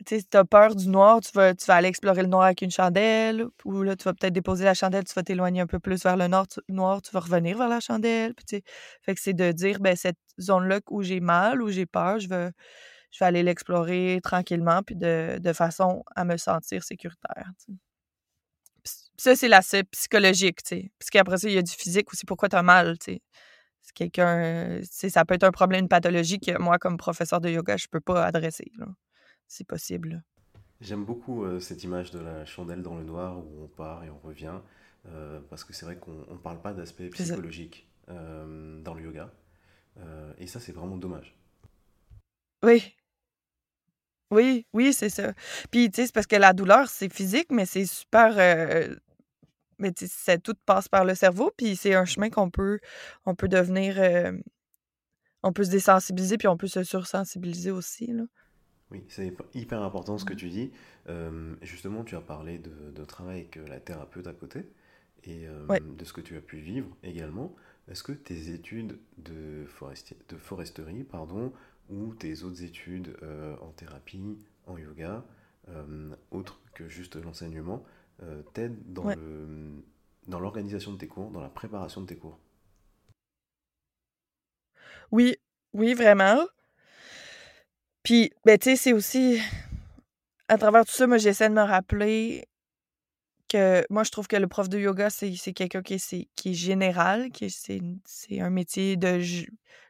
tu 0.05 0.37
as 0.37 0.45
peur 0.45 0.75
du 0.75 0.87
noir, 0.87 1.21
tu 1.21 1.31
vas, 1.33 1.53
tu 1.55 1.65
vas 1.65 1.75
aller 1.75 1.87
explorer 1.87 2.21
le 2.21 2.27
noir 2.27 2.43
avec 2.43 2.61
une 2.61 2.71
chandelle, 2.71 3.47
ou 3.63 3.81
là, 3.81 3.95
tu 3.95 4.03
vas 4.03 4.13
peut-être 4.13 4.33
déposer 4.33 4.65
la 4.65 4.73
chandelle, 4.73 5.03
tu 5.03 5.13
vas 5.13 5.23
t'éloigner 5.23 5.61
un 5.61 5.67
peu 5.67 5.79
plus 5.79 6.03
vers 6.03 6.17
le 6.17 6.27
nord, 6.27 6.47
noir, 6.69 7.01
tu 7.01 7.11
vas 7.11 7.19
revenir 7.21 7.57
vers 7.57 7.69
la 7.69 7.79
chandelle. 7.79 8.33
Puis, 8.35 8.63
fait 9.01 9.15
que 9.15 9.21
c'est 9.21 9.33
de 9.33 9.51
dire, 9.51 9.79
ben, 9.79 9.95
cette 9.95 10.17
zone-là 10.39 10.79
où 10.89 11.01
j'ai 11.03 11.19
mal, 11.19 11.61
où 11.61 11.69
j'ai 11.69 11.85
peur, 11.85 12.19
je 12.19 12.27
vais, 12.27 12.51
je 13.11 13.19
vais 13.19 13.25
aller 13.25 13.43
l'explorer 13.43 14.19
tranquillement, 14.23 14.81
puis 14.83 14.95
de, 14.95 15.37
de, 15.39 15.53
façon 15.53 16.03
à 16.15 16.25
me 16.25 16.37
sentir 16.37 16.83
sécuritaire. 16.83 17.51
ça, 19.17 19.35
c'est 19.35 19.47
l'aspect 19.47 19.83
psychologique, 19.85 20.63
tu 20.63 20.75
sais. 20.75 20.91
Parce 20.99 21.09
qu'après 21.09 21.37
ça, 21.37 21.47
il 21.49 21.55
y 21.55 21.57
a 21.57 21.61
du 21.61 21.71
physique 21.71 22.11
aussi. 22.13 22.25
Pourquoi 22.25 22.49
tu 22.49 22.55
as 22.57 22.63
mal, 22.63 22.97
tu 22.99 23.13
sais. 23.13 23.21
Quelqu'un... 23.93 24.79
Ça 24.83 25.25
peut 25.25 25.35
être 25.35 25.43
un 25.43 25.51
problème, 25.51 25.81
une 25.81 25.89
pathologie 25.89 26.39
que 26.39 26.57
moi, 26.59 26.77
comme 26.77 26.97
professeur 26.97 27.41
de 27.41 27.49
yoga, 27.49 27.77
je 27.77 27.87
peux 27.87 27.99
pas 27.99 28.25
adresser. 28.25 28.71
C'est 29.47 29.67
possible. 29.67 30.23
J'aime 30.81 31.05
beaucoup 31.05 31.43
euh, 31.43 31.59
cette 31.59 31.83
image 31.83 32.11
de 32.11 32.19
la 32.19 32.45
chandelle 32.45 32.81
dans 32.81 32.95
le 32.95 33.03
noir 33.03 33.37
où 33.37 33.63
on 33.63 33.67
part 33.67 34.03
et 34.03 34.09
on 34.09 34.19
revient. 34.19 34.59
Euh, 35.07 35.39
parce 35.49 35.63
que 35.63 35.71
c'est 35.71 35.85
vrai 35.85 35.97
qu'on 35.97 36.11
ne 36.11 36.37
parle 36.37 36.61
pas 36.61 36.73
d'aspect 36.73 37.09
psychologique 37.09 37.87
euh, 38.09 38.81
dans 38.81 38.93
le 38.93 39.03
yoga. 39.03 39.31
et 40.39 40.47
ça, 40.47 40.59
c'est 40.59 40.71
vraiment 40.71 40.97
dommage. 40.97 41.35
Oui, 42.63 42.95
oui, 44.31 44.65
oui, 44.73 44.93
c'est 44.93 45.09
ça. 45.09 45.33
Puis, 45.71 45.89
tu 45.91 45.97
sais, 45.97 46.07
c'est 46.07 46.13
parce 46.13 46.27
que 46.27 46.35
la 46.35 46.53
douleur, 46.53 46.89
c'est 46.89 47.13
physique, 47.13 47.47
mais 47.51 47.65
c'est 47.65 47.85
super. 47.85 48.35
Euh, 49.81 49.91
mais 49.91 49.93
sais, 49.95 50.37
tout 50.39 50.55
passe 50.65 50.87
par 50.87 51.05
le 51.05 51.15
cerveau, 51.15 51.51
puis 51.55 51.75
c'est 51.75 51.95
un 51.95 52.05
chemin 52.05 52.29
qu'on 52.29 52.49
peut, 52.49 52.79
on 53.25 53.35
peut 53.35 53.47
devenir. 53.47 53.99
Euh, 53.99 54.31
on 55.43 55.53
peut 55.53 55.63
se 55.63 55.71
désensibiliser, 55.71 56.37
puis 56.37 56.47
on 56.47 56.57
peut 56.57 56.67
se 56.67 56.83
sursensibiliser 56.83 57.71
aussi, 57.71 58.07
là. 58.07 58.23
Oui, 58.91 59.03
c'est 59.09 59.33
hyper 59.53 59.81
important 59.81 60.17
ce 60.17 60.25
que 60.25 60.33
tu 60.33 60.49
dis. 60.49 60.71
justement, 61.63 62.03
tu 62.03 62.15
as 62.15 62.21
parlé 62.21 62.59
de, 62.59 62.91
de 62.91 63.03
travail 63.03 63.39
avec 63.41 63.55
la 63.67 63.79
thérapeute 63.79 64.27
à 64.27 64.33
côté 64.33 64.69
et 65.23 65.47
de 65.47 66.05
ce 66.05 66.13
que 66.13 66.21
tu 66.21 66.37
as 66.37 66.41
pu 66.41 66.57
vivre 66.57 66.87
également. 67.03 67.55
Est-ce 67.87 68.03
que 68.03 68.11
tes 68.11 68.51
études 68.51 68.99
de, 69.17 69.65
de 70.29 70.37
foresterie 70.37 71.03
pardon, 71.03 71.51
ou 71.89 72.13
tes 72.15 72.43
autres 72.43 72.63
études 72.63 73.15
euh, 73.21 73.55
en 73.61 73.71
thérapie, 73.71 74.37
en 74.65 74.77
yoga, 74.77 75.23
euh, 75.69 76.15
autres 76.31 76.59
que 76.73 76.87
juste 76.89 77.15
l'enseignement, 77.15 77.83
euh, 78.23 78.41
t'aident 78.53 78.81
dans 78.93 79.09
le 79.09 79.83
dans 80.27 80.39
l'organisation 80.39 80.93
de 80.93 80.97
tes 80.97 81.07
cours, 81.07 81.29
dans 81.29 81.41
la 81.41 81.49
préparation 81.49 82.01
de 82.01 82.07
tes 82.07 82.17
cours 82.17 82.39
Oui, 85.11 85.35
oui, 85.73 85.93
vraiment. 85.93 86.45
Puis, 88.01 88.31
ben, 88.43 88.57
tu 88.57 88.71
sais, 88.71 88.75
c'est 88.75 88.93
aussi, 88.93 89.39
à 90.47 90.57
travers 90.57 90.85
tout 90.85 90.91
ça, 90.91 91.07
moi, 91.07 91.17
j'essaie 91.17 91.49
de 91.49 91.53
me 91.53 91.61
rappeler 91.61 92.47
que 93.49 93.85
moi, 93.89 94.03
je 94.03 94.11
trouve 94.11 94.27
que 94.27 94.35
le 94.35 94.47
prof 94.47 94.69
de 94.69 94.79
yoga, 94.79 95.09
c'est 95.09 95.53
quelqu'un 95.53 95.83
qui 95.83 95.95
est, 95.95 96.29
qui 96.35 96.49
est 96.49 96.53
général, 96.53 97.29
qui 97.31 97.49
c'est 97.49 98.39
un 98.39 98.49
métier 98.49 98.97
de 98.97 99.21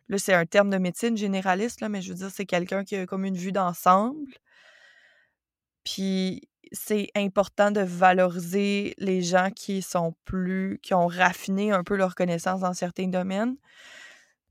Là, 0.08 0.20
c'est 0.20 0.34
un 0.34 0.46
terme 0.46 0.70
de 0.70 0.78
médecine 0.78 1.18
généraliste, 1.18 1.82
là, 1.82 1.90
mais 1.90 2.02
je 2.02 2.10
veux 2.10 2.20
dire, 2.20 2.30
c'est 2.30 2.46
quelqu'un 2.46 2.84
qui 2.84 2.96
a 2.96 3.08
comme 3.08 3.26
une 3.26 3.38
vue 3.38 3.52
d'ensemble. 3.52 4.34
Puis 5.84 6.48
c'est 6.72 7.10
important 7.16 7.72
de 7.72 7.82
valoriser 7.82 8.94
les 8.98 9.22
gens 9.22 9.50
qui 9.52 9.82
sont 9.82 10.16
plus, 10.26 10.80
qui 10.82 10.94
ont 10.94 11.08
raffiné 11.08 11.72
un 11.72 11.84
peu 11.84 11.96
leur 11.96 12.16
connaissance 12.16 12.62
dans 12.62 12.74
certains 12.74 13.08
domaines. 13.08 13.56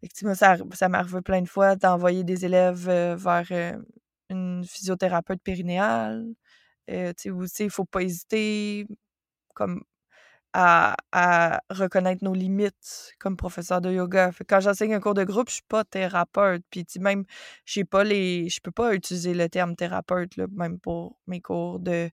Effectivement, 0.02 0.34
ça, 0.34 0.56
ça 0.74 0.88
m'arrive 0.88 1.22
plein 1.22 1.42
de 1.42 1.48
fois 1.48 1.76
d'envoyer 1.76 2.24
des 2.24 2.44
élèves 2.44 2.90
vers 3.16 3.78
une 4.30 4.64
physiothérapeute 4.64 5.42
périnéale. 5.42 6.26
Euh, 6.90 7.12
tu 7.16 7.32
sais, 7.46 7.64
il 7.64 7.70
faut 7.70 7.84
pas 7.84 8.02
hésiter. 8.02 8.86
Comme 9.54 9.82
à, 10.54 11.60
reconnaître 11.70 12.22
nos 12.24 12.32
limites 12.34 13.12
comme 13.18 13.36
professeur 13.36 13.80
de 13.80 13.90
yoga. 13.90 14.30
quand 14.48 14.60
j'enseigne 14.60 14.94
un 14.94 15.00
cours 15.00 15.14
de 15.14 15.24
groupe, 15.24 15.48
je 15.48 15.54
suis 15.54 15.62
pas 15.68 15.84
thérapeute. 15.84 16.62
Puis 16.70 16.86
même, 17.00 17.24
je 17.64 17.82
pas 17.82 18.04
les. 18.04 18.48
Je 18.48 18.60
peux 18.60 18.70
pas 18.70 18.94
utiliser 18.94 19.34
le 19.34 19.48
terme 19.48 19.74
thérapeute, 19.76 20.36
là, 20.36 20.46
même 20.52 20.78
pour 20.78 21.18
mes 21.26 21.40
cours 21.40 21.80
de, 21.80 22.10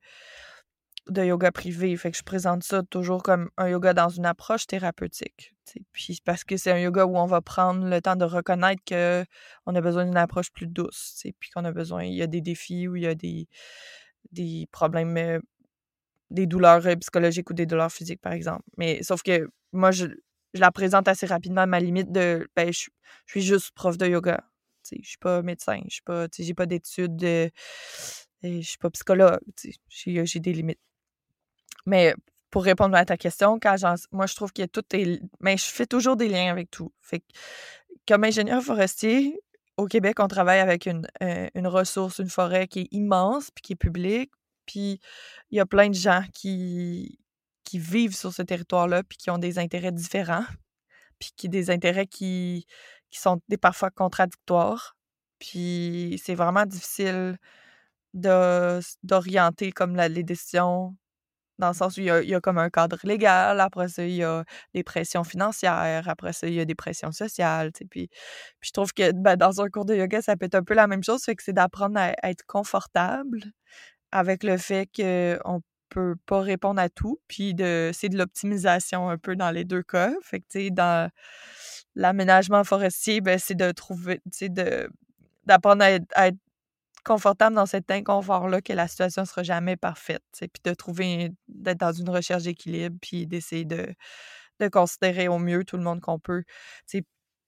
de 1.07 1.23
yoga 1.23 1.51
privé. 1.51 1.95
Fait 1.97 2.11
que 2.11 2.17
je 2.17 2.23
présente 2.23 2.63
ça 2.63 2.81
toujours 2.83 3.21
comme 3.21 3.49
un 3.57 3.69
yoga 3.69 3.93
dans 3.93 4.09
une 4.09 4.25
approche 4.25 4.65
thérapeutique. 4.67 5.53
Puis 5.93 6.19
parce 6.25 6.43
que 6.43 6.57
c'est 6.57 6.71
un 6.71 6.79
yoga 6.79 7.05
où 7.05 7.17
on 7.17 7.27
va 7.27 7.41
prendre 7.41 7.87
le 7.87 8.01
temps 8.01 8.15
de 8.15 8.25
reconnaître 8.25 8.81
qu'on 8.87 9.75
a 9.75 9.81
besoin 9.81 10.05
d'une 10.05 10.17
approche 10.17 10.51
plus 10.51 10.67
douce. 10.67 11.23
Puis 11.39 11.51
qu'on 11.51 11.65
a 11.65 11.71
besoin. 11.71 12.03
Il 12.05 12.15
y 12.15 12.23
a 12.23 12.27
des 12.27 12.41
défis 12.41 12.87
où 12.87 12.95
il 12.95 13.03
y 13.03 13.07
a 13.07 13.15
des, 13.15 13.47
des 14.31 14.67
problèmes 14.71 15.17
euh, 15.17 15.39
des 16.31 16.47
douleurs 16.47 16.85
euh, 16.87 16.95
psychologiques 16.95 17.49
ou 17.49 17.53
des 17.53 17.65
douleurs 17.65 17.91
physiques, 17.91 18.21
par 18.21 18.33
exemple. 18.33 18.63
Mais 18.77 19.03
sauf 19.03 19.21
que 19.21 19.49
moi, 19.71 19.91
je, 19.91 20.07
la 20.53 20.71
présente 20.71 21.07
assez 21.07 21.25
rapidement 21.25 21.61
à 21.61 21.65
ma 21.65 21.79
limite 21.79 22.11
de 22.11 22.47
ben, 22.55 22.71
je, 22.73 22.89
suis 23.27 23.41
juste 23.41 23.71
prof 23.75 23.97
de 23.97 24.07
yoga. 24.07 24.43
Je 24.91 25.07
suis 25.07 25.17
pas 25.17 25.41
médecin, 25.41 25.79
je 25.87 25.93
suis 25.93 26.01
pas, 26.03 26.65
d'études, 26.65 27.15
de, 27.15 27.51
je 28.43 28.61
suis 28.61 28.77
pas 28.77 28.89
psychologue, 28.89 29.39
j'ai 29.89 30.39
des 30.39 30.53
limites. 30.53 30.79
Mais 31.85 32.15
pour 32.49 32.63
répondre 32.63 32.95
à 32.95 33.05
ta 33.05 33.15
question, 33.15 33.59
quand 33.59 33.75
moi 34.11 34.25
je 34.25 34.35
trouve 34.35 34.51
que 34.51 34.65
tout 34.65 34.83
est. 34.93 35.21
Mais 35.39 35.55
je 35.57 35.65
fais 35.65 35.85
toujours 35.85 36.17
des 36.17 36.27
liens 36.27 36.51
avec 36.51 36.69
tout. 36.71 36.91
Fait 37.01 37.23
comme 38.07 38.23
ingénieur 38.23 38.61
forestier, 38.61 39.39
au 39.77 39.85
Québec, 39.85 40.17
on 40.19 40.27
travaille 40.27 40.59
avec 40.59 40.85
une, 40.85 41.07
euh, 41.23 41.47
une 41.55 41.67
ressource, 41.67 42.19
une 42.19 42.29
forêt 42.29 42.67
qui 42.67 42.81
est 42.81 42.87
immense 42.91 43.51
puis 43.51 43.61
qui 43.61 43.73
est 43.73 43.77
publique. 43.77 44.31
Puis 44.65 44.99
il 45.51 45.57
y 45.57 45.59
a 45.59 45.65
plein 45.65 45.89
de 45.89 45.95
gens 45.95 46.23
qui, 46.33 47.19
qui 47.63 47.79
vivent 47.79 48.15
sur 48.15 48.33
ce 48.33 48.41
territoire-là, 48.41 49.03
puis 49.03 49.17
qui 49.17 49.29
ont 49.29 49.37
des 49.37 49.59
intérêts 49.59 49.91
différents, 49.91 50.45
puis 51.19 51.31
qui 51.35 51.49
des 51.49 51.71
intérêts 51.71 52.07
qui, 52.07 52.65
qui 53.09 53.19
sont 53.19 53.41
des, 53.49 53.57
parfois 53.57 53.91
contradictoires. 53.91 54.95
Puis 55.39 56.21
c'est 56.23 56.35
vraiment 56.35 56.65
difficile 56.65 57.37
d'orienter 58.13 59.71
comme 59.71 59.95
les 59.95 60.23
décisions 60.23 60.95
dans 61.61 61.69
le 61.69 61.73
sens 61.75 61.97
où 61.97 62.01
il 62.01 62.07
y, 62.07 62.35
a, 62.35 62.41
comme 62.41 62.57
un 62.57 62.69
cadre 62.69 62.97
légal, 63.03 63.59
après 63.61 63.87
ça, 63.87 64.03
il 64.03 64.15
y 64.15 64.23
a 64.23 64.43
des 64.73 64.83
pressions 64.83 65.23
financières, 65.23 66.09
après 66.09 66.33
ça, 66.33 66.47
il 66.47 66.55
y 66.55 66.59
a 66.59 66.65
des 66.65 66.75
pressions 66.75 67.11
sociales, 67.11 67.71
puis, 67.71 67.85
puis 67.85 68.09
je 68.61 68.71
trouve 68.71 68.91
que 68.93 69.11
ben, 69.13 69.37
dans 69.37 69.61
un 69.61 69.69
cours 69.69 69.85
de 69.85 69.95
yoga, 69.95 70.21
ça 70.21 70.35
peut 70.35 70.47
être 70.47 70.55
un 70.55 70.63
peu 70.63 70.73
la 70.73 70.87
même 70.87 71.03
chose, 71.03 71.23
fait 71.23 71.35
que 71.35 71.43
c'est 71.43 71.53
d'apprendre 71.53 71.97
à, 71.99 72.13
être 72.23 72.43
confortable 72.47 73.43
avec 74.11 74.43
le 74.43 74.57
fait 74.57 74.89
qu'on 74.95 75.61
peut 75.89 76.15
pas 76.25 76.41
répondre 76.41 76.81
à 76.81 76.89
tout, 76.89 77.19
puis 77.27 77.53
de 77.53 77.91
c'est 77.93 78.09
de 78.09 78.17
l'optimisation 78.17 79.09
un 79.09 79.17
peu 79.17 79.35
dans 79.35 79.51
les 79.51 79.65
deux 79.65 79.83
cas. 79.83 80.11
Fait 80.23 80.39
que, 80.39 80.45
tu 80.49 80.59
sais, 80.59 80.69
dans 80.71 81.11
l'aménagement 81.95 82.63
forestier, 82.63 83.21
ben, 83.21 83.37
c'est 83.39 83.55
de 83.55 83.71
trouver, 83.71 84.21
tu 84.31 84.49
de, 84.49 84.89
d'apprendre 85.45 85.83
à 85.83 85.91
être, 86.27 86.37
confortable 87.03 87.55
dans 87.55 87.65
cet 87.65 87.89
inconfort-là 87.89 88.61
que 88.61 88.73
la 88.73 88.87
situation 88.87 89.25
sera 89.25 89.43
jamais 89.43 89.75
parfaite, 89.75 90.23
puis 90.39 90.49
de 90.63 90.73
trouver, 90.73 91.31
d'être 91.47 91.79
dans 91.79 91.91
une 91.91 92.09
recherche 92.09 92.43
d'équilibre, 92.43 92.95
puis 93.01 93.25
d'essayer 93.25 93.65
de, 93.65 93.87
de 94.59 94.67
considérer 94.67 95.27
au 95.27 95.39
mieux 95.39 95.63
tout 95.65 95.77
le 95.77 95.83
monde 95.83 95.99
qu'on 96.01 96.19
peut. 96.19 96.43
Tu 96.87 97.03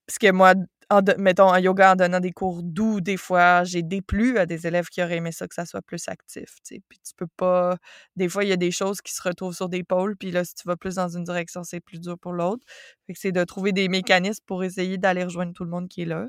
parce 0.06 0.18
que 0.18 0.30
moi, 0.32 0.54
en 0.90 1.00
mettons, 1.18 1.48
en 1.48 1.56
yoga, 1.56 1.92
en 1.92 1.96
donnant 1.96 2.20
des 2.20 2.32
cours 2.32 2.62
doux, 2.62 3.00
des 3.00 3.16
fois, 3.16 3.64
j'ai 3.64 3.82
déplu 3.82 4.38
à 4.38 4.46
des 4.46 4.66
élèves 4.66 4.88
qui 4.88 5.02
auraient 5.02 5.16
aimé 5.16 5.32
ça 5.32 5.48
que 5.48 5.54
ça 5.54 5.66
soit 5.66 5.82
plus 5.82 6.08
actif. 6.08 6.58
Puis 6.68 6.98
tu 7.04 7.14
peux 7.16 7.26
pas. 7.36 7.76
Des 8.16 8.28
fois, 8.28 8.44
il 8.44 8.50
y 8.50 8.52
a 8.52 8.56
des 8.56 8.70
choses 8.70 9.00
qui 9.00 9.12
se 9.12 9.22
retrouvent 9.22 9.54
sur 9.54 9.68
des 9.68 9.84
pôles, 9.84 10.16
puis 10.16 10.30
là, 10.30 10.44
si 10.44 10.54
tu 10.54 10.68
vas 10.68 10.76
plus 10.76 10.96
dans 10.96 11.08
une 11.08 11.24
direction, 11.24 11.64
c'est 11.64 11.80
plus 11.80 12.00
dur 12.00 12.18
pour 12.18 12.32
l'autre. 12.32 12.64
Fait 13.06 13.14
que 13.14 13.18
c'est 13.18 13.32
de 13.32 13.44
trouver 13.44 13.72
des 13.72 13.88
mécanismes 13.88 14.44
pour 14.46 14.64
essayer 14.64 14.98
d'aller 14.98 15.24
rejoindre 15.24 15.52
tout 15.54 15.64
le 15.64 15.70
monde 15.70 15.88
qui 15.88 16.02
est 16.02 16.06
là. 16.06 16.26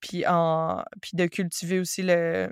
Puis, 0.00 0.26
en, 0.26 0.82
puis 1.00 1.12
de 1.14 1.26
cultiver 1.26 1.78
aussi 1.78 2.02
le, 2.02 2.50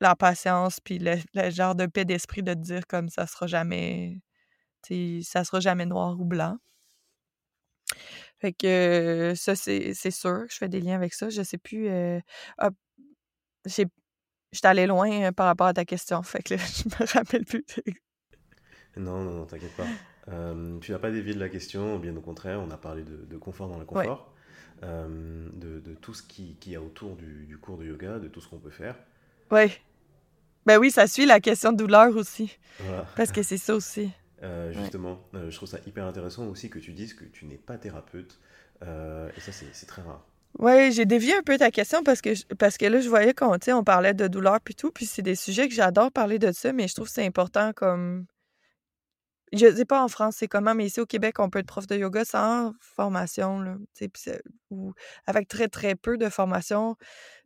la 0.00 0.14
patience, 0.16 0.80
puis 0.80 0.98
le, 1.00 1.16
genre 1.50 1.74
de 1.74 1.86
paix 1.86 2.04
d'esprit 2.04 2.42
de 2.42 2.54
te 2.54 2.58
dire 2.58 2.86
comme 2.86 3.08
ça 3.08 3.26
sera 3.26 3.46
jamais. 3.46 4.20
Ça 5.22 5.44
sera 5.44 5.60
jamais 5.60 5.86
noir 5.86 6.20
ou 6.20 6.26
blanc. 6.26 6.58
Fait 8.44 8.52
que 8.52 9.32
ça, 9.36 9.56
c'est 9.56 10.10
sûr. 10.10 10.44
Je 10.50 10.56
fais 10.58 10.68
des 10.68 10.78
liens 10.78 10.96
avec 10.96 11.14
ça. 11.14 11.30
Je 11.30 11.42
sais 11.42 11.56
plus. 11.56 11.88
Euh, 11.88 12.20
ah, 12.58 12.68
J'étais 13.64 13.88
allée 14.64 14.86
loin 14.86 15.32
par 15.32 15.46
rapport 15.46 15.66
à 15.66 15.72
ta 15.72 15.86
question. 15.86 16.22
Fait 16.22 16.42
que 16.42 16.54
je 16.58 16.84
me 16.84 17.06
rappelle 17.10 17.46
plus. 17.46 17.64
non, 18.98 19.24
non, 19.24 19.30
non, 19.30 19.46
t'inquiète 19.46 19.74
pas. 19.74 19.86
tu 20.82 20.92
n'as 20.92 20.98
pas 20.98 21.10
dévié 21.10 21.32
de 21.32 21.40
la 21.40 21.48
question, 21.48 21.98
bien 21.98 22.14
au 22.14 22.20
contraire, 22.20 22.60
on 22.60 22.70
a 22.70 22.76
parlé 22.76 23.02
de, 23.02 23.38
confort 23.38 23.68
dans 23.68 23.78
le 23.78 23.86
confort. 23.86 24.34
de, 24.82 25.80
de, 25.80 25.94
tout 25.94 26.12
ce 26.12 26.22
qu'il 26.22 26.58
qui 26.58 26.72
y 26.72 26.76
a 26.76 26.82
autour 26.82 27.16
du, 27.16 27.46
du, 27.46 27.56
cours 27.56 27.78
de 27.78 27.86
yoga, 27.86 28.18
de 28.18 28.28
tout 28.28 28.42
ce 28.42 28.48
qu'on 28.48 28.58
peut 28.58 28.68
faire. 28.68 28.96
Oui. 29.52 29.72
Ben 30.66 30.76
oui, 30.76 30.90
ça 30.90 31.06
suit 31.06 31.24
la 31.24 31.40
question 31.40 31.72
de 31.72 31.78
douleur 31.78 32.14
aussi. 32.14 32.58
Parce 33.16 33.32
que 33.32 33.42
c'est 33.42 33.56
ça 33.56 33.74
aussi. 33.74 34.10
Justement, 34.72 35.20
je 35.32 35.54
trouve 35.56 35.68
ça 35.68 35.78
hyper 35.86 36.04
intéressant 36.06 36.46
aussi 36.48 36.70
que 36.70 36.78
tu 36.78 36.92
dises 36.92 37.14
que 37.14 37.24
tu 37.24 37.46
n'es 37.46 37.58
pas 37.58 37.78
thérapeute. 37.78 38.38
et 38.82 39.40
ça, 39.40 39.52
c'est 39.52 39.86
très 39.86 40.02
rare. 40.02 40.24
Oui, 40.60 40.92
j'ai 40.92 41.04
dévié 41.04 41.34
un 41.34 41.42
peu 41.42 41.58
ta 41.58 41.70
question 41.70 42.04
parce 42.04 42.20
que, 42.20 42.30
parce 42.54 42.78
que 42.78 42.86
là, 42.86 43.00
je 43.00 43.08
voyais 43.08 43.34
qu'on 43.34 43.56
on 43.68 43.84
parlait 43.84 44.14
de 44.14 44.28
douleur 44.28 44.60
puis 44.60 44.74
tout, 44.74 44.92
puis 44.92 45.04
c'est 45.04 45.22
des 45.22 45.34
sujets 45.34 45.68
que 45.68 45.74
j'adore 45.74 46.12
parler 46.12 46.38
de 46.38 46.52
ça, 46.52 46.72
mais 46.72 46.86
je 46.86 46.94
trouve 46.94 47.08
que 47.08 47.12
c'est 47.12 47.26
important 47.26 47.72
comme. 47.72 48.26
Je 49.52 49.72
sais 49.74 49.84
pas 49.84 50.02
en 50.02 50.08
France 50.08 50.36
c'est 50.38 50.48
comment, 50.48 50.74
mais 50.74 50.86
ici 50.86 51.00
au 51.00 51.06
Québec, 51.06 51.38
on 51.38 51.50
peut 51.50 51.60
être 51.60 51.66
prof 51.66 51.86
de 51.86 51.96
yoga 51.96 52.24
sans 52.24 52.72
formation, 52.80 53.60
là, 53.60 53.76
ou 54.70 54.94
avec 55.26 55.48
très, 55.48 55.68
très 55.68 55.94
peu 55.96 56.16
de 56.18 56.28
formation. 56.28 56.96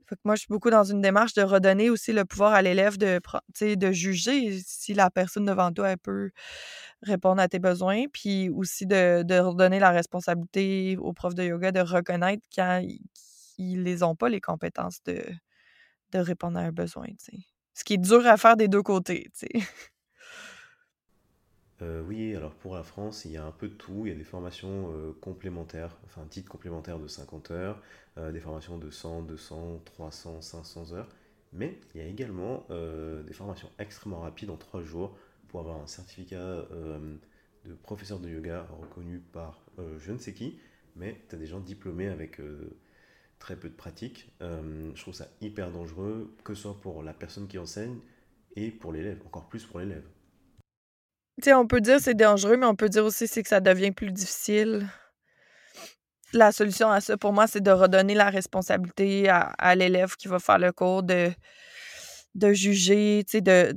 Fait 0.08 0.16
que 0.16 0.22
moi, 0.24 0.36
je 0.36 0.40
suis 0.40 0.48
beaucoup 0.48 0.70
dans 0.70 0.84
une 0.84 1.02
démarche 1.02 1.34
de 1.34 1.42
redonner 1.42 1.90
aussi 1.90 2.12
le 2.12 2.24
pouvoir 2.24 2.54
à 2.54 2.62
l'élève 2.62 2.96
de, 2.96 3.20
de 3.74 3.92
juger 3.92 4.58
si 4.64 4.94
la 4.94 5.10
personne 5.10 5.44
devant 5.44 5.70
toi, 5.70 5.90
elle 5.90 5.98
peut 5.98 6.30
répondre 7.02 7.42
à 7.42 7.48
tes 7.48 7.58
besoins, 7.58 8.04
puis 8.10 8.48
aussi 8.48 8.86
de, 8.86 9.38
redonner 9.38 9.78
la 9.78 9.90
responsabilité 9.90 10.96
aux 10.98 11.12
profs 11.12 11.34
de 11.34 11.44
yoga 11.44 11.72
de 11.72 11.80
reconnaître 11.80 12.42
quand 12.54 12.82
ils 13.58 13.82
les 13.82 14.02
ont 14.02 14.16
pas 14.16 14.30
les 14.30 14.40
compétences 14.40 15.02
de, 15.04 15.22
de 16.12 16.18
répondre 16.18 16.58
à 16.58 16.62
un 16.62 16.72
besoin. 16.72 17.06
Ce 17.74 17.84
qui 17.84 17.94
est 17.94 17.98
dur 17.98 18.26
à 18.26 18.38
faire 18.38 18.56
des 18.56 18.68
deux 18.68 18.82
côtés. 18.82 19.30
Euh, 21.82 22.02
oui, 22.02 22.34
alors 22.34 22.54
pour 22.54 22.74
la 22.74 22.82
France, 22.82 23.24
il 23.24 23.32
y 23.32 23.36
a 23.36 23.44
un 23.44 23.52
peu 23.52 23.68
de 23.68 23.74
tout. 23.74 24.02
Il 24.06 24.08
y 24.08 24.12
a 24.12 24.18
des 24.18 24.24
formations 24.24 24.92
euh, 24.92 25.12
complémentaires, 25.20 25.96
enfin 26.04 26.24
titres 26.28 26.50
complémentaires 26.50 26.98
de 26.98 27.06
50 27.06 27.50
heures, 27.52 27.80
euh, 28.18 28.32
des 28.32 28.40
formations 28.40 28.78
de 28.78 28.90
100, 28.90 29.22
200, 29.22 29.82
300, 29.84 30.42
500 30.42 30.92
heures. 30.92 31.08
Mais 31.52 31.78
il 31.94 32.02
y 32.02 32.04
a 32.04 32.06
également 32.06 32.66
des 32.68 33.32
formations 33.32 33.70
extrêmement 33.78 34.20
rapides 34.20 34.50
en 34.50 34.58
3 34.58 34.82
jours 34.82 35.16
pour 35.48 35.60
avoir 35.60 35.80
un 35.80 35.86
certificat 35.86 36.66
de 37.64 37.72
professeur 37.82 38.20
de 38.20 38.28
yoga 38.28 38.66
reconnu 38.82 39.20
par 39.32 39.62
je 39.98 40.12
ne 40.12 40.18
sais 40.18 40.34
qui, 40.34 40.58
mais 40.94 41.22
tu 41.30 41.36
as 41.36 41.38
des 41.38 41.46
gens 41.46 41.60
diplômés 41.60 42.08
avec 42.08 42.38
très 43.38 43.56
peu 43.56 43.70
de 43.70 43.74
pratique. 43.74 44.30
je 44.42 45.00
trouve 45.00 45.14
ça 45.14 45.28
hyper 45.40 45.70
dangereux, 45.70 46.34
que 46.44 46.52
ce 46.54 46.64
soit 46.64 46.78
pour 46.78 47.02
la 47.02 47.14
personne 47.14 47.48
qui 47.48 47.56
enseigne 47.56 47.98
et 48.54 48.70
pour 48.70 48.92
l'élève, 48.92 49.22
encore 49.24 49.48
plus 49.48 49.64
pour 49.64 49.80
l'élève 49.80 50.04
sais, 51.44 51.54
on 51.54 51.66
peut 51.66 51.80
dire 51.80 52.00
c'est 52.00 52.14
dangereux, 52.14 52.56
mais 52.56 52.66
on 52.66 52.76
peut 52.76 52.88
dire 52.88 53.04
aussi 53.04 53.26
que 53.28 53.48
ça 53.48 53.60
devient 53.60 53.92
plus 53.92 54.10
difficile. 54.10 54.88
La 56.32 56.52
solution 56.52 56.90
à 56.90 57.00
ça, 57.00 57.16
pour 57.16 57.32
moi, 57.32 57.46
c'est 57.46 57.62
de 57.62 57.70
redonner 57.70 58.14
la 58.14 58.28
responsabilité 58.30 59.28
à, 59.30 59.74
l'élève 59.74 60.16
qui 60.16 60.28
va 60.28 60.38
faire 60.38 60.58
le 60.58 60.72
cours 60.72 61.02
de, 61.02 61.30
de 62.34 62.52
juger, 62.52 63.24
tu 63.28 63.40
de. 63.40 63.74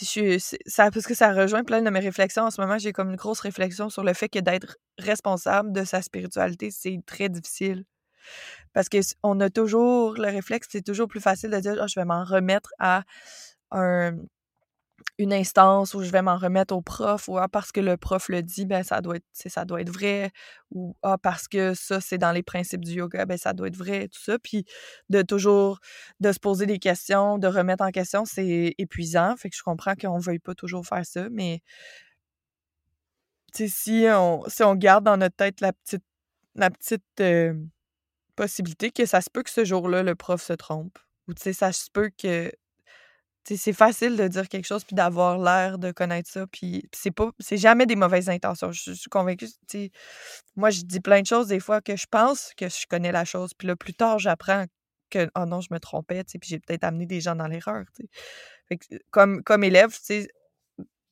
Je, 0.00 0.38
ça, 0.66 0.90
parce 0.90 1.04
que 1.04 1.14
ça 1.14 1.32
rejoint 1.34 1.64
plein 1.64 1.82
de 1.82 1.90
mes 1.90 2.00
réflexions. 2.00 2.44
En 2.44 2.50
ce 2.50 2.60
moment, 2.60 2.78
j'ai 2.78 2.92
comme 2.92 3.10
une 3.10 3.16
grosse 3.16 3.40
réflexion 3.40 3.90
sur 3.90 4.04
le 4.04 4.14
fait 4.14 4.28
que 4.28 4.38
d'être 4.38 4.76
responsable 4.98 5.72
de 5.72 5.84
sa 5.84 6.00
spiritualité, 6.00 6.70
c'est 6.70 7.00
très 7.06 7.28
difficile. 7.28 7.84
Parce 8.72 8.88
qu'on 8.88 9.40
a 9.40 9.50
toujours 9.50 10.14
le 10.14 10.28
réflexe, 10.28 10.68
c'est 10.70 10.84
toujours 10.84 11.08
plus 11.08 11.20
facile 11.20 11.50
de 11.50 11.58
dire 11.58 11.76
oh, 11.82 11.86
je 11.88 11.98
vais 11.98 12.04
m'en 12.04 12.24
remettre 12.24 12.70
à 12.78 13.02
un, 13.72 14.16
une 15.18 15.32
instance 15.32 15.94
où 15.94 16.02
je 16.02 16.10
vais 16.10 16.22
m'en 16.22 16.36
remettre 16.36 16.74
au 16.74 16.82
prof 16.82 17.28
ou 17.28 17.38
ah, 17.38 17.48
parce 17.48 17.72
que 17.72 17.80
le 17.80 17.96
prof 17.96 18.28
le 18.28 18.42
dit, 18.42 18.66
ben 18.66 18.82
ça 18.82 19.00
doit 19.00 19.16
être 19.16 19.26
ça 19.32 19.64
doit 19.64 19.80
être 19.80 19.90
vrai 19.90 20.30
ou 20.70 20.96
ah 21.02 21.18
parce 21.18 21.48
que 21.48 21.74
ça 21.74 22.00
c'est 22.00 22.18
dans 22.18 22.32
les 22.32 22.42
principes 22.42 22.84
du 22.84 22.92
yoga, 22.92 23.26
ben 23.26 23.38
ça 23.38 23.52
doit 23.52 23.68
être 23.68 23.76
vrai 23.76 24.08
tout 24.08 24.20
ça. 24.20 24.38
Puis 24.38 24.64
de 25.08 25.22
toujours 25.22 25.80
de 26.20 26.32
se 26.32 26.38
poser 26.38 26.66
des 26.66 26.78
questions, 26.78 27.38
de 27.38 27.46
remettre 27.48 27.84
en 27.84 27.90
question, 27.90 28.24
c'est 28.24 28.74
épuisant, 28.78 29.36
fait 29.36 29.50
que 29.50 29.56
je 29.56 29.62
comprends 29.62 29.94
qu'on 29.94 30.18
veuille 30.18 30.38
pas 30.38 30.54
toujours 30.54 30.86
faire 30.86 31.04
ça 31.04 31.28
mais 31.30 31.62
si 33.54 34.06
on 34.08 34.42
si 34.48 34.62
on 34.62 34.74
garde 34.74 35.04
dans 35.04 35.16
notre 35.16 35.36
tête 35.36 35.60
la 35.60 35.72
petite 35.72 36.04
la 36.54 36.70
petite 36.70 37.02
euh, 37.20 37.54
possibilité 38.36 38.90
que 38.90 39.06
ça 39.06 39.20
se 39.20 39.30
peut 39.30 39.42
que 39.42 39.50
ce 39.50 39.64
jour-là 39.64 40.02
le 40.02 40.14
prof 40.14 40.42
se 40.42 40.52
trompe 40.52 40.98
ou 41.28 41.32
ça 41.36 41.72
se 41.72 41.90
peut 41.92 42.10
que 42.16 42.52
c'est 43.44 43.72
facile 43.72 44.16
de 44.16 44.28
dire 44.28 44.48
quelque 44.48 44.66
chose 44.66 44.84
puis 44.84 44.94
d'avoir 44.94 45.38
l'air 45.38 45.78
de 45.78 45.92
connaître 45.92 46.30
ça 46.30 46.46
puis 46.46 46.88
c'est 46.92 47.10
pas 47.10 47.30
c'est 47.38 47.56
jamais 47.56 47.86
des 47.86 47.96
mauvaises 47.96 48.28
intentions. 48.28 48.70
Je, 48.72 48.92
suis 48.92 49.10
convaincue 49.10 49.46
moi 50.56 50.70
je 50.70 50.82
dis 50.82 51.00
plein 51.00 51.22
de 51.22 51.26
choses 51.26 51.48
des 51.48 51.60
fois 51.60 51.80
que 51.80 51.96
je 51.96 52.06
pense 52.10 52.52
que 52.56 52.68
je 52.68 52.86
connais 52.88 53.12
la 53.12 53.24
chose 53.24 53.54
puis 53.54 53.66
là 53.66 53.76
plus 53.76 53.94
tard 53.94 54.18
j'apprends 54.18 54.66
que 55.10 55.30
oh 55.36 55.46
non 55.46 55.60
je 55.60 55.68
me 55.72 55.80
trompais 55.80 56.22
puis 56.24 56.38
j'ai 56.42 56.60
peut-être 56.60 56.84
amené 56.84 57.06
des 57.06 57.20
gens 57.20 57.34
dans 57.34 57.46
l'erreur 57.46 57.84
comme 59.10 59.42
comme 59.42 59.64
élève 59.64 59.96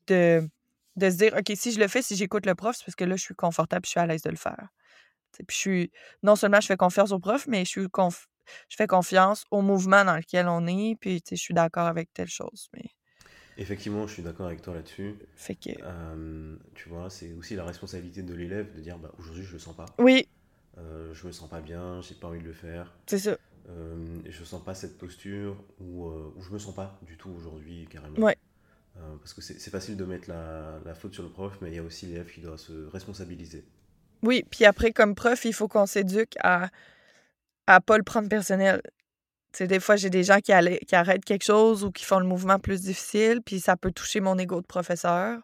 de 0.07 0.49
de 0.97 1.11
se 1.11 1.17
dire 1.17 1.35
ok 1.37 1.53
si 1.55 1.73
je 1.73 1.81
le 1.81 1.89
fais 1.89 2.03
si 2.03 2.15
j'écoute 2.17 2.47
le 2.47 2.55
prof 2.55 2.77
c'est 2.77 2.85
parce 2.85 2.97
que 2.97 3.05
là 3.05 3.17
je 3.17 3.23
suis 3.23 3.35
confortable 3.35 3.87
je 3.87 3.91
suis 3.91 4.01
à 4.01 4.07
l'aise 4.07 4.23
de 4.23 4.31
le 4.31 4.37
faire 4.37 4.69
puis 5.33 5.47
je 5.51 5.57
suis 5.57 5.93
non 6.23 6.37
seulement 6.37 6.61
je 6.61 6.67
fais 6.67 6.77
confiance 6.77 7.13
au 7.13 7.19
prof 7.19 7.47
mais 7.47 7.65
je 7.65 7.71
suis 7.71 7.89
conf 7.89 8.29
je 8.69 8.77
fais 8.77 8.87
confiance 8.87 9.45
au 9.51 9.63
mouvement 9.63 10.05
dans 10.05 10.17
lequel 10.17 10.49
on 10.49 10.67
est, 10.67 10.97
puis 11.01 11.23
je 11.29 11.37
suis 11.37 11.55
d'accord 11.55 11.87
avec 11.87 12.13
telle 12.13 12.29
chose. 12.29 12.69
Mais... 12.75 12.85
Effectivement, 13.57 14.07
je 14.07 14.15
suis 14.15 14.23
d'accord 14.23 14.47
avec 14.47 14.63
toi 14.63 14.75
là-dessus. 14.75 15.17
Fait 15.35 15.55
que... 15.55 15.71
tu 16.75 16.89
vois, 16.89 17.11
c'est 17.11 17.33
aussi 17.33 17.57
la 17.57 17.65
responsabilité 17.65 18.23
de 18.23 18.35
l'élève 18.35 18.75
de 18.75 18.81
dire 18.81 18.99
bah, 18.99 19.11
aujourd'hui 19.19 19.43
je 19.43 19.53
le 19.53 19.59
sens 19.59 19.77
pas. 19.77 19.87
Oui. 19.99 20.29
Euh, 20.79 21.13
je 21.13 21.27
me 21.27 21.33
sens 21.33 21.49
pas 21.49 21.61
bien, 21.61 22.01
j'ai 22.03 22.15
pas 22.15 22.29
envie 22.29 22.39
de 22.39 22.45
le 22.45 22.53
faire. 22.53 22.95
C'est 23.07 23.19
ça. 23.19 23.37
Euh, 23.69 24.19
je 24.29 24.45
sens 24.45 24.65
pas 24.65 24.75
cette 24.75 24.97
posture 24.97 25.57
où, 25.81 26.07
où 26.07 26.41
je 26.41 26.51
me 26.51 26.59
sens 26.59 26.75
pas 26.75 26.99
du 27.03 27.17
tout 27.17 27.31
aujourd'hui 27.31 27.87
carrément. 27.91 28.19
Ouais. 28.19 28.37
Parce 29.21 29.33
que 29.33 29.41
c'est 29.41 29.71
facile 29.71 29.97
de 29.97 30.05
mettre 30.05 30.29
la, 30.29 30.81
la, 30.85 30.93
faute 30.93 31.15
sur 31.15 31.23
le 31.23 31.29
prof, 31.29 31.57
mais 31.61 31.71
il 31.71 31.77
y 31.77 31.79
a 31.79 31.85
aussi 31.85 32.07
l'élève 32.07 32.29
qui 32.33 32.41
doit 32.41 32.59
se 32.59 32.73
responsabiliser. 32.89 33.65
Oui, 34.23 34.45
puis 34.51 34.65
après, 34.65 34.93
comme 34.93 35.15
prof, 35.15 35.45
il 35.45 35.53
faut 35.53 35.69
qu'on 35.69 35.87
s'éduque 35.87 36.35
à 36.43 36.71
à 37.69 37.81
pas 37.83 37.99
le 37.99 38.03
prendre 38.03 38.29
personnel. 38.29 38.81
sais, 39.53 39.67
des 39.67 39.81
fois, 39.81 39.97
j'ai 39.97 40.11
des 40.11 40.25
gens 40.25 40.41
qui, 40.41 40.53
arrêtent 40.53 41.25
quelque 41.25 41.45
chose 41.45 41.85
ou 41.85 41.93
qui 41.93 42.05
font 42.05 42.19
le 42.19 42.27
mouvement 42.27 42.59
plus 42.59 42.83
difficile, 42.83 43.43
puis 43.45 43.61
ça 43.61 43.77
peut 43.77 43.93
toucher 43.93 44.21
mon 44.21 44.39
ego 44.39 44.61
de 44.63 44.67
professeur. 44.67 45.41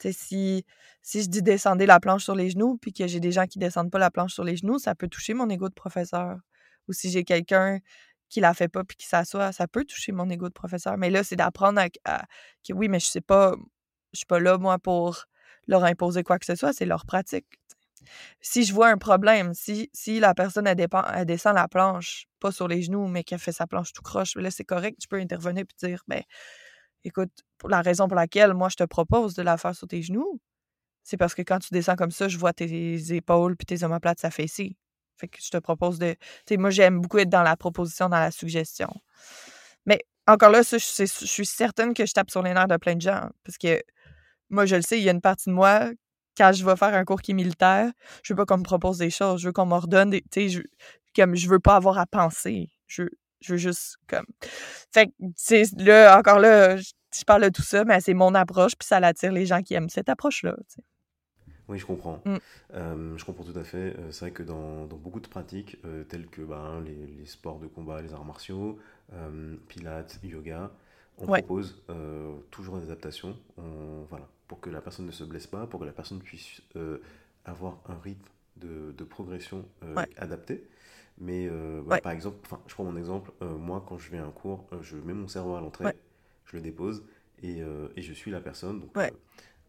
si, 0.00 0.64
si 1.02 1.22
je 1.22 1.28
dis 1.28 1.42
descendez 1.42 1.86
la 1.86 2.00
planche 2.00 2.24
sur 2.24 2.34
les 2.34 2.50
genoux, 2.50 2.78
puis 2.78 2.92
que 2.92 3.06
j'ai 3.06 3.20
des 3.20 3.32
gens 3.32 3.46
qui 3.46 3.58
descendent 3.58 3.90
pas 3.90 3.98
la 3.98 4.10
planche 4.10 4.32
sur 4.34 4.44
les 4.44 4.56
genoux, 4.56 4.78
ça 4.78 4.94
peut 4.94 5.08
toucher 5.08 5.34
mon 5.34 5.48
ego 5.50 5.68
de 5.68 5.74
professeur. 5.74 6.38
Ou 6.88 6.92
si 6.94 7.10
j'ai 7.10 7.24
quelqu'un 7.24 7.80
qui 8.30 8.40
la 8.40 8.54
fait 8.54 8.68
pas 8.68 8.84
puis 8.84 8.96
qui 8.96 9.06
s'assoit, 9.06 9.52
ça 9.52 9.68
peut 9.68 9.84
toucher 9.84 10.12
mon 10.12 10.28
ego 10.30 10.48
de 10.48 10.54
professeur. 10.54 10.96
Mais 10.98 11.10
là, 11.10 11.24
c'est 11.24 11.36
d'apprendre 11.36 11.80
à, 11.80 11.88
que 12.66 12.72
oui, 12.72 12.88
mais 12.88 13.00
je 13.00 13.06
sais 13.06 13.20
pas, 13.20 13.54
je 14.12 14.18
suis 14.18 14.26
pas 14.26 14.40
là, 14.40 14.58
moi, 14.58 14.78
pour 14.78 15.26
leur 15.66 15.84
imposer 15.84 16.22
quoi 16.22 16.38
que 16.38 16.46
ce 16.46 16.54
soit, 16.54 16.72
c'est 16.72 16.86
leur 16.86 17.04
pratique 17.06 17.46
si 18.40 18.64
je 18.64 18.72
vois 18.72 18.88
un 18.88 18.98
problème, 18.98 19.54
si, 19.54 19.90
si 19.92 20.20
la 20.20 20.34
personne, 20.34 20.66
elle, 20.66 21.24
descend 21.26 21.54
la 21.54 21.68
planche, 21.68 22.26
pas 22.40 22.52
sur 22.52 22.68
les 22.68 22.82
genoux, 22.82 23.06
mais 23.08 23.24
qu'elle 23.24 23.38
fait 23.38 23.52
sa 23.52 23.66
planche 23.66 23.92
tout 23.92 24.02
croche, 24.02 24.36
là, 24.36 24.50
c'est 24.50 24.64
correct, 24.64 24.98
tu 25.00 25.08
peux 25.08 25.18
intervenir 25.18 25.64
et 25.64 25.86
dire, 25.86 26.02
ben, 26.08 26.22
écoute, 27.04 27.30
la 27.68 27.82
raison 27.82 28.08
pour 28.08 28.16
laquelle 28.16 28.54
moi, 28.54 28.68
je 28.68 28.76
te 28.76 28.84
propose 28.84 29.34
de 29.34 29.42
la 29.42 29.56
faire 29.56 29.74
sur 29.74 29.88
tes 29.88 30.02
genoux, 30.02 30.40
c'est 31.08 31.16
parce 31.16 31.34
que 31.34 31.42
quand 31.42 31.58
tu 31.58 31.68
descends 31.72 31.96
comme 31.96 32.10
ça, 32.10 32.28
je 32.28 32.36
vois 32.36 32.52
tes 32.52 33.14
épaules 33.14 33.56
puis 33.56 33.64
tes 33.64 33.82
omoplates 33.82 34.20
s'affaisser. 34.20 34.76
Fait 35.16 35.26
que 35.26 35.38
je 35.42 35.50
te 35.50 35.56
propose 35.56 35.98
de. 35.98 36.12
Tu 36.12 36.18
sais, 36.48 36.56
moi, 36.58 36.68
j'aime 36.68 37.00
beaucoup 37.00 37.18
être 37.18 37.30
dans 37.30 37.42
la 37.42 37.56
proposition, 37.56 38.10
dans 38.10 38.18
la 38.18 38.30
suggestion. 38.30 38.90
Mais 39.86 40.00
encore 40.26 40.50
là, 40.50 40.60
je, 40.62 40.76
je, 40.76 41.04
suis 41.06 41.46
certaine 41.46 41.94
que 41.94 42.04
je 42.04 42.12
tape 42.12 42.30
sur 42.30 42.42
les 42.42 42.52
nerfs 42.52 42.68
de 42.68 42.76
plein 42.76 42.94
de 42.94 43.00
gens. 43.00 43.30
Parce 43.42 43.56
que 43.56 43.82
moi, 44.50 44.66
je 44.66 44.76
le 44.76 44.82
sais, 44.82 44.98
il 44.98 45.04
y 45.04 45.08
a 45.08 45.12
une 45.12 45.22
partie 45.22 45.48
de 45.48 45.54
moi 45.54 45.90
quand 46.38 46.52
je 46.52 46.64
vais 46.64 46.76
faire 46.76 46.94
un 46.94 47.04
cours 47.04 47.20
qui 47.20 47.32
est 47.32 47.34
militaire, 47.34 47.90
je 48.22 48.32
veux 48.32 48.36
pas 48.36 48.46
qu'on 48.46 48.58
me 48.58 48.62
propose 48.62 48.98
des 48.98 49.10
choses, 49.10 49.42
je 49.42 49.48
veux 49.48 49.52
qu'on 49.52 49.66
m'ordonne 49.66 50.10
des. 50.10 50.22
Tu 50.22 50.28
sais, 50.32 50.48
je, 50.48 50.62
comme 51.14 51.34
je 51.34 51.48
veux 51.48 51.58
pas 51.58 51.76
avoir 51.76 51.98
à 51.98 52.06
penser. 52.06 52.70
Je, 52.86 53.02
je 53.40 53.52
veux 53.52 53.58
juste 53.58 53.98
comme. 54.06 54.26
Fait 54.92 55.08
que, 55.08 55.84
là, 55.84 56.18
encore 56.18 56.38
là, 56.38 56.76
je, 56.76 57.24
parle 57.26 57.42
de 57.44 57.48
tout 57.48 57.62
ça, 57.62 57.84
mais 57.84 58.00
c'est 58.00 58.14
mon 58.14 58.34
approche, 58.34 58.72
puis 58.78 58.86
ça 58.86 58.96
attire 58.98 59.32
les 59.32 59.46
gens 59.46 59.62
qui 59.62 59.74
aiment 59.74 59.88
cette 59.88 60.08
approche-là. 60.08 60.56
Oui, 61.68 61.78
je 61.78 61.84
comprends. 61.84 62.22
Mmh. 62.24 62.38
je 63.16 63.24
comprends 63.24 63.44
tout 63.44 63.58
à 63.58 63.64
fait. 63.64 63.94
Euh, 63.98 64.10
c'est 64.10 64.20
vrai 64.20 64.30
que 64.30 64.42
dans, 64.42 64.86
dans, 64.86 64.96
beaucoup 64.96 65.20
de 65.20 65.28
pratiques, 65.28 65.76
euh, 65.84 66.02
telles 66.04 66.26
que 66.28 66.40
ben, 66.40 66.80
les, 66.80 67.06
les, 67.06 67.26
sports 67.26 67.58
de 67.58 67.66
combat, 67.66 68.00
les 68.00 68.14
arts 68.14 68.24
martiaux, 68.24 68.78
pilates, 69.68 70.18
yoga, 70.22 70.70
on 71.18 71.26
propose 71.26 71.82
euh, 71.90 72.36
toujours 72.50 72.78
des 72.78 72.84
adaptations. 72.84 73.36
voilà 74.08 74.28
pour 74.48 74.60
que 74.60 74.70
la 74.70 74.80
personne 74.80 75.06
ne 75.06 75.12
se 75.12 75.24
blesse 75.24 75.46
pas, 75.46 75.66
pour 75.66 75.78
que 75.78 75.84
la 75.84 75.92
personne 75.92 76.20
puisse 76.20 76.62
euh, 76.74 76.98
avoir 77.44 77.78
un 77.86 77.98
rythme 77.98 78.26
de, 78.56 78.92
de 78.96 79.04
progression 79.04 79.64
euh, 79.84 80.04
adapté. 80.16 80.66
Mais 81.18 81.48
euh, 81.48 81.82
bah, 81.86 82.00
par 82.00 82.12
exemple, 82.12 82.48
je 82.66 82.74
prends 82.74 82.84
mon 82.84 82.96
exemple, 82.96 83.30
moi 83.40 83.84
quand 83.86 83.98
je 83.98 84.10
vais 84.10 84.18
à 84.18 84.24
un 84.24 84.30
cours, 84.30 84.68
je 84.82 84.96
mets 84.96 85.12
mon 85.12 85.28
cerveau 85.28 85.54
à 85.54 85.60
l'entrée, 85.60 85.92
je 86.46 86.56
le 86.56 86.62
dépose 86.62 87.04
et, 87.42 87.60
et, 87.96 88.02
je 88.02 88.12
suis 88.12 88.30
la 88.30 88.40
personne. 88.40 88.80
Donc, 88.80 88.96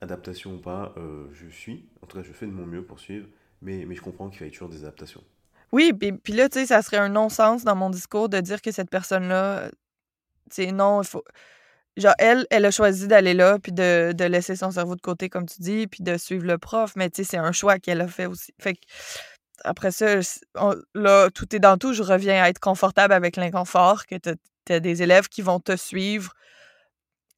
adaptation 0.02 0.56
ou 0.56 0.60
pas, 0.60 0.94
je 1.34 1.48
suis, 1.48 1.86
en 2.02 2.08
tout 2.08 2.18
cas 2.18 2.24
je 2.24 2.32
fais 2.32 2.46
de 2.46 2.52
mon 2.52 2.66
mieux 2.66 2.84
pour 2.84 3.00
suivre 3.00 3.28
Mais, 3.62 3.84
mais 3.86 3.96
je 3.96 4.02
comprends 4.02 4.30
qu'il 4.30 4.46
y 4.48 4.52
toujours 4.52 4.70
des 4.70 4.84
adaptations. 4.84 5.24
Oui, 5.72 5.92
puis, 5.94 6.12
puis 6.14 6.34
là, 6.34 6.50
tu 6.50 6.60
sais, 6.60 6.66
ça 6.68 6.82
serait 6.82 6.98
un 6.98 7.10
non-sens 7.10 7.64
dans 7.64 7.76
mon 7.76 7.90
discours 7.90 8.30
de 8.30 8.40
dire 8.40 8.62
que 8.62 8.72
cette 8.72 8.90
personne-là, 8.90 9.70
tu 9.70 9.76
sais, 10.64 10.72
non, 10.72 11.02
il 11.02 11.08
faut. 11.08 11.24
Genre, 12.00 12.14
elle, 12.18 12.48
elle 12.50 12.66
a 12.66 12.72
choisi 12.72 13.08
d'aller 13.08 13.34
là, 13.34 13.60
puis 13.60 13.72
de, 13.72 14.24
laisser 14.26 14.56
son 14.56 14.72
cerveau 14.72 14.96
de 14.96 15.02
côté, 15.02 15.30
comme 15.30 15.46
tu 15.46 15.62
dis, 15.62 15.88
puis 15.88 16.04
de 16.04 16.18
suivre 16.18 16.46
le 16.46 16.58
prof, 16.58 16.94
mais 16.96 17.10
tu 17.10 17.24
sais, 17.24 17.32
c'est 17.32 17.38
un 17.38 17.52
choix 17.52 17.78
qu'elle 17.80 18.02
a 18.02 18.08
fait 18.08 18.26
aussi. 18.26 18.54
Fait 18.60 18.74
que, 18.74 18.80
après 19.64 19.92
ça, 19.92 20.20
là, 20.96 21.30
tout 21.30 21.56
est 21.56 21.60
dans 21.60 21.78
tout, 21.78 21.94
je 21.94 22.04
reviens 22.04 22.44
à 22.44 22.50
être 22.50 22.60
confortable 22.60 23.14
avec 23.14 23.36
l'inconfort, 23.36 24.06
que 24.06 24.16
tu 24.16 24.74
as 24.74 24.80
des 24.80 25.04
élèves 25.04 25.28
qui 25.28 25.42
vont 25.42 25.60
te 25.60 25.76
suivre 25.76 26.34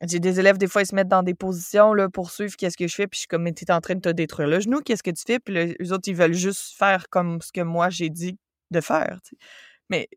j'ai 0.08 0.20
des 0.20 0.40
élèves, 0.40 0.58
des 0.58 0.68
fois, 0.68 0.82
ils 0.82 0.88
se 0.88 0.96
mettent 0.96 1.08
dans 1.08 1.24
des 1.24 1.36
positions 1.36 1.94
là, 1.94 2.10
pour 2.10 2.32
suivre 2.32 2.56
qu'est-ce 2.56 2.78
que 2.78 2.88
je 2.88 2.96
fais, 2.96 3.08
puis 3.08 3.18
je 3.18 3.20
suis 3.22 3.28
comme, 3.28 3.44
mais 3.44 3.54
t'es 3.54 3.72
en 3.72 3.82
train 3.82 3.96
de 3.96 4.00
te 4.02 4.10
détruire 4.10 4.48
le 4.48 4.60
genou, 4.60 4.82
qu'est-ce 4.82 5.04
que 5.04 5.12
tu 5.12 5.24
fais? 5.26 5.40
Puis 5.40 5.54
les 5.54 5.92
autres, 5.92 6.08
ils 6.08 6.16
veulent 6.16 6.34
juste 6.34 6.76
faire 6.76 7.08
comme 7.10 7.42
ce 7.42 7.52
que 7.52 7.62
moi, 7.62 7.90
j'ai 7.90 8.10
dit 8.10 8.38
de 8.72 8.82
faire. 8.82 9.20
Mais 9.90 10.10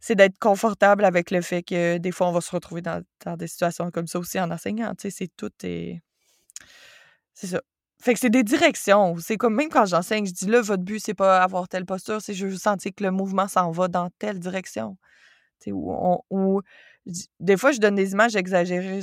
c'est 0.00 0.14
d'être 0.14 0.38
confortable 0.38 1.04
avec 1.04 1.30
le 1.30 1.40
fait 1.40 1.62
que 1.62 1.98
des 1.98 2.12
fois, 2.12 2.28
on 2.28 2.32
va 2.32 2.40
se 2.40 2.50
retrouver 2.50 2.82
dans, 2.82 3.02
des 3.36 3.46
situations 3.46 3.90
comme 3.90 4.06
ça 4.06 4.18
aussi 4.18 4.40
en 4.40 4.50
enseignant. 4.50 4.92
C'est 4.98 5.30
tout 5.36 5.50
et 5.62 6.00
C'est 7.34 7.48
ça. 7.48 7.60
Fait 8.00 8.14
que 8.14 8.20
c'est 8.20 8.30
des 8.30 8.44
directions. 8.44 9.16
C'est 9.18 9.36
comme 9.36 9.54
même 9.56 9.70
quand 9.70 9.86
j'enseigne, 9.86 10.24
je 10.24 10.32
dis 10.32 10.46
là, 10.46 10.60
votre 10.60 10.84
but, 10.84 11.00
c'est 11.00 11.14
pas 11.14 11.42
avoir 11.42 11.68
telle 11.68 11.84
posture, 11.84 12.20
c'est 12.22 12.34
juste 12.34 12.62
sentir 12.62 12.92
que 12.96 13.02
le 13.02 13.10
mouvement 13.10 13.48
s'en 13.48 13.72
va 13.72 13.88
dans 13.88 14.08
telle 14.18 14.38
direction. 14.38 14.96
Où, 15.66 15.92
on, 16.30 16.62
des 17.40 17.56
fois, 17.56 17.72
je 17.72 17.80
donne 17.80 17.96
des 17.96 18.12
images 18.12 18.36
exagérées. 18.36 19.00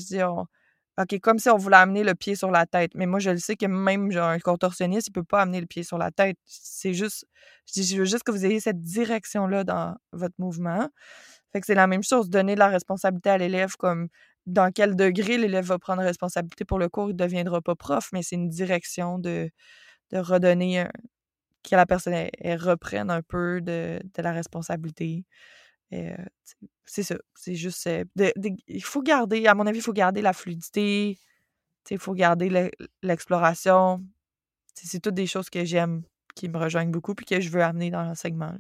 OK, 0.97 1.19
comme 1.19 1.39
si 1.39 1.49
on 1.49 1.57
voulait 1.57 1.75
amener 1.77 2.03
le 2.03 2.15
pied 2.15 2.35
sur 2.35 2.51
la 2.51 2.65
tête. 2.65 2.91
Mais 2.95 3.05
moi, 3.05 3.19
je 3.19 3.29
le 3.29 3.37
sais 3.37 3.57
que 3.57 3.65
même 3.65 4.11
genre, 4.11 4.29
un 4.29 4.39
contorsionniste, 4.39 5.07
il 5.07 5.11
peut 5.11 5.23
pas 5.23 5.41
amener 5.41 5.59
le 5.59 5.67
pied 5.67 5.83
sur 5.83 5.97
la 5.97 6.09
tête. 6.11 6.37
C'est 6.45 6.93
juste, 6.93 7.25
je 7.75 7.97
veux 7.97 8.05
juste 8.05 8.23
que 8.23 8.31
vous 8.31 8.45
ayez 8.45 8.61
cette 8.61 8.79
direction-là 8.79 9.65
dans 9.65 9.95
votre 10.13 10.35
mouvement. 10.37 10.87
Fait 11.51 11.59
que 11.59 11.65
c'est 11.65 11.75
la 11.75 11.87
même 11.87 12.03
chose, 12.03 12.29
donner 12.29 12.55
de 12.55 12.59
la 12.59 12.69
responsabilité 12.69 13.29
à 13.29 13.37
l'élève, 13.37 13.75
comme 13.77 14.07
dans 14.45 14.71
quel 14.71 14.95
degré 14.95 15.37
l'élève 15.37 15.65
va 15.65 15.79
prendre 15.79 16.01
responsabilité 16.01 16.65
pour 16.65 16.79
le 16.79 16.89
cours, 16.89 17.09
il 17.09 17.13
ne 17.13 17.17
deviendra 17.17 17.61
pas 17.61 17.75
prof, 17.75 18.09
mais 18.13 18.23
c'est 18.23 18.35
une 18.35 18.49
direction 18.49 19.19
de, 19.19 19.49
redonner, 20.13 20.85
que 21.63 21.75
la 21.75 21.85
personne 21.85 22.29
reprenne 22.43 23.09
un 23.09 23.21
peu 23.21 23.59
de 23.61 23.99
la 24.17 24.31
responsabilité 24.31 25.25
c'est 25.91 27.03
ça. 27.03 27.15
C'est 27.35 27.55
juste. 27.55 27.89
il 28.67 28.83
faut 28.83 29.01
garder, 29.01 29.47
à 29.47 29.55
mon 29.55 29.65
avis, 29.67 29.79
il 29.79 29.83
faut 29.83 29.93
garder 29.93 30.21
la 30.21 30.33
fluidité. 30.33 31.17
Il 31.89 31.99
faut 31.99 32.13
garder 32.13 32.71
l'exploration. 33.03 34.03
C'est 34.73 34.99
toutes 34.99 35.13
des 35.13 35.27
choses 35.27 35.49
que 35.49 35.63
j'aime, 35.63 36.03
qui 36.35 36.49
me 36.49 36.57
rejoignent 36.57 36.91
beaucoup, 36.91 37.15
puis 37.15 37.25
que 37.25 37.39
je 37.39 37.49
veux 37.49 37.63
amener 37.63 37.91
dans 37.91 38.03
l'enseignement. 38.03 38.53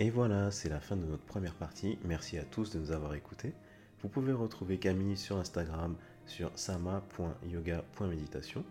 Et 0.00 0.10
voilà, 0.10 0.50
c'est 0.50 0.68
la 0.68 0.80
fin 0.80 0.96
de 0.96 1.06
notre 1.06 1.24
première 1.24 1.54
partie. 1.54 2.00
Merci 2.04 2.36
à 2.38 2.44
tous 2.44 2.72
de 2.72 2.80
nous 2.80 2.90
avoir 2.90 3.14
écoutés. 3.14 3.54
Vous 4.02 4.08
pouvez 4.08 4.32
retrouver 4.32 4.78
Camille 4.78 5.16
sur 5.16 5.36
Instagram 5.38 5.96
sur 6.26 6.50
sama.yoga.méditation 6.58 8.64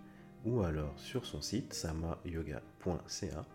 ou 0.46 0.64
alors 0.64 1.00
sur 1.00 1.26
son 1.26 1.42
site 1.42 1.74
samayoga.ca 1.74 3.46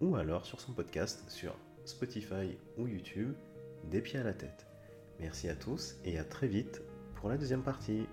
ou 0.00 0.16
alors 0.16 0.46
sur 0.46 0.60
son 0.60 0.72
podcast 0.72 1.28
sur 1.28 1.54
Spotify 1.84 2.56
ou 2.76 2.86
YouTube, 2.86 3.34
des 3.84 4.00
pieds 4.00 4.18
à 4.18 4.24
la 4.24 4.34
tête. 4.34 4.66
Merci 5.20 5.48
à 5.48 5.54
tous 5.54 5.96
et 6.04 6.18
à 6.18 6.24
très 6.24 6.46
vite 6.46 6.82
pour 7.16 7.28
la 7.28 7.36
deuxième 7.36 7.62
partie. 7.62 8.07